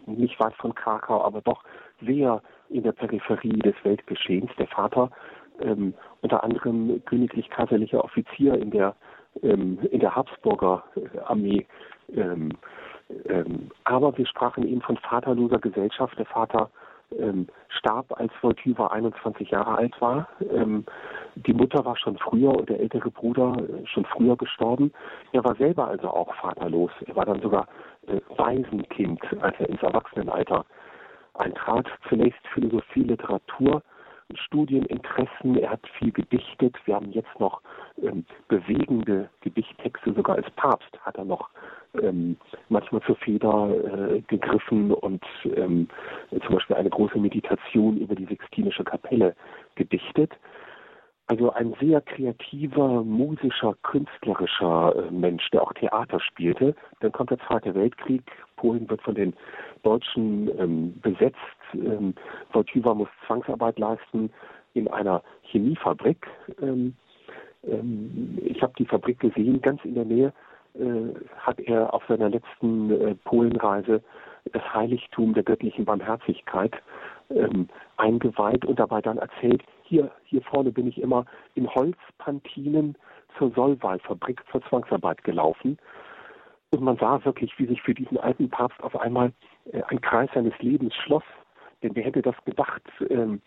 [0.06, 1.62] nicht weit von Krakau, aber doch
[2.04, 4.50] sehr in der Peripherie des Weltgeschehens.
[4.58, 5.12] Der Vater
[5.60, 8.96] ähm, unter anderem königlich-kaiserlicher Offizier in der
[9.44, 11.64] ähm, in der Habsburger äh, Armee.
[12.12, 12.50] Ähm,
[13.26, 16.18] ähm, aber wir sprachen eben von vaterloser Gesellschaft.
[16.18, 16.70] Der Vater
[17.18, 20.28] ähm, starb, als Wojtyła 21 Jahre alt war.
[20.40, 20.84] Ähm,
[21.34, 24.92] die Mutter war schon früher und der ältere Bruder äh, schon früher gestorben.
[25.32, 26.90] Er war selber also auch vaterlos.
[27.06, 27.66] Er war dann sogar
[28.06, 30.64] äh, Waisenkind, als er ins Erwachsenenalter
[31.34, 31.86] eintrat.
[32.08, 33.82] Zunächst Philosophie, Literatur,
[34.36, 36.76] Studieninteressen, er hat viel gedichtet.
[36.84, 37.60] Wir haben jetzt noch
[38.02, 41.50] ähm, bewegende Gedichttexte, sogar als Papst hat er noch
[42.02, 42.36] ähm,
[42.68, 45.88] manchmal zur Feder äh, gegriffen und ähm,
[46.30, 49.34] zum Beispiel eine große Meditation über die Sixtinische Kapelle
[49.76, 50.32] gedichtet.
[51.26, 56.74] Also ein sehr kreativer, musischer, künstlerischer äh, Mensch, der auch Theater spielte.
[57.00, 58.22] Dann kommt der Zweite Weltkrieg.
[58.56, 59.34] Polen wird von den
[59.82, 61.38] Deutschen ähm, besetzt.
[61.72, 62.14] Ähm,
[62.52, 64.30] Wojtyła muss Zwangsarbeit leisten
[64.74, 66.26] in einer Chemiefabrik.
[66.60, 66.94] Ähm,
[67.66, 70.32] ähm, ich habe die Fabrik gesehen, ganz in der Nähe
[70.74, 74.02] äh, hat er auf seiner letzten äh, Polenreise
[74.52, 76.74] das Heiligtum der göttlichen Barmherzigkeit
[77.30, 79.62] ähm, eingeweiht und dabei dann erzählt,
[79.94, 81.24] hier, hier vorne bin ich immer
[81.54, 82.96] in Holzpantinen
[83.38, 85.78] zur Solvay-Fabrik zur Zwangsarbeit gelaufen.
[86.72, 89.32] Und man sah wirklich, wie sich für diesen alten Papst auf einmal
[89.72, 91.22] äh, ein Kreis seines Lebens schloss.
[91.82, 93.40] Denn wer hätte das gedacht, ähm,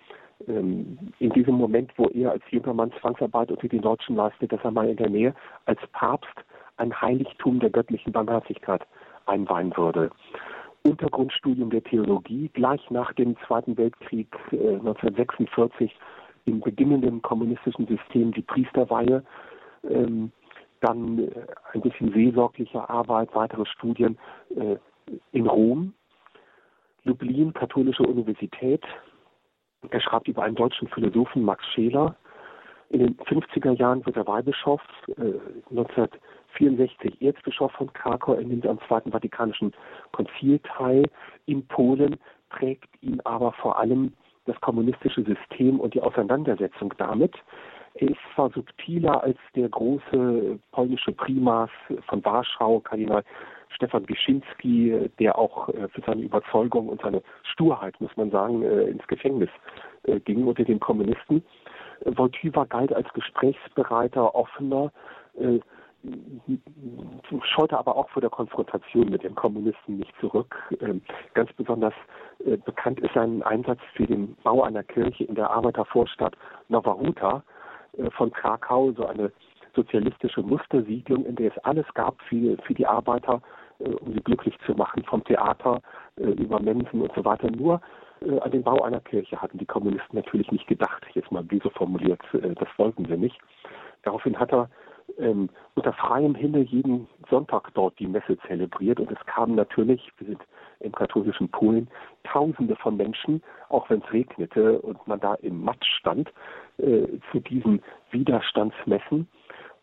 [0.48, 4.64] ähm, in diesem Moment, wo er als junger Mann Zwangsarbeit unter den Deutschen leistet, dass
[4.64, 5.36] er mal in der Nähe
[5.66, 6.46] als Papst
[6.78, 8.88] ein Heiligtum der göttlichen Barmherzigkeit
[9.26, 10.12] einweihen würde.
[10.84, 15.92] Untergrundstudium der Theologie gleich nach dem Zweiten Weltkrieg äh, 1946
[16.48, 19.24] im beginnenden kommunistischen System die Priesterweihe,
[19.84, 20.32] ähm,
[20.80, 24.18] dann äh, ein bisschen seelsorgliche Arbeit, weitere Studien
[24.56, 24.78] äh,
[25.32, 25.94] in Rom,
[27.04, 28.84] Lublin, Katholische Universität.
[29.90, 32.16] Er schreibt über einen deutschen Philosophen, Max Scheler.
[32.90, 34.82] In den 50er Jahren wird er Weihbischof,
[35.18, 35.34] äh,
[35.70, 38.34] 1964 Erzbischof von Krakau.
[38.34, 39.74] Er nimmt am Zweiten Vatikanischen
[40.14, 41.04] Konzil teil.
[41.46, 42.18] In Polen
[42.50, 44.14] prägt ihn aber vor allem
[44.48, 47.36] das kommunistische System und die Auseinandersetzung damit.
[47.96, 51.70] Er ist zwar subtiler als der große polnische Primas
[52.08, 53.24] von Warschau, Kardinal
[53.70, 58.84] Stefan Gischinski, der auch äh, für seine Überzeugung und seine Sturheit, muss man sagen, äh,
[58.86, 59.50] ins Gefängnis
[60.04, 61.44] äh, ging unter den Kommunisten.
[62.06, 64.92] Wojtyła galt als gesprächsbereiter, offener,
[67.44, 70.56] scheute aber auch vor der Konfrontation mit den Kommunisten nicht zurück.
[70.80, 71.02] Ähm,
[71.34, 71.94] ganz besonders
[72.66, 76.36] bekannt ist sein Einsatz für den Bau einer Kirche in der Arbeitervorstadt
[76.70, 77.44] Nova Huta
[78.16, 79.32] von Krakau, so eine
[79.78, 83.42] sozialistische Mustersiedlung, in der es alles gab für, für die Arbeiter,
[83.80, 85.82] äh, um sie glücklich zu machen, vom Theater
[86.18, 87.50] äh, über Mensen und so weiter.
[87.50, 87.80] Nur
[88.22, 91.70] äh, an den Bau einer Kirche hatten die Kommunisten natürlich nicht gedacht, jetzt mal böse
[91.70, 93.38] formuliert, äh, das wollten sie nicht.
[94.04, 94.70] Daraufhin hat er
[95.18, 100.28] ähm, unter freiem Himmel jeden Sonntag dort die Messe zelebriert und es kamen natürlich, wir
[100.28, 100.42] sind
[100.80, 101.90] im katholischen Polen,
[102.24, 106.32] Tausende von Menschen, auch wenn es regnete und man da im Matsch stand,
[106.78, 107.82] äh, zu diesen
[108.12, 109.28] Widerstandsmessen.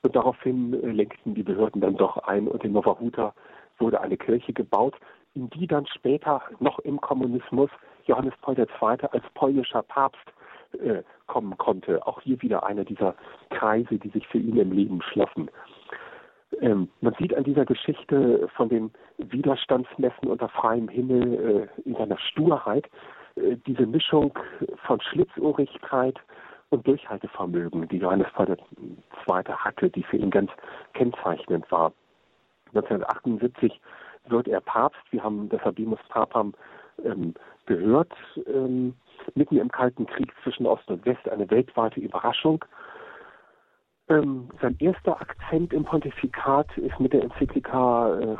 [0.02, 3.34] Und daraufhin äh, lenkten die Behörden dann doch ein und in Nova Huta
[3.78, 4.94] wurde eine Kirche gebaut,
[5.34, 7.70] in die dann später noch im Kommunismus
[8.04, 8.66] Johannes Paul II.
[9.10, 10.32] als polnischer Papst
[10.80, 12.06] äh, kommen konnte.
[12.06, 13.14] Auch hier wieder einer dieser
[13.50, 15.50] Kreise, die sich für ihn im Leben schlossen.
[16.60, 22.18] Ähm, man sieht an dieser Geschichte von den Widerstandsmessen unter freiem Himmel äh, in seiner
[22.18, 22.88] Sturheit
[23.36, 24.38] äh, diese Mischung
[24.86, 26.18] von Schlitzohrigkeit
[26.70, 29.44] und Durchhaltevermögen, die Johannes Paul II.
[29.48, 30.50] hatte, die für ihn ganz
[30.92, 31.92] kennzeichnend war.
[32.68, 33.80] 1978
[34.28, 35.00] wird er Papst.
[35.10, 36.54] Wir haben das Habemus Papam
[37.04, 37.34] ähm,
[37.66, 38.12] gehört.
[38.46, 38.94] Ähm,
[39.34, 42.64] mitten im Kalten Krieg zwischen Ost und West eine weltweite Überraschung.
[44.08, 48.36] Ähm, sein erster Akzent im Pontifikat ist mit der Enzyklika, äh,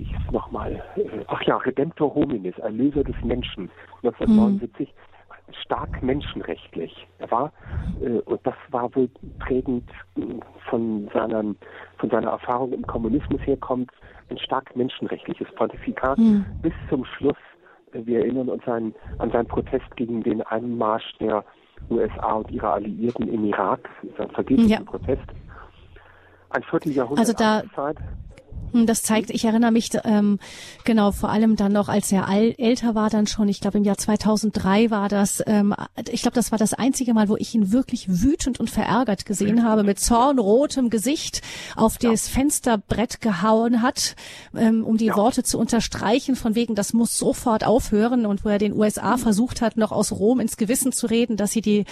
[0.00, 3.70] es nochmal, äh, ach ja, Redemptor Hominis, Erlöser des Menschen,
[4.02, 5.52] 1979, mhm.
[5.52, 7.06] stark menschenrechtlich.
[7.18, 7.52] Er war,
[8.00, 10.22] äh, und das war wohl prägend äh,
[10.70, 11.54] von, seiner,
[11.98, 13.90] von seiner Erfahrung im Kommunismus herkommt,
[14.30, 16.46] ein stark menschenrechtliches Pontifikat mhm.
[16.62, 17.36] bis zum Schluss
[17.94, 21.44] wir erinnern uns an, an seinen Protest gegen den Einmarsch der
[21.90, 24.84] USA und ihrer Alliierten im Irak, sein vergeblicher ja.
[24.84, 25.22] Protest.
[26.50, 27.96] Ein Vierteljahrhundert also da, Zeit.
[28.86, 30.38] Das zeigt, ich erinnere mich ähm,
[30.84, 33.84] genau vor allem dann noch, als er all, älter war, dann schon, ich glaube im
[33.84, 35.74] Jahr 2003 war das, ähm,
[36.10, 39.64] ich glaube, das war das einzige Mal, wo ich ihn wirklich wütend und verärgert gesehen
[39.64, 41.42] habe, mit zornrotem Gesicht
[41.76, 42.10] auf ja.
[42.10, 44.16] das Fensterbrett gehauen hat,
[44.56, 45.16] ähm, um die ja.
[45.16, 49.20] Worte zu unterstreichen, von wegen, das muss sofort aufhören und wo er den USA mhm.
[49.20, 51.84] versucht hat, noch aus Rom ins Gewissen zu reden, dass sie die,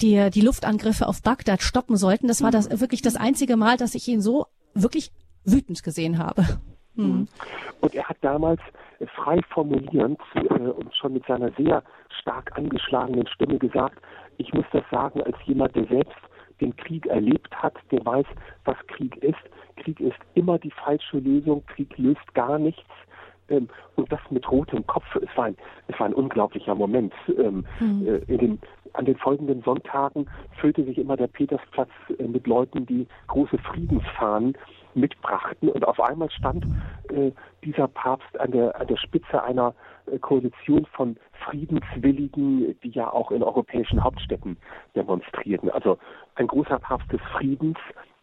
[0.00, 2.28] die, die Luftangriffe auf Bagdad stoppen sollten.
[2.28, 2.80] Das war das mhm.
[2.80, 5.10] wirklich das einzige Mal, dass ich ihn so wirklich
[5.52, 6.44] wütend gesehen habe.
[6.94, 7.28] Mhm.
[7.80, 8.60] Und er hat damals
[9.14, 11.82] frei formulierend äh, und schon mit seiner sehr
[12.20, 14.00] stark angeschlagenen Stimme gesagt,
[14.38, 16.16] ich muss das sagen als jemand, der selbst
[16.60, 18.26] den Krieg erlebt hat, der weiß,
[18.64, 19.38] was Krieg ist.
[19.76, 22.82] Krieg ist immer die falsche Lösung, Krieg löst gar nichts.
[23.48, 27.14] Ähm, und das mit rotem Kopf, es war ein, es war ein unglaublicher Moment.
[27.28, 28.06] Ähm, mhm.
[28.06, 28.58] äh, in den,
[28.92, 30.28] an den folgenden Sonntagen
[30.60, 34.56] füllte sich immer der Petersplatz äh, mit Leuten, die große Friedensfahnen
[35.00, 35.68] mitbrachten.
[35.68, 36.64] Und auf einmal stand
[37.10, 37.32] äh,
[37.64, 39.74] dieser Papst an der, an der Spitze einer
[40.06, 44.56] äh, Koalition von Friedenswilligen, die ja auch in europäischen Hauptstädten
[44.94, 45.70] demonstrierten.
[45.70, 45.98] Also
[46.34, 47.78] ein großer Papst des Friedens.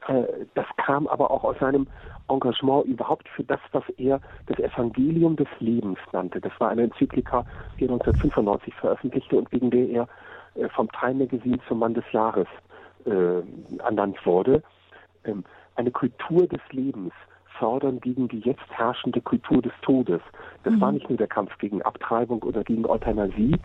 [0.07, 0.23] Äh,
[0.53, 1.87] das kam aber auch aus seinem
[2.29, 6.41] Engagement überhaupt für das, was er das Evangelium des Lebens nannte.
[6.41, 7.45] Das war eine Enzyklika,
[7.79, 10.07] die er 1995 veröffentlichte und wegen der er
[10.55, 12.47] äh, vom Time Magazine zum Mann des Jahres
[13.83, 14.63] ernannt wurde.
[15.75, 17.13] Ähm, eine Kultur des Lebens
[17.59, 20.21] fördern gegen die jetzt herrschende Kultur des Todes.
[20.63, 20.81] Das mhm.
[20.81, 23.55] war nicht nur der Kampf gegen Abtreibung oder gegen Euthanasie,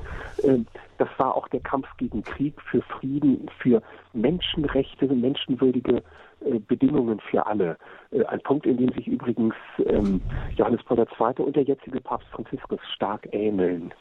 [0.42, 0.58] äh,
[0.98, 3.82] das war auch der Kampf gegen Krieg, für Frieden, für
[4.12, 6.02] Menschenrechte, menschenwürdige
[6.40, 7.78] äh, Bedingungen für alle.
[8.11, 9.54] Äh, ein Punkt, in dem sich übrigens
[9.84, 10.20] ähm,
[10.56, 11.44] Johannes Paul II.
[11.44, 13.92] und der jetzige Papst Franziskus stark ähneln.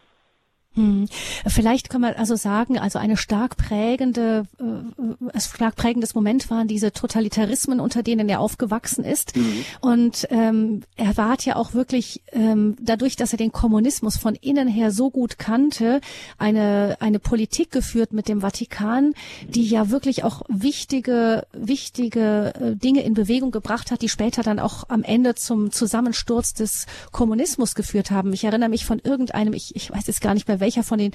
[0.76, 1.08] Hm.
[1.48, 6.92] Vielleicht kann man also sagen, also eine stark prägende, äh, stark prägendes Moment waren diese
[6.92, 9.36] Totalitarismen, unter denen er aufgewachsen ist.
[9.36, 9.66] Mhm.
[9.82, 14.68] Und ähm, er war ja auch wirklich ähm, dadurch, dass er den Kommunismus von innen
[14.68, 16.02] her so gut kannte,
[16.38, 19.14] eine eine Politik geführt mit dem Vatikan,
[19.48, 24.60] die ja wirklich auch wichtige wichtige äh, Dinge in Bewegung gebracht hat, die später dann
[24.60, 28.34] auch am Ende zum Zusammensturz des Kommunismus geführt haben.
[28.34, 31.12] Ich erinnere mich von irgendeinem, ich, ich weiß jetzt gar nicht mehr welcher von den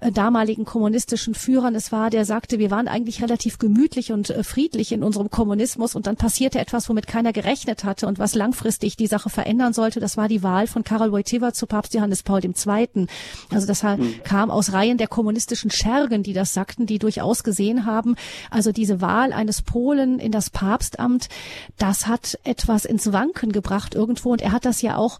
[0.00, 4.44] äh, damaligen kommunistischen Führern es war, der sagte, wir waren eigentlich relativ gemütlich und äh,
[4.44, 8.96] friedlich in unserem Kommunismus und dann passierte etwas, womit keiner gerechnet hatte und was langfristig
[8.96, 10.00] die Sache verändern sollte.
[10.00, 13.06] Das war die Wahl von Karol Wojtyła zu Papst Johannes Paul II.
[13.50, 14.22] Also das mhm.
[14.24, 18.16] kam aus Reihen der kommunistischen Schergen, die das sagten, die durchaus gesehen haben,
[18.50, 21.28] also diese Wahl eines Polen in das Papstamt,
[21.76, 25.18] das hat etwas ins Wanken gebracht irgendwo und er hat das ja auch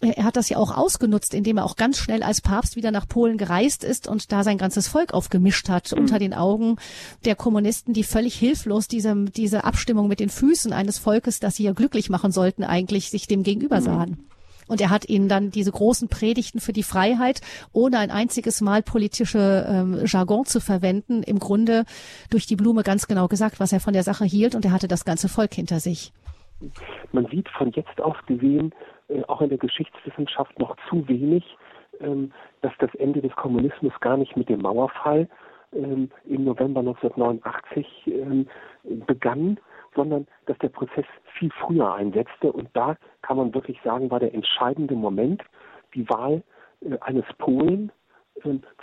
[0.00, 3.06] er hat das ja auch ausgenutzt, indem er auch ganz schnell als Papst wieder nach
[3.06, 5.98] Polen gereist ist und da sein ganzes Volk aufgemischt hat mhm.
[5.98, 6.76] unter den Augen
[7.24, 11.64] der Kommunisten, die völlig hilflos diese, diese Abstimmung mit den Füßen eines Volkes, das sie
[11.64, 13.84] ja glücklich machen sollten, eigentlich sich dem gegenüber mhm.
[13.84, 14.10] sahen.
[14.10, 14.24] Mhm.
[14.70, 17.40] Und er hat ihnen dann diese großen Predigten für die Freiheit,
[17.72, 21.84] ohne ein einziges Mal politische ähm, Jargon zu verwenden, im Grunde
[22.30, 24.54] durch die Blume ganz genau gesagt, was er von der Sache hielt.
[24.54, 26.12] Und er hatte das ganze Volk hinter sich.
[27.10, 28.72] Man sieht von jetzt aus gesehen,
[29.10, 31.56] äh, auch in der Geschichtswissenschaft noch zu wenig,
[32.00, 32.32] ähm,
[32.62, 35.28] dass das Ende des Kommunismus gar nicht mit dem Mauerfall
[35.72, 38.46] ähm, im November 1989 ähm,
[39.06, 39.58] begann,
[39.94, 41.04] sondern dass der Prozess
[41.38, 42.52] viel früher einsetzte.
[42.52, 45.42] Und da kann man wirklich sagen, war der entscheidende Moment
[45.94, 46.42] die Wahl
[46.80, 47.92] äh, eines Polen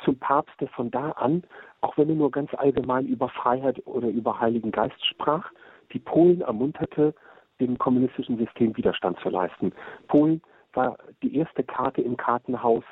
[0.06, 1.44] zum Papst, der von da an,
[1.82, 5.52] auch wenn er nur ganz allgemein über Freiheit oder über Heiligen Geist sprach,
[5.94, 7.16] die Polen ermunterte,
[7.60, 9.72] dem kommunistischen System Widerstand zu leisten.
[10.08, 10.42] Polen
[10.74, 12.84] war die erste Karte im Kartenhaus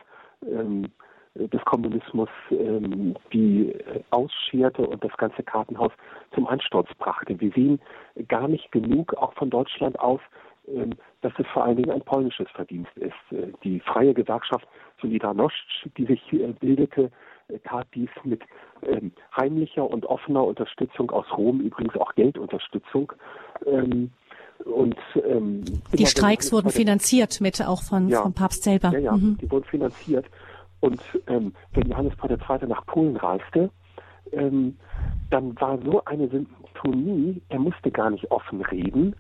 [0.44, 0.88] ähm,
[1.36, 5.92] des Kommunismus, ähm, die äh, ausscherte und das ganze Kartenhaus
[6.34, 7.40] zum Einsturz brachte.
[7.40, 7.80] Wir sehen
[8.28, 10.22] gar nicht genug, auch von Deutschland aus,
[10.68, 10.92] ähm,
[11.22, 13.14] dass es vor allen Dingen ein polnisches Verdienst ist.
[13.32, 14.68] Äh, die freie Gewerkschaft
[15.02, 17.12] Solidarność, die sich äh, bildete,
[17.64, 18.42] tat dies mit
[18.82, 23.14] ähm, heimlicher und offener Unterstützung aus Rom, übrigens auch Geldunterstützung.
[23.68, 24.12] Ähm,
[24.64, 24.96] und
[25.28, 28.92] ähm, die Streiks wurden finanziert mit auch von ja, vom Papst selber.
[28.94, 29.38] Ja, ja, mhm.
[29.42, 30.26] die wurden finanziert.
[30.80, 32.68] Und ähm, wenn Johannes Paul II.
[32.68, 33.70] nach Polen reiste,
[34.32, 34.78] ähm,
[35.30, 39.16] dann war so eine Symphonie, er musste gar nicht offen reden.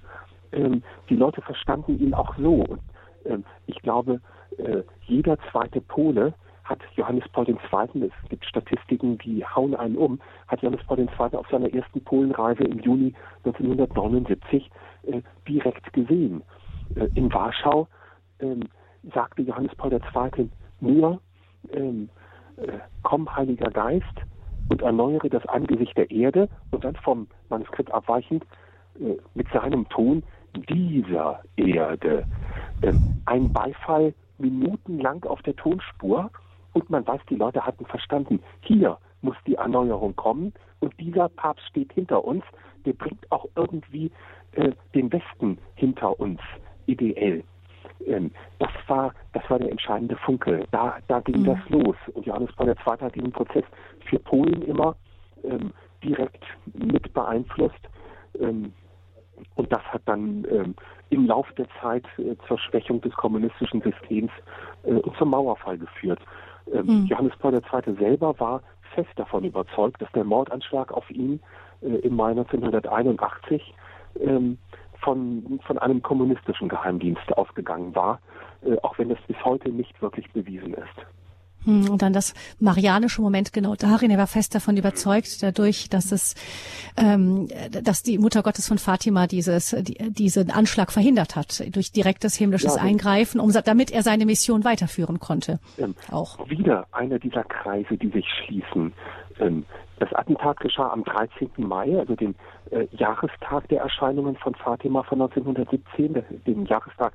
[0.51, 2.63] Ähm, die Leute verstanden ihn auch so.
[2.63, 2.79] Und
[3.25, 4.21] ähm, ich glaube,
[4.57, 6.33] äh, jeder zweite Pole
[6.63, 11.37] hat Johannes Paul II., es gibt Statistiken, die hauen einen um, hat Johannes Paul II.
[11.37, 13.13] auf seiner ersten Polenreise im Juni
[13.43, 14.69] 1979
[15.07, 16.43] äh, direkt gesehen.
[16.95, 17.87] Äh, in Warschau
[18.39, 18.63] ähm,
[19.13, 20.49] sagte Johannes Paul II.
[20.79, 21.19] nur,
[21.71, 22.09] ähm,
[22.57, 24.05] äh, komm Heiliger Geist
[24.69, 28.43] und erneuere das Angesicht der Erde und dann vom Manuskript abweichend
[28.99, 30.23] äh, mit seinem Ton
[30.69, 32.25] dieser Erde.
[32.81, 36.29] Ähm, ein Beifall minutenlang auf der Tonspur
[36.73, 41.65] und man weiß, die Leute hatten verstanden, hier muss die Erneuerung kommen und dieser Papst
[41.67, 42.43] steht hinter uns,
[42.85, 44.11] der bringt auch irgendwie
[44.55, 46.39] äh, den Westen hinter uns
[46.85, 47.43] ideell.
[48.05, 50.65] Ähm, das war, das war der entscheidende Funke.
[50.71, 51.45] Da, da ging mhm.
[51.45, 51.95] das los.
[52.13, 52.75] Und Johannes Paul II.
[52.85, 53.63] hat diesen Prozess
[54.09, 54.95] für Polen immer
[55.43, 55.71] ähm,
[56.03, 56.43] direkt
[56.73, 57.79] mit beeinflusst.
[58.39, 58.73] Ähm,
[59.55, 60.75] und das hat dann ähm,
[61.09, 64.31] im Laufe der Zeit äh, zur Schwächung des kommunistischen Systems
[64.83, 66.19] äh, und zum Mauerfall geführt.
[66.73, 67.05] Ähm, mhm.
[67.05, 67.95] Johannes Paul II.
[67.97, 68.61] selber war
[68.93, 71.39] fest davon überzeugt, dass der Mordanschlag auf ihn
[71.81, 73.73] äh, im Mai 1981
[74.19, 74.57] ähm,
[75.01, 78.19] von, von einem kommunistischen Geheimdienst ausgegangen war,
[78.63, 81.05] äh, auch wenn das bis heute nicht wirklich bewiesen ist.
[81.65, 84.11] Hm, und dann das marianische Moment genau darin.
[84.11, 86.35] Er war fest davon überzeugt, dadurch, dass es,
[86.97, 87.47] ähm,
[87.83, 92.75] dass die Mutter Gottes von Fatima dieses, die, diesen Anschlag verhindert hat durch direktes himmlisches
[92.75, 95.59] ja, Eingreifen, um, damit er seine Mission weiterführen konnte.
[95.77, 98.93] Ähm, auch wieder einer dieser Kreise, die sich schließen.
[99.39, 99.65] Ähm,
[99.99, 101.49] das Attentat geschah am 13.
[101.57, 102.35] Mai, also dem
[102.71, 107.13] äh, Jahrestag der Erscheinungen von Fatima von 1917, dem Jahrestag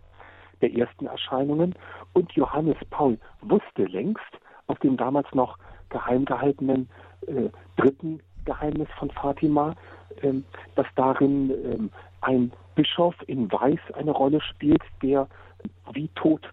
[0.62, 1.74] der ersten Erscheinungen.
[2.12, 4.20] Und Johannes Paul wusste längst
[4.70, 5.58] aus dem damals noch
[5.88, 6.88] geheim gehaltenen
[7.26, 9.74] äh, dritten Geheimnis von Fatima,
[10.22, 10.32] äh,
[10.76, 11.78] dass darin äh,
[12.20, 15.28] ein Bischof in Weiß eine Rolle spielt, der
[15.92, 16.48] wie tot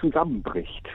[0.00, 0.88] zusammenbricht.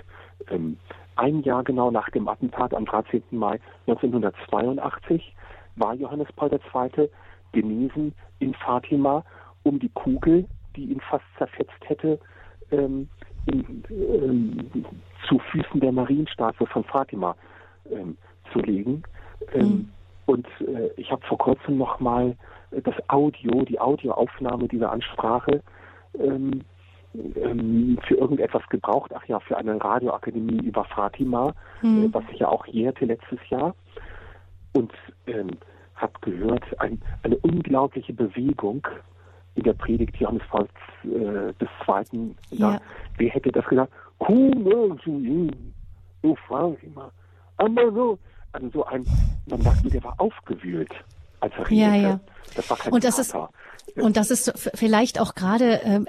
[0.49, 0.78] Ähm,
[1.17, 3.22] ein Jahr genau nach dem Attentat am 13.
[3.32, 5.36] Mai 1982
[5.76, 7.09] war Johannes Paul II.
[7.51, 9.26] genesen in Fatima,
[9.63, 12.17] um die Kugel, die ihn fast zerfetzt hätte,
[12.72, 13.09] ähm, ähm,
[15.28, 17.36] zu Füßen der Marienstatue von Fatima
[17.92, 18.18] ähm,
[18.52, 19.04] zu legen.
[19.56, 19.89] Mhm.
[20.26, 22.36] Und äh, ich habe vor kurzem nochmal
[22.84, 25.62] das Audio, die Audioaufnahme dieser Ansprache
[26.18, 26.62] ähm,
[27.36, 29.12] ähm, für irgendetwas gebraucht.
[29.14, 33.76] Ach ja, für eine Radioakademie über Fatima, äh, was sich ja auch jährte letztes Jahr.
[34.74, 34.94] Und
[35.28, 35.50] ähm,
[35.96, 38.88] habe gehört, ein, eine unglaubliche Bewegung
[39.56, 40.68] in der Predigt Johannes Paul
[41.04, 42.36] äh, des Zweiten.
[42.52, 42.80] Ja.
[43.18, 43.91] wer hätte das gesagt?
[44.20, 45.52] Kume zu ihm,
[46.47, 47.12] Fatima.
[47.58, 48.20] Aber so,
[48.54, 49.06] also so ein,
[49.49, 50.91] man dachte, der war aufgewühlt,
[51.39, 51.76] als er redete.
[51.76, 52.20] Ja, ja.
[52.56, 53.49] Das war kein Und das Vater.
[53.49, 53.62] ist
[53.97, 56.08] und das ist vielleicht auch gerade ähm,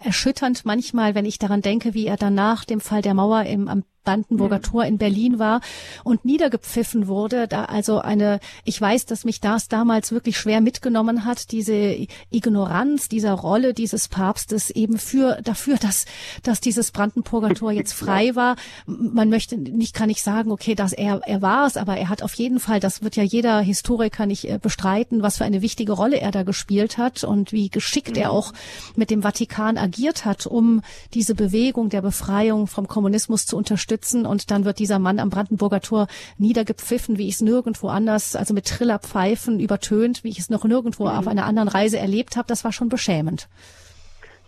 [0.00, 3.66] erschütternd manchmal, wenn ich daran denke, wie er dann nach dem Fall der Mauer im,
[3.68, 4.60] am Brandenburger.
[4.64, 5.60] Tor in Berlin war
[6.02, 7.48] und niedergepfiffen wurde.
[7.48, 11.96] Da also eine, ich weiß, dass mich das damals wirklich schwer mitgenommen hat, diese
[12.30, 16.04] Ignoranz dieser Rolle dieses Papstes eben für dafür, dass
[16.42, 18.56] dass dieses Brandenburger Tor jetzt frei war.
[18.86, 22.22] Man möchte nicht, kann ich sagen, okay, dass er er war es, aber er hat
[22.22, 25.92] auf jeden Fall, das wird ja jeder Historiker nicht äh, bestreiten, was für eine wichtige
[25.92, 28.36] Rolle er da gespielt hat und wie geschickt er mhm.
[28.36, 28.52] auch
[28.96, 30.82] mit dem Vatikan agiert hat, um
[31.14, 35.30] diese Bewegung der Befreiung vom Kommunismus zu unterstützen unterstützen und dann wird dieser Mann am
[35.30, 36.06] Brandenburger Tor
[36.38, 41.04] niedergepfiffen, wie ich es nirgendwo anders, also mit Trillerpfeifen übertönt, wie ich es noch nirgendwo
[41.04, 41.10] mhm.
[41.10, 42.46] auf einer anderen Reise erlebt habe.
[42.48, 43.48] Das war schon beschämend.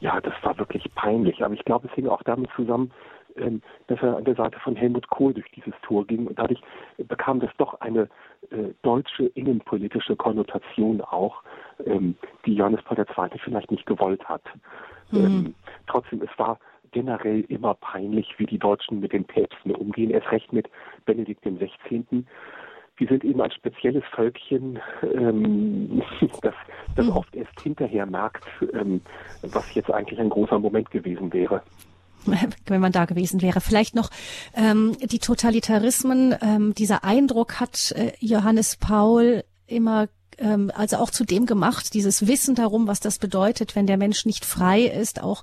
[0.01, 1.43] Ja, das war wirklich peinlich.
[1.45, 2.91] Aber ich glaube, es hing auch damit zusammen,
[3.37, 6.27] ähm, dass er an der Seite von Helmut Kohl durch dieses Tor ging.
[6.27, 6.61] Und dadurch
[6.99, 8.09] bekam das doch eine
[8.51, 11.43] äh, deutsche innenpolitische Konnotation auch,
[11.87, 13.39] ähm, die Johannes Paul II.
[13.43, 14.43] vielleicht nicht gewollt hat.
[15.11, 15.25] Mhm.
[15.25, 15.55] Ähm,
[15.87, 16.59] trotzdem, es war
[16.93, 20.69] generell immer peinlich, wie die Deutschen mit den Päpsten umgehen, erst recht mit
[21.05, 22.25] Benedikt XVI.
[22.99, 26.03] Wir sind eben ein spezielles Völkchen, ähm,
[26.43, 26.55] das,
[26.95, 29.03] das oft erst hinterher merkt, ähm,
[29.43, 31.63] was jetzt eigentlich ein großer Moment gewesen wäre
[32.67, 33.61] wenn man da gewesen wäre.
[33.61, 34.11] Vielleicht noch
[34.55, 36.35] ähm, die Totalitarismen.
[36.41, 40.09] Ähm, dieser Eindruck hat äh, Johannes Paul immer
[40.39, 44.27] ähm, also auch zu dem gemacht, dieses Wissen darum, was das bedeutet, wenn der Mensch
[44.27, 45.43] nicht frei ist, auch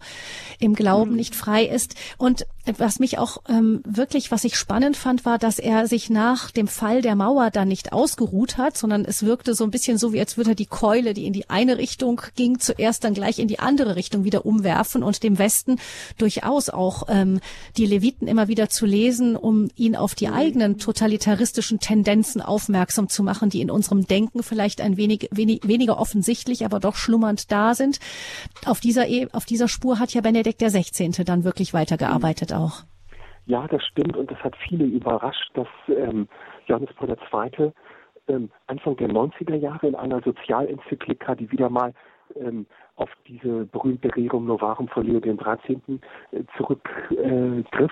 [0.59, 1.17] im Glauben mhm.
[1.17, 1.95] nicht frei ist.
[2.17, 2.45] Und
[2.77, 6.67] was mich auch ähm, wirklich, was ich spannend fand, war, dass er sich nach dem
[6.67, 10.19] Fall der Mauer dann nicht ausgeruht hat, sondern es wirkte so ein bisschen so, wie
[10.19, 13.49] als würde er die Keule, die in die eine Richtung ging, zuerst dann gleich in
[13.49, 15.77] die andere Richtung wieder umwerfen und dem Westen
[16.17, 17.41] durchaus auch ähm,
[17.75, 23.23] die Leviten immer wieder zu lesen, um ihn auf die eigenen totalitaristischen Tendenzen aufmerksam zu
[23.23, 27.75] machen, die in unserem Denken vielleicht ein wenig, wenig weniger offensichtlich, aber doch schlummernd da
[27.75, 27.99] sind.
[28.65, 31.11] Auf dieser, e auf dieser Spur hat ja Benedikt der 16.
[31.25, 32.83] dann wirklich weitergearbeitet auch.
[33.45, 36.27] Ja, das stimmt und das hat viele überrascht, dass ähm,
[36.67, 37.71] Johannes Paul II.
[38.29, 41.93] Ähm, Anfang der 90er Jahre in einer Sozialenzyklika, die wieder mal
[42.37, 45.99] ähm, auf diese berühmte Rerum Novarum von Leo XIII.
[46.31, 47.91] Äh, zurückgriff,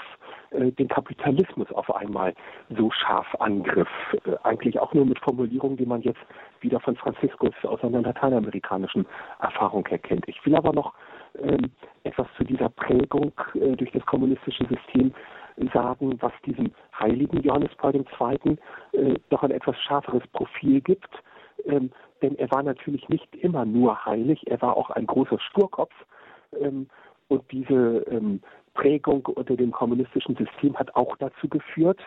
[0.51, 2.33] äh, äh, den Kapitalismus auf einmal
[2.69, 3.89] so scharf angriff.
[4.25, 6.21] Äh, eigentlich auch nur mit Formulierungen, die man jetzt
[6.61, 9.05] wieder von Franziskus aus einer lateinamerikanischen
[9.39, 10.27] Erfahrung erkennt.
[10.27, 10.93] Ich will aber noch
[12.03, 15.13] etwas zu dieser Prägung äh, durch das kommunistische System
[15.73, 18.57] sagen, was diesem heiligen Johannes Paul II.
[18.93, 21.09] Äh, doch ein etwas schärferes Profil gibt.
[21.65, 25.93] Ähm, denn er war natürlich nicht immer nur heilig, er war auch ein großer Sturkopf.
[26.59, 26.87] Ähm,
[27.27, 28.41] und diese ähm,
[28.73, 31.99] Prägung unter dem kommunistischen System hat auch dazu geführt,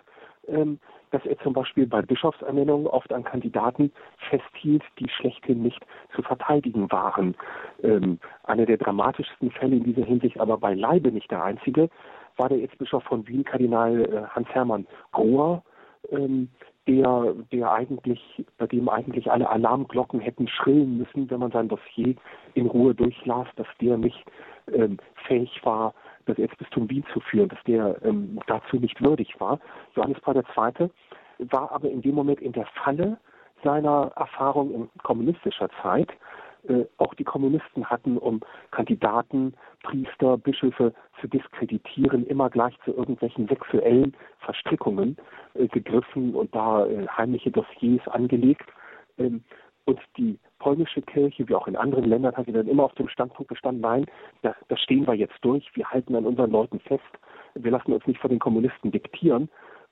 [0.48, 0.78] ähm,
[1.14, 3.92] dass er zum Beispiel bei Bischofsernennungen oft an Kandidaten
[4.28, 5.80] festhielt, die schlechthin nicht
[6.14, 7.36] zu verteidigen waren.
[7.84, 11.88] Ähm, einer der dramatischsten Fälle in dieser Hinsicht, aber beileibe nicht der einzige,
[12.36, 15.62] war der Erzbischof von Wien, Kardinal äh, Hans-Hermann Grohr,
[16.10, 16.48] ähm,
[16.88, 22.16] der, der eigentlich, bei dem eigentlich alle Alarmglocken hätten schrillen müssen, wenn man sein Dossier
[22.54, 24.24] in Ruhe durchlas, dass der nicht
[24.72, 25.94] ähm, fähig war,
[26.26, 29.58] das Erzbistum Wien zu führen, dass der ähm, dazu nicht würdig war.
[29.94, 30.90] Johannes Paul II.
[31.50, 33.18] war aber in dem Moment in der Falle
[33.62, 36.10] seiner Erfahrung in kommunistischer Zeit.
[36.68, 43.48] Äh, auch die Kommunisten hatten, um Kandidaten, Priester, Bischöfe zu diskreditieren, immer gleich zu irgendwelchen
[43.48, 45.16] sexuellen Verstrickungen
[45.54, 48.66] äh, gegriffen und da äh, heimliche Dossiers angelegt.
[49.18, 49.44] Ähm,
[49.86, 53.08] und die polnische Kirche, wie auch in anderen Ländern, hat sie dann immer auf dem
[53.08, 54.06] Standpunkt gestanden, nein,
[54.42, 57.02] da, da stehen wir jetzt durch, wir halten an unseren Leuten fest,
[57.54, 59.48] wir lassen uns nicht von den Kommunisten diktieren,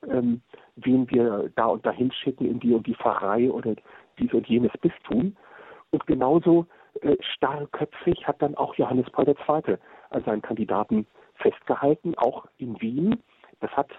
[0.09, 0.41] ähm,
[0.75, 3.75] wen wir da und dahin schicken in die und die Pfarrei oder
[4.19, 5.35] dies und jenes Bistum.
[5.91, 6.65] Und genauso
[7.01, 9.77] äh, starrköpfig hat dann auch Johannes Paul II.
[10.09, 13.21] als seinen Kandidaten festgehalten, auch in Wien.
[13.59, 13.89] Das hat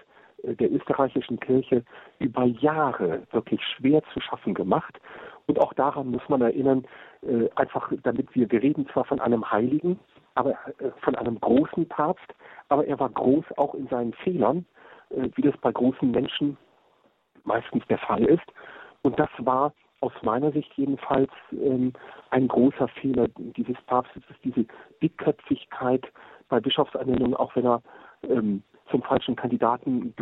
[0.43, 1.83] äh, der österreichischen Kirche
[2.19, 4.99] über Jahre wirklich schwer zu schaffen gemacht.
[5.47, 6.85] Und auch daran muss man erinnern,
[7.21, 9.99] äh, einfach damit wir, wir reden zwar von einem Heiligen,
[10.33, 12.25] aber äh, von einem großen Papst,
[12.69, 14.65] aber er war groß auch in seinen Fehlern,
[15.09, 16.57] äh, wie das bei großen Menschen
[17.43, 18.45] meistens der Fall ist.
[19.03, 21.93] Und das war aus meiner Sicht jedenfalls ähm,
[22.31, 24.65] ein großer Fehler dieses Papstes, ist diese
[25.01, 26.05] Dickköpfigkeit
[26.49, 27.81] bei Bischofsernennungen, auch wenn er
[28.23, 30.13] ähm, zum falschen Kandidaten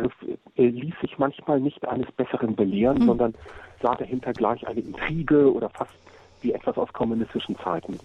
[0.56, 3.06] ließ sich manchmal nicht eines Besseren belehren, mhm.
[3.06, 3.34] sondern
[3.82, 5.94] sah dahinter gleich eine Intrige oder fast
[6.40, 7.98] wie etwas aus kommunistischen Zeiten.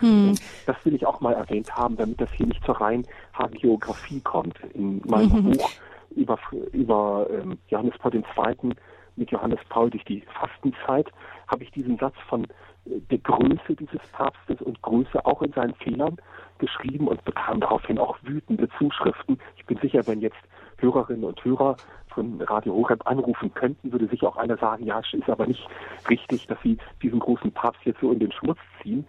[0.00, 0.34] Mhm.
[0.66, 4.58] Das will ich auch mal erwähnt haben, damit das hier nicht zur reinen Hagiografie kommt.
[4.74, 5.52] In meinem mhm.
[5.52, 5.70] Buch
[6.16, 6.38] über,
[6.72, 8.74] über ähm, Johannes Paul II.
[9.16, 11.08] mit Johannes Paul durch die Fastenzeit
[11.46, 12.46] habe ich diesen Satz von
[12.84, 16.16] der Größe dieses Papstes und Größe auch in seinen Fehlern
[16.58, 19.38] geschrieben und bekam daraufhin auch wütende Zuschriften.
[19.56, 20.36] Ich bin sicher, wenn jetzt
[20.78, 21.76] Hörerinnen und Hörer
[22.08, 25.66] von Radio Horeb anrufen könnten, würde sicher auch einer sagen, ja, es ist aber nicht
[26.08, 29.06] richtig, dass sie diesen großen Papst jetzt so in den Schmutz ziehen.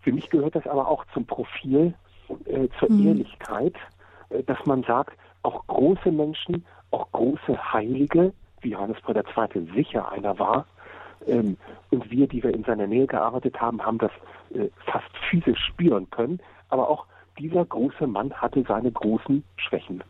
[0.00, 1.94] Für mich gehört das aber auch zum Profil,
[2.44, 3.08] äh, zur mhm.
[3.08, 3.74] Ehrlichkeit,
[4.28, 9.72] äh, dass man sagt, auch große Menschen, auch große Heilige, wie Johannes Paul II.
[9.74, 10.66] sicher einer war,
[11.26, 11.56] ähm,
[11.90, 14.12] und wir, die wir in seiner Nähe gearbeitet haben, haben das
[14.54, 16.40] äh, fast physisch spüren können.
[16.68, 17.06] Aber auch
[17.38, 20.02] dieser große Mann hatte seine großen Schwächen.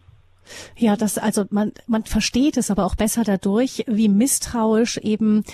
[0.77, 5.44] Ja, das also man man versteht es aber auch besser dadurch, wie misstrauisch eben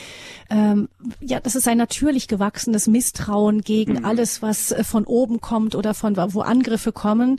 [0.51, 0.89] ähm,
[1.21, 4.05] ja, das ist ein natürlich gewachsenes Misstrauen gegen mhm.
[4.05, 7.39] alles, was äh, von oben kommt oder von wo Angriffe kommen,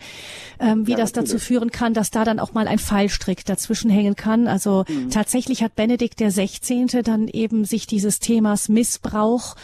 [0.59, 1.31] ähm, wie ja, das natürlich.
[1.31, 4.47] dazu führen kann, dass da dann auch mal ein Fallstrick dazwischen hängen kann.
[4.47, 5.09] Also mhm.
[5.09, 6.87] tatsächlich hat Benedikt der 16.
[7.03, 9.55] dann eben sich dieses Themas Missbrauch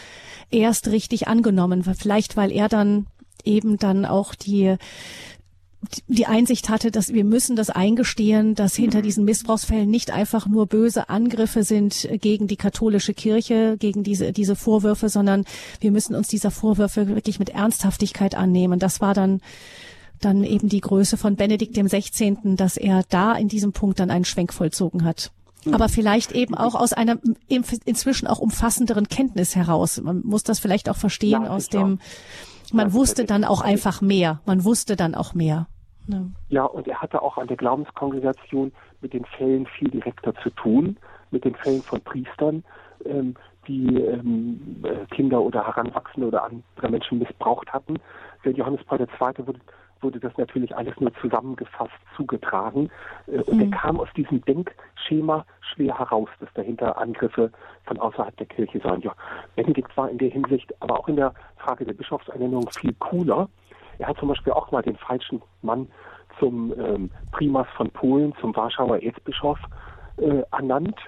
[0.50, 3.06] erst richtig angenommen, vielleicht weil er dann
[3.44, 4.76] eben dann auch die
[6.08, 10.66] die Einsicht hatte, dass wir müssen das eingestehen, dass hinter diesen Missbrauchsfällen nicht einfach nur
[10.66, 15.44] böse Angriffe sind gegen die katholische Kirche, gegen diese, diese Vorwürfe, sondern
[15.80, 18.78] wir müssen uns dieser Vorwürfe wirklich mit Ernsthaftigkeit annehmen.
[18.78, 19.40] Das war dann,
[20.20, 24.10] dann eben die Größe von Benedikt dem 16., dass er da in diesem Punkt dann
[24.10, 25.30] einen Schwenk vollzogen hat.
[25.72, 30.00] Aber vielleicht eben auch aus einer inzwischen auch umfassenderen Kenntnis heraus.
[30.00, 31.98] Man muss das vielleicht auch verstehen ja, aus dem,
[32.72, 34.40] man wusste dann auch einfach mehr.
[34.46, 35.66] Man wusste dann auch mehr.
[36.08, 36.22] Ja.
[36.48, 40.96] ja, und er hatte auch an der Glaubenskongregation mit den Fällen viel direkter zu tun,
[41.30, 42.64] mit den Fällen von Priestern,
[43.04, 43.34] ähm,
[43.66, 47.98] die ähm, äh, Kinder oder Heranwachsende oder andere Menschen missbraucht hatten.
[48.42, 49.46] Für Johannes Paul II.
[49.46, 49.60] wurde,
[50.00, 52.90] wurde das natürlich alles nur zusammengefasst zugetragen.
[53.26, 53.72] Äh, und mhm.
[53.72, 57.50] er kam aus diesem Denkschema schwer heraus, dass dahinter Angriffe
[57.84, 59.00] von außerhalb der Kirche seien.
[59.00, 59.14] Ja,
[59.54, 63.48] Benedikt war in der Hinsicht, aber auch in der Frage der Bischofsernennung viel cooler.
[63.98, 65.88] Er hat zum Beispiel auch mal den falschen Mann
[66.38, 69.58] zum ähm, Primas von Polen, zum Warschauer Erzbischof
[70.18, 70.98] äh, ernannt.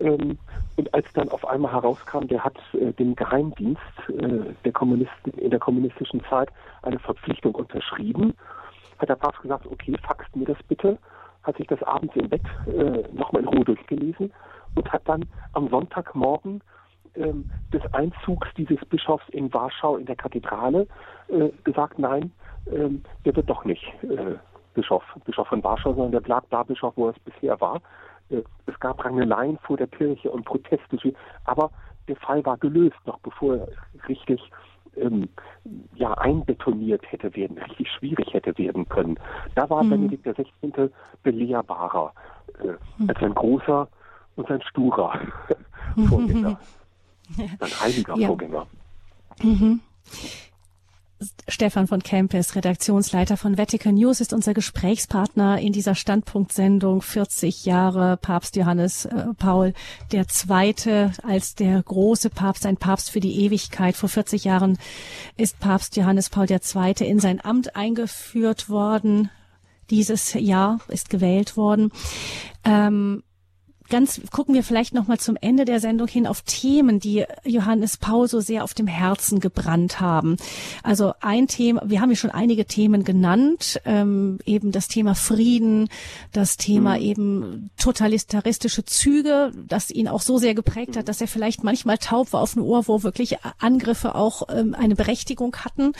[0.00, 0.38] Ähm,
[0.76, 5.50] und als dann auf einmal herauskam, der hat äh, dem Geheimdienst äh, der Kommunisten in
[5.50, 6.48] der kommunistischen Zeit
[6.82, 8.34] eine Verpflichtung unterschrieben,
[8.98, 10.98] hat der Papst gesagt, okay, faxt mir das bitte,
[11.42, 14.32] hat sich das abends im Bett äh, nochmal in Ruhe durchgelesen
[14.74, 16.62] und hat dann am Sonntagmorgen
[17.14, 20.86] ähm, des Einzugs dieses Bischofs in Warschau in der Kathedrale
[21.28, 22.32] äh, gesagt, nein,
[22.72, 24.36] ähm, der wird doch nicht äh,
[24.74, 27.80] Bischof, Bischof von Warschau, sondern der bleibt da Bischof, wo er es bisher war.
[28.30, 30.98] Äh, es gab Rangeleien vor der Kirche und Proteste,
[31.44, 31.70] aber
[32.08, 33.68] der Fall war gelöst, noch bevor er
[34.08, 34.40] richtig
[34.96, 35.28] ähm,
[35.94, 39.18] ja, einbetoniert hätte werden, richtig schwierig hätte werden können.
[39.54, 39.90] Da war mhm.
[39.90, 40.90] Benedikt XVI.
[41.22, 42.12] belehrbarer
[42.62, 43.08] äh, mhm.
[43.08, 43.88] als ein großer
[44.36, 45.18] und ein sturer
[46.08, 46.58] Vorgänger.
[47.38, 48.26] Ein heiliger ja.
[48.26, 48.66] Vorgänger.
[49.42, 49.80] Mhm.
[51.48, 58.16] Stefan von Kempes, Redaktionsleiter von Vatican News, ist unser Gesprächspartner in dieser Standpunktsendung 40 Jahre
[58.16, 59.74] Papst Johannes äh, Paul
[60.12, 61.10] II.
[61.22, 63.96] als der große Papst, ein Papst für die Ewigkeit.
[63.96, 64.78] Vor 40 Jahren
[65.36, 66.94] ist Papst Johannes Paul II.
[67.00, 69.30] in sein Amt eingeführt worden.
[69.90, 71.90] Dieses Jahr ist gewählt worden.
[72.64, 73.22] Ähm,
[73.90, 77.96] ganz gucken wir vielleicht noch mal zum Ende der Sendung hin auf Themen, die Johannes
[77.96, 80.36] Paul so sehr auf dem Herzen gebrannt haben.
[80.82, 85.88] Also ein Thema, wir haben ja schon einige Themen genannt, ähm, eben das Thema Frieden,
[86.32, 87.02] das Thema mhm.
[87.02, 92.32] eben totalitaristische Züge, das ihn auch so sehr geprägt hat, dass er vielleicht manchmal taub
[92.32, 95.92] war auf ein Ohr, wo wirklich Angriffe auch ähm, eine Berechtigung hatten,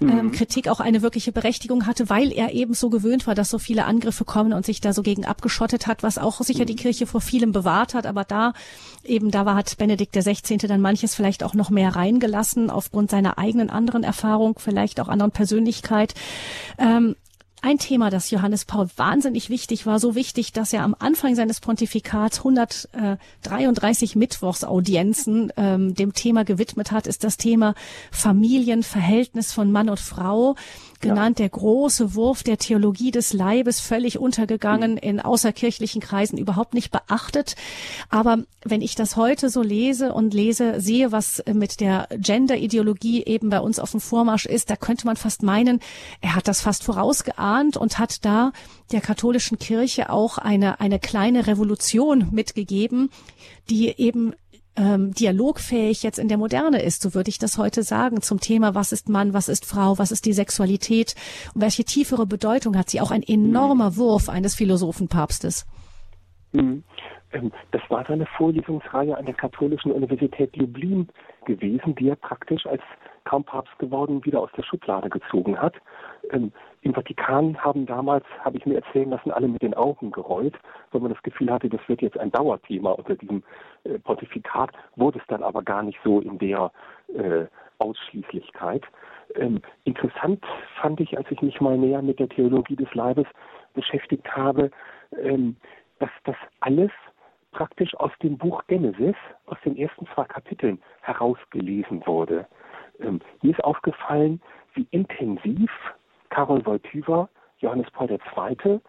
[0.00, 0.18] ähm, mhm.
[0.18, 3.58] ähm, Kritik auch eine wirkliche Berechtigung hatte, weil er eben so gewöhnt war, dass so
[3.58, 6.78] viele Angriffe kommen und sich da so gegen abgeschottet hat, was auch sicher die mhm.
[6.78, 8.52] Kirche vor vielem bewahrt hat, aber da
[9.02, 10.58] eben, da war, hat Benedikt der 16.
[10.58, 15.32] dann manches vielleicht auch noch mehr reingelassen, aufgrund seiner eigenen anderen Erfahrung, vielleicht auch anderen
[15.32, 16.12] Persönlichkeit.
[16.76, 17.16] Ähm,
[17.62, 21.60] ein Thema, das Johannes Paul wahnsinnig wichtig war, so wichtig, dass er am Anfang seines
[21.60, 27.74] Pontifikats 133 Mittwochsaudienzen ähm, dem Thema gewidmet hat, ist das Thema
[28.12, 30.54] Familienverhältnis von Mann und Frau
[31.00, 31.44] genannt, ja.
[31.44, 34.98] der große Wurf der Theologie des Leibes, völlig untergegangen, mhm.
[34.98, 37.56] in außerkirchlichen Kreisen überhaupt nicht beachtet.
[38.08, 43.50] Aber wenn ich das heute so lese und lese, sehe, was mit der Gender-Ideologie eben
[43.50, 45.80] bei uns auf dem Vormarsch ist, da könnte man fast meinen,
[46.20, 48.52] er hat das fast vorausgeahnt und hat da
[48.92, 53.10] der katholischen Kirche auch eine, eine kleine Revolution mitgegeben,
[53.68, 54.34] die eben
[54.76, 58.74] ähm, dialogfähig jetzt in der Moderne ist, so würde ich das heute sagen, zum Thema,
[58.74, 61.14] was ist Mann, was ist Frau, was ist die Sexualität
[61.54, 63.00] und welche tiefere Bedeutung hat sie.
[63.00, 63.96] Auch ein enormer mhm.
[63.96, 65.66] Wurf eines Philosophenpapstes.
[66.52, 66.84] Mhm.
[67.32, 71.08] Ähm, das war seine Vorlesungsreihe an der Katholischen Universität Lublin
[71.46, 72.82] gewesen, die er praktisch als
[73.26, 75.74] kaum Papst geworden wieder aus der Schublade gezogen hat.
[76.30, 80.54] Ähm, Im Vatikan haben damals, habe ich mir erzählen lassen, alle mit den Augen gerollt,
[80.92, 83.42] weil man das Gefühl hatte, das wird jetzt ein Dauerthema unter diesem
[83.84, 86.72] äh, Pontifikat, wurde es dann aber gar nicht so in der
[87.14, 87.46] äh,
[87.78, 88.84] Ausschließlichkeit.
[89.34, 90.42] Ähm, interessant
[90.80, 93.26] fand ich, als ich mich mal näher mit der Theologie des Leibes
[93.74, 94.70] beschäftigt habe,
[95.20, 95.56] ähm,
[95.98, 96.90] dass das alles
[97.56, 99.16] praktisch aus dem Buch Genesis,
[99.46, 102.46] aus den ersten zwei Kapiteln herausgelesen wurde.
[103.00, 104.40] Ähm, mir ist aufgefallen,
[104.74, 105.70] wie intensiv
[106.30, 107.28] Karol Wojtyła,
[107.58, 108.80] Johannes Paul II.,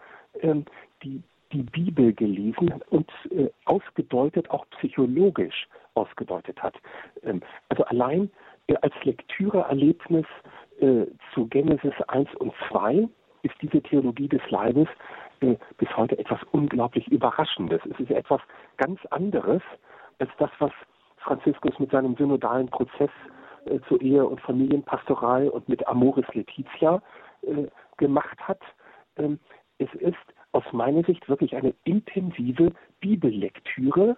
[0.42, 0.66] ähm,
[1.04, 1.22] die,
[1.52, 6.76] die Bibel gelesen und äh, ausgedeutet, auch psychologisch ausgedeutet hat.
[7.24, 8.30] Ähm, also allein
[8.68, 10.26] äh, als Lektüreerlebnis
[10.80, 13.08] äh, zu Genesis 1 und 2
[13.44, 14.88] ist diese Theologie des Leibes
[15.40, 17.80] bis heute etwas unglaublich Überraschendes.
[17.86, 18.42] Es ist etwas
[18.78, 19.62] ganz anderes
[20.18, 20.72] als das, was
[21.18, 23.37] Franziskus mit seinem synodalen Prozess äh,
[23.88, 27.02] zur Ehe- und Familienpastoral und mit Amoris Laetitia
[27.41, 27.68] äh,
[27.98, 28.61] gemacht hat.
[29.18, 29.39] Ähm,
[29.77, 30.15] es ist
[30.52, 34.18] aus meiner Sicht wirklich eine intensive Bibellektüre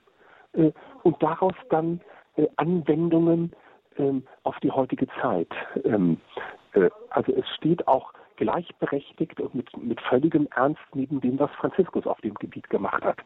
[0.54, 0.72] äh,
[1.04, 2.02] und daraus dann
[2.38, 3.54] äh, Anwendungen
[3.98, 5.50] ähm, auf die heutige Zeit.
[5.84, 6.20] Ähm,
[6.74, 12.08] äh, also es steht auch gleichberechtigt und mit, mit völligem Ernst neben dem, was Franziskus
[12.08, 13.20] auf dem Gebiet gemacht hat.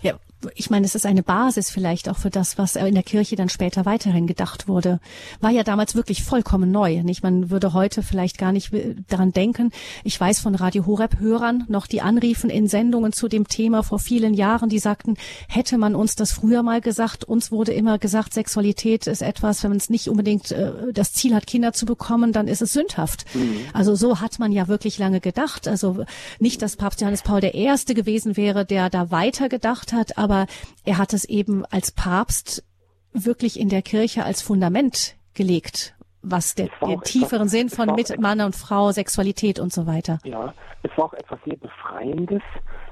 [0.00, 0.14] Ja,
[0.54, 3.48] ich meine, es ist eine Basis vielleicht auch für das, was in der Kirche dann
[3.48, 5.00] später weiterhin gedacht wurde.
[5.40, 7.02] War ja damals wirklich vollkommen neu.
[7.02, 7.22] Nicht?
[7.22, 8.72] Man würde heute vielleicht gar nicht
[9.08, 9.70] daran denken.
[10.02, 14.34] Ich weiß von Radio Horeb-Hörern noch, die anriefen in Sendungen zu dem Thema vor vielen
[14.34, 15.16] Jahren, die sagten,
[15.48, 19.70] hätte man uns das früher mal gesagt, uns wurde immer gesagt, Sexualität ist etwas, wenn
[19.70, 23.26] man es nicht unbedingt äh, das Ziel hat, Kinder zu bekommen, dann ist es sündhaft.
[23.34, 23.56] Mhm.
[23.74, 25.68] Also so hat man ja wirklich lange gedacht.
[25.68, 26.04] Also
[26.38, 30.29] nicht, dass Papst Johannes Paul der Erste gewesen wäre, der da weiter gedacht hat, aber
[30.30, 30.46] aber
[30.84, 32.64] er hat es eben als Papst
[33.12, 38.20] wirklich in der Kirche als Fundament gelegt, was der, den tieferen etwas, Sinn von mit
[38.20, 40.18] Mann und Frau, Sexualität und so weiter.
[40.24, 42.42] Ja, es war auch etwas sehr Befreiendes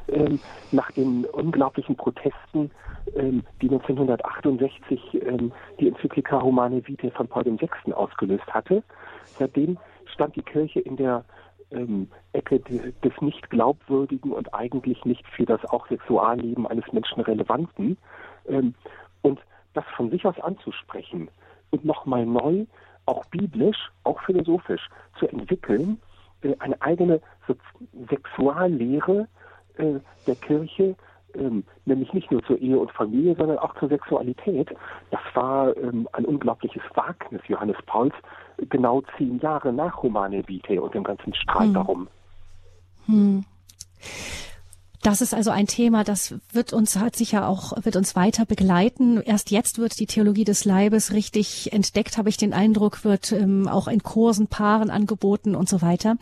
[0.09, 0.40] ähm,
[0.73, 2.70] nach den unglaublichen Protesten,
[3.15, 7.93] ähm, die 1968 ähm, die Enzyklika Humane Vitae von Paul VI.
[7.93, 8.82] ausgelöst hatte.
[9.39, 9.78] Seitdem
[10.12, 11.24] stand die Kirche in der
[11.70, 17.99] ähm, Ecke des nicht glaubwürdigen und eigentlich nicht für das auch Sexualleben eines Menschen relevanten.
[18.49, 18.74] Ähm,
[19.23, 19.40] und
[19.74, 21.31] das von sich aus anzusprechen
[21.70, 22.65] und nochmal neu,
[23.07, 24.89] auch biblisch, auch philosophisch
[25.19, 26.01] zu entwickeln,
[26.43, 27.20] äh, eine eigene
[28.09, 29.28] Sexuallehre
[29.77, 30.97] äh, der Kirche,
[31.35, 34.69] ähm, nämlich nicht nur zur Ehe und Familie, sondern auch zur Sexualität.
[35.11, 38.15] Das war ähm, ein unglaubliches Wagnis Johannes Pauls,
[38.69, 41.75] genau zehn Jahre nach Humane Vitae und dem ganzen Streit hm.
[41.75, 42.09] darum.
[43.07, 43.45] Hm.
[45.03, 48.45] Das ist also ein Thema, das wird uns, hat sich ja auch, wird uns weiter
[48.45, 49.21] begleiten.
[49.21, 53.69] Erst jetzt wird die Theologie des Leibes richtig entdeckt, habe ich den Eindruck, wird ähm,
[53.69, 56.17] auch in Kursen, Paaren angeboten und so weiter.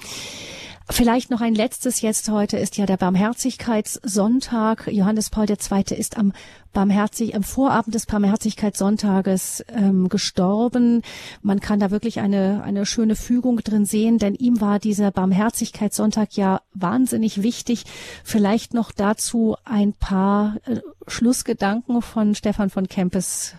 [0.89, 4.87] Vielleicht noch ein letztes jetzt heute ist ja der Barmherzigkeitssonntag.
[4.87, 5.97] Johannes Paul II.
[5.97, 6.33] ist am
[6.73, 11.03] Barmherzig, am Vorabend des Barmherzigkeitssonntages ähm, gestorben.
[11.43, 16.37] Man kann da wirklich eine, eine schöne Fügung drin sehen, denn ihm war dieser Barmherzigkeitssonntag
[16.37, 17.83] ja wahnsinnig wichtig.
[18.23, 23.55] Vielleicht noch dazu ein paar äh, Schlussgedanken von Stefan von Kempes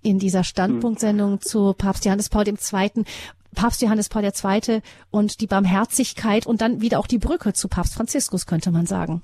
[0.00, 3.04] in dieser Standpunktsendung zu Papst Johannes Paul II.
[3.54, 4.80] Papst Johannes Paul II.
[5.10, 9.22] und die Barmherzigkeit und dann wieder auch die Brücke zu Papst Franziskus, könnte man sagen.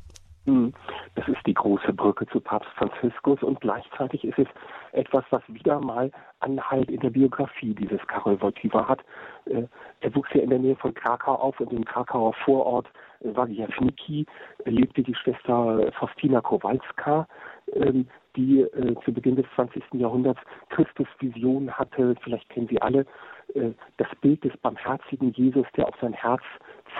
[0.48, 0.72] Hm,
[1.14, 4.46] das ist die große Brücke zu Papst Franziskus und gleichzeitig ist es
[4.92, 6.10] etwas, was wieder mal
[6.40, 9.00] Anhalt in der Biografie dieses Karol Wojtyła hat.
[9.44, 9.64] Äh,
[10.00, 12.86] er wuchs ja in der Nähe von Krakau auf und im Krakauer Vorort
[13.20, 14.24] Wagiewnicki
[14.64, 17.26] lebte die Schwester Faustina Kowalska,
[17.74, 19.82] ähm, die äh, zu Beginn des 20.
[19.94, 20.40] Jahrhunderts
[20.70, 22.14] Christus Vision hatte.
[22.22, 23.06] Vielleicht kennen Sie alle äh,
[23.55, 26.43] das Bild des barmherzigen Jesus, der auf sein Herz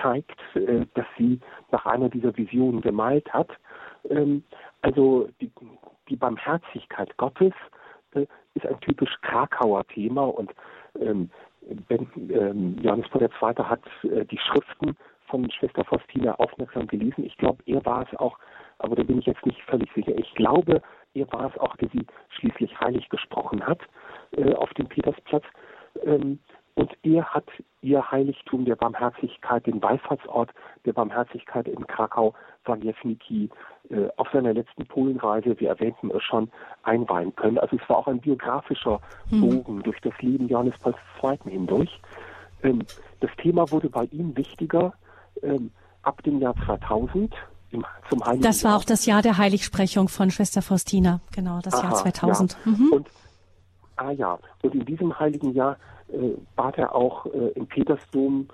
[0.01, 1.39] zeigt, äh, das sie
[1.71, 3.49] nach einer dieser Visionen gemalt hat.
[4.09, 4.43] Ähm,
[4.81, 5.51] also die,
[6.09, 7.53] die Barmherzigkeit Gottes
[8.13, 10.51] äh, ist ein typisch Krakauer Thema und
[10.99, 11.29] ähm,
[11.89, 13.63] ähm, Johannes Paul II.
[13.63, 14.97] hat die Schriften
[15.27, 17.25] von Schwester Faustina aufmerksam gelesen.
[17.25, 18.39] Ich glaube, er war es auch,
[18.79, 20.17] aber da bin ich jetzt nicht völlig sicher.
[20.17, 20.81] Ich glaube,
[21.13, 23.81] er war es auch, der sie schließlich heilig gesprochen hat
[24.55, 25.43] auf dem Petersplatz.
[26.03, 26.39] Ähm,
[26.75, 27.45] und er hat
[27.81, 30.51] ihr Heiligtum der Barmherzigkeit, den Wallfahrtsort
[30.85, 32.33] der Barmherzigkeit in Krakau,
[32.63, 33.49] Waniewnicki,
[33.89, 36.49] äh, auf seiner letzten Polenreise, wir erwähnten es schon,
[36.83, 37.57] einweihen können.
[37.57, 39.41] Also es war auch ein biografischer hm.
[39.41, 39.83] Bogen hm.
[39.83, 41.51] durch das Leben Johannes Pauls II.
[41.51, 41.99] hindurch.
[42.63, 42.85] Ähm,
[43.19, 44.93] das Thema wurde bei ihm wichtiger
[45.41, 45.71] ähm,
[46.03, 47.33] ab dem Jahr 2000.
[47.71, 51.75] Im, zum Heiligen das war auch das Jahr der Heiligsprechung von Schwester Faustina, genau, das
[51.75, 52.57] Aha, Jahr 2000.
[52.65, 52.71] Ja.
[52.71, 52.93] Mhm.
[52.93, 53.07] Und
[53.99, 55.75] Ah ja, und in diesem heiligen Jahr
[56.07, 58.47] äh, bat er auch äh, im Petersdom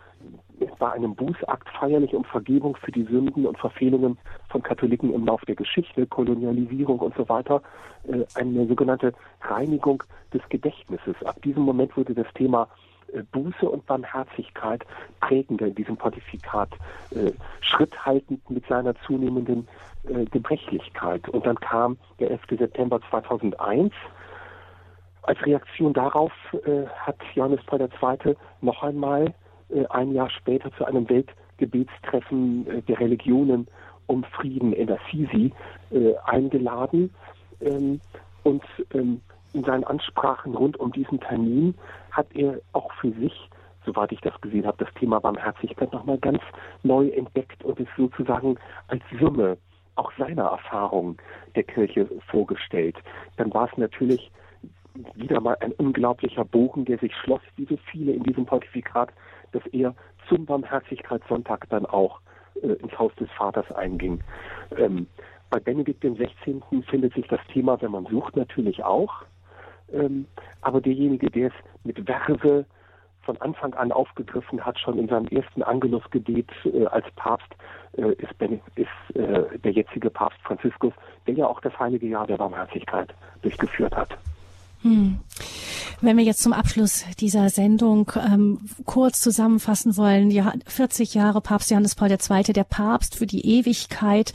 [0.79, 4.17] bei einem Bußakt feierlich um Vergebung für die Sünden und Verfehlungen
[4.49, 7.61] von Katholiken im Lauf der Geschichte, Kolonialisierung und so weiter,
[8.07, 10.01] äh, eine sogenannte Reinigung
[10.33, 11.15] des Gedächtnisses.
[11.23, 12.67] Ab diesem Moment wurde das Thema
[13.13, 14.83] äh, Buße und Barmherzigkeit
[15.19, 16.71] prägender in diesem Pontifikat,
[17.11, 17.31] äh,
[17.61, 19.67] Schritt haltend mit seiner zunehmenden
[20.07, 21.29] äh, Gebrechlichkeit.
[21.29, 22.41] Und dann kam der 11.
[22.57, 23.93] September 2001
[25.27, 26.31] als Reaktion darauf
[26.65, 28.35] äh, hat Johannes Paul II.
[28.61, 29.33] noch einmal
[29.69, 31.07] äh, ein Jahr später zu einem
[31.57, 33.67] Gebetstreffen äh, der Religionen
[34.07, 35.51] um Frieden in Assisi
[35.91, 37.13] äh, eingeladen.
[37.61, 37.99] Ähm,
[38.43, 39.21] und ähm,
[39.53, 41.75] in seinen Ansprachen rund um diesen Termin
[42.11, 43.49] hat er auch für sich,
[43.85, 46.41] soweit ich das gesehen habe, das Thema Barmherzigkeit nochmal ganz
[46.83, 48.57] neu entdeckt und es sozusagen
[48.87, 49.57] als Summe
[49.95, 51.17] auch seiner Erfahrung
[51.55, 52.97] der Kirche vorgestellt.
[53.37, 54.29] Dann war es natürlich
[55.15, 59.09] wieder mal ein unglaublicher Bogen, der sich schloss, wie so viele in diesem Pontifikat,
[59.51, 59.93] dass er
[60.27, 62.19] zum Barmherzigkeitssonntag dann auch
[62.61, 64.21] äh, ins Haus des Vaters einging.
[64.77, 65.07] Ähm,
[65.49, 66.61] bei Benedikt XVI.
[66.89, 69.23] findet sich das Thema, wenn man sucht, natürlich auch.
[69.93, 70.25] Ähm,
[70.61, 71.53] aber derjenige, der es
[71.83, 72.65] mit Verve
[73.21, 77.47] von Anfang an aufgegriffen hat, schon in seinem ersten Angelusgebet äh, als Papst,
[77.97, 80.93] äh, ist, ben, ist äh, der jetzige Papst Franziskus,
[81.27, 84.17] der ja auch das heilige Jahr der Barmherzigkeit durchgeführt hat.
[84.85, 85.17] Hm.
[85.99, 91.71] Wenn wir jetzt zum Abschluss dieser Sendung ähm, kurz zusammenfassen wollen, ja, 40 Jahre Papst
[91.71, 94.31] Johannes Paul II., der Papst für die Ewigkeit,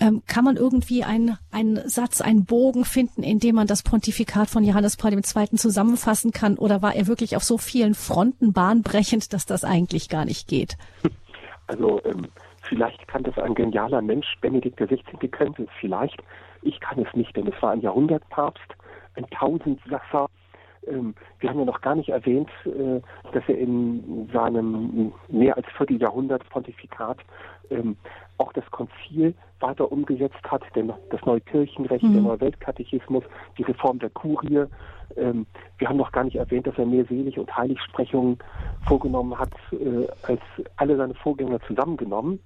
[0.00, 1.38] ähm, kann man irgendwie einen,
[1.86, 5.22] Satz, einen Bogen finden, in dem man das Pontifikat von Johannes Paul II.
[5.56, 6.58] zusammenfassen kann?
[6.58, 10.76] Oder war er wirklich auf so vielen Fronten bahnbrechend, dass das eigentlich gar nicht geht?
[11.66, 12.26] Also ähm,
[12.60, 15.28] vielleicht kann das ein genialer Mensch, Benedikt XVI.
[15.28, 16.22] könnte vielleicht.
[16.60, 18.74] Ich kann es nicht, denn es war ein Jahrhundertpapst
[19.16, 20.28] ein Tausendsasser.
[20.86, 23.00] Ähm, wir haben ja noch gar nicht erwähnt, äh,
[23.32, 27.18] dass er in seinem mehr als Vierteljahrhundert Pontifikat
[27.70, 27.96] ähm,
[28.38, 32.12] auch das Konzil weiter umgesetzt hat, denn das neue Kirchenrecht, mhm.
[32.12, 33.24] der neue Weltkatechismus,
[33.56, 34.64] die Reform der Kurie.
[35.16, 35.46] Ähm,
[35.78, 38.38] wir haben noch gar nicht erwähnt, dass er mehr Selig- und Heiligsprechungen
[38.86, 40.40] vorgenommen hat äh, als
[40.76, 42.40] alle seine Vorgänger zusammengenommen.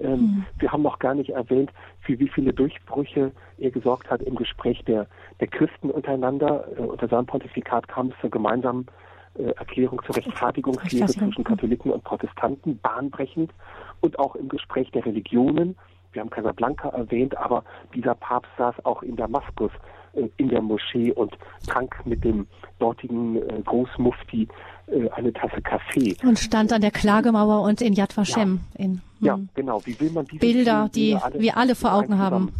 [0.00, 0.46] Ähm, mhm.
[0.58, 1.70] Wir haben noch gar nicht erwähnt,
[2.00, 5.06] für wie viele Durchbrüche er gesorgt hat im Gespräch der,
[5.40, 6.66] der Christen untereinander.
[6.76, 8.86] Äh, unter seinem Pontifikat kam es zur gemeinsamen
[9.38, 13.52] äh, Erklärung zur Rechtfertigungslehre zwischen Katholiken und Protestanten, bahnbrechend.
[14.00, 15.76] Und auch im Gespräch der Religionen.
[16.12, 17.64] Wir haben Casablanca erwähnt, aber
[17.94, 19.70] dieser Papst saß auch in Damaskus
[20.36, 21.36] in der Moschee und
[21.66, 22.46] trank mit dem
[22.78, 24.48] dortigen äh, Großmufti
[24.86, 26.16] äh, eine Tasse Kaffee.
[26.22, 28.60] Und stand an der Klagemauer und in Yad Vashem.
[28.76, 29.00] Ja, in, hm.
[29.20, 29.80] ja genau.
[29.84, 32.52] Wie will man diese Bilder, die alle wir alle vor Augen haben.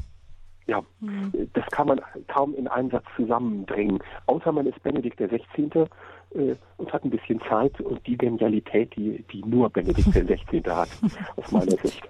[0.67, 1.33] Ja, hm.
[1.53, 4.01] das kann man kaum in einen Satz zusammenbringen.
[4.27, 5.71] Außer man ist Benedikt der 16.
[6.35, 10.65] Äh, und hat ein bisschen Zeit und die Genialität, die, die nur Benedikt der 16.
[10.67, 10.89] hat,
[11.37, 12.03] aus meiner Sicht.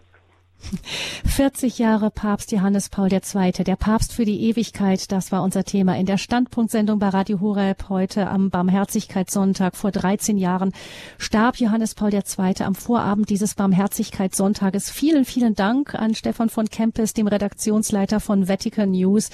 [1.24, 5.96] 40 Jahre Papst Johannes Paul II., der Papst für die Ewigkeit, das war unser Thema
[5.96, 9.76] in der Standpunktsendung bei Radio Horeb heute am Barmherzigkeitssonntag.
[9.76, 10.72] Vor 13 Jahren
[11.18, 12.62] starb Johannes Paul II.
[12.64, 14.90] am Vorabend dieses Barmherzigkeitssonntages.
[14.90, 19.30] Vielen, vielen Dank an Stefan von Kempis, dem Redaktionsleiter von Vatican News,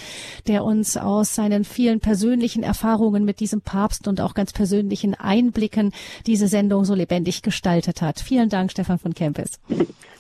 [0.47, 5.93] der uns aus seinen vielen persönlichen Erfahrungen mit diesem Papst und auch ganz persönlichen Einblicken
[6.27, 8.21] diese Sendung so lebendig gestaltet hat.
[8.21, 9.61] Vielen Dank, Stefan von Kempis.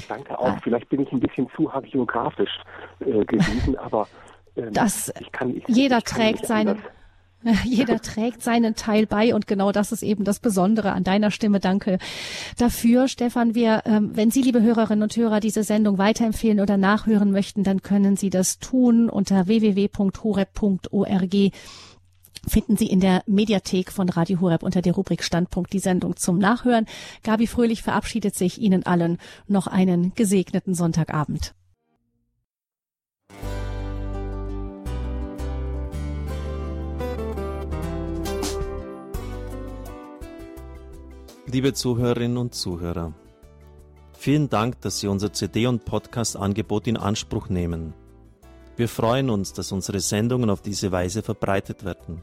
[0.08, 0.58] Danke auch.
[0.62, 2.60] Vielleicht bin ich ein bisschen zu hagiografisch
[3.00, 4.06] äh, gewesen, aber
[4.56, 6.78] ähm, das, ich kann, ich, jeder ich kann trägt seinen.
[7.64, 11.58] Jeder trägt seinen Teil bei und genau das ist eben das Besondere an deiner Stimme.
[11.58, 11.98] Danke
[12.56, 13.56] dafür, Stefan.
[13.56, 17.82] Wir, ähm, wenn Sie, liebe Hörerinnen und Hörer, diese Sendung weiterempfehlen oder nachhören möchten, dann
[17.82, 21.34] können Sie das tun unter www.horeb.org
[22.46, 26.38] finden Sie in der Mediathek von Radio Horeb unter der Rubrik Standpunkt die Sendung zum
[26.38, 26.86] Nachhören.
[27.22, 31.54] Gabi Fröhlich verabschiedet sich Ihnen allen noch einen gesegneten Sonntagabend.
[41.46, 43.12] Liebe Zuhörerinnen und Zuhörer,
[44.18, 47.92] vielen Dank, dass Sie unser CD- und Podcast-Angebot in Anspruch nehmen.
[48.76, 52.22] Wir freuen uns, dass unsere Sendungen auf diese Weise verbreitet werden.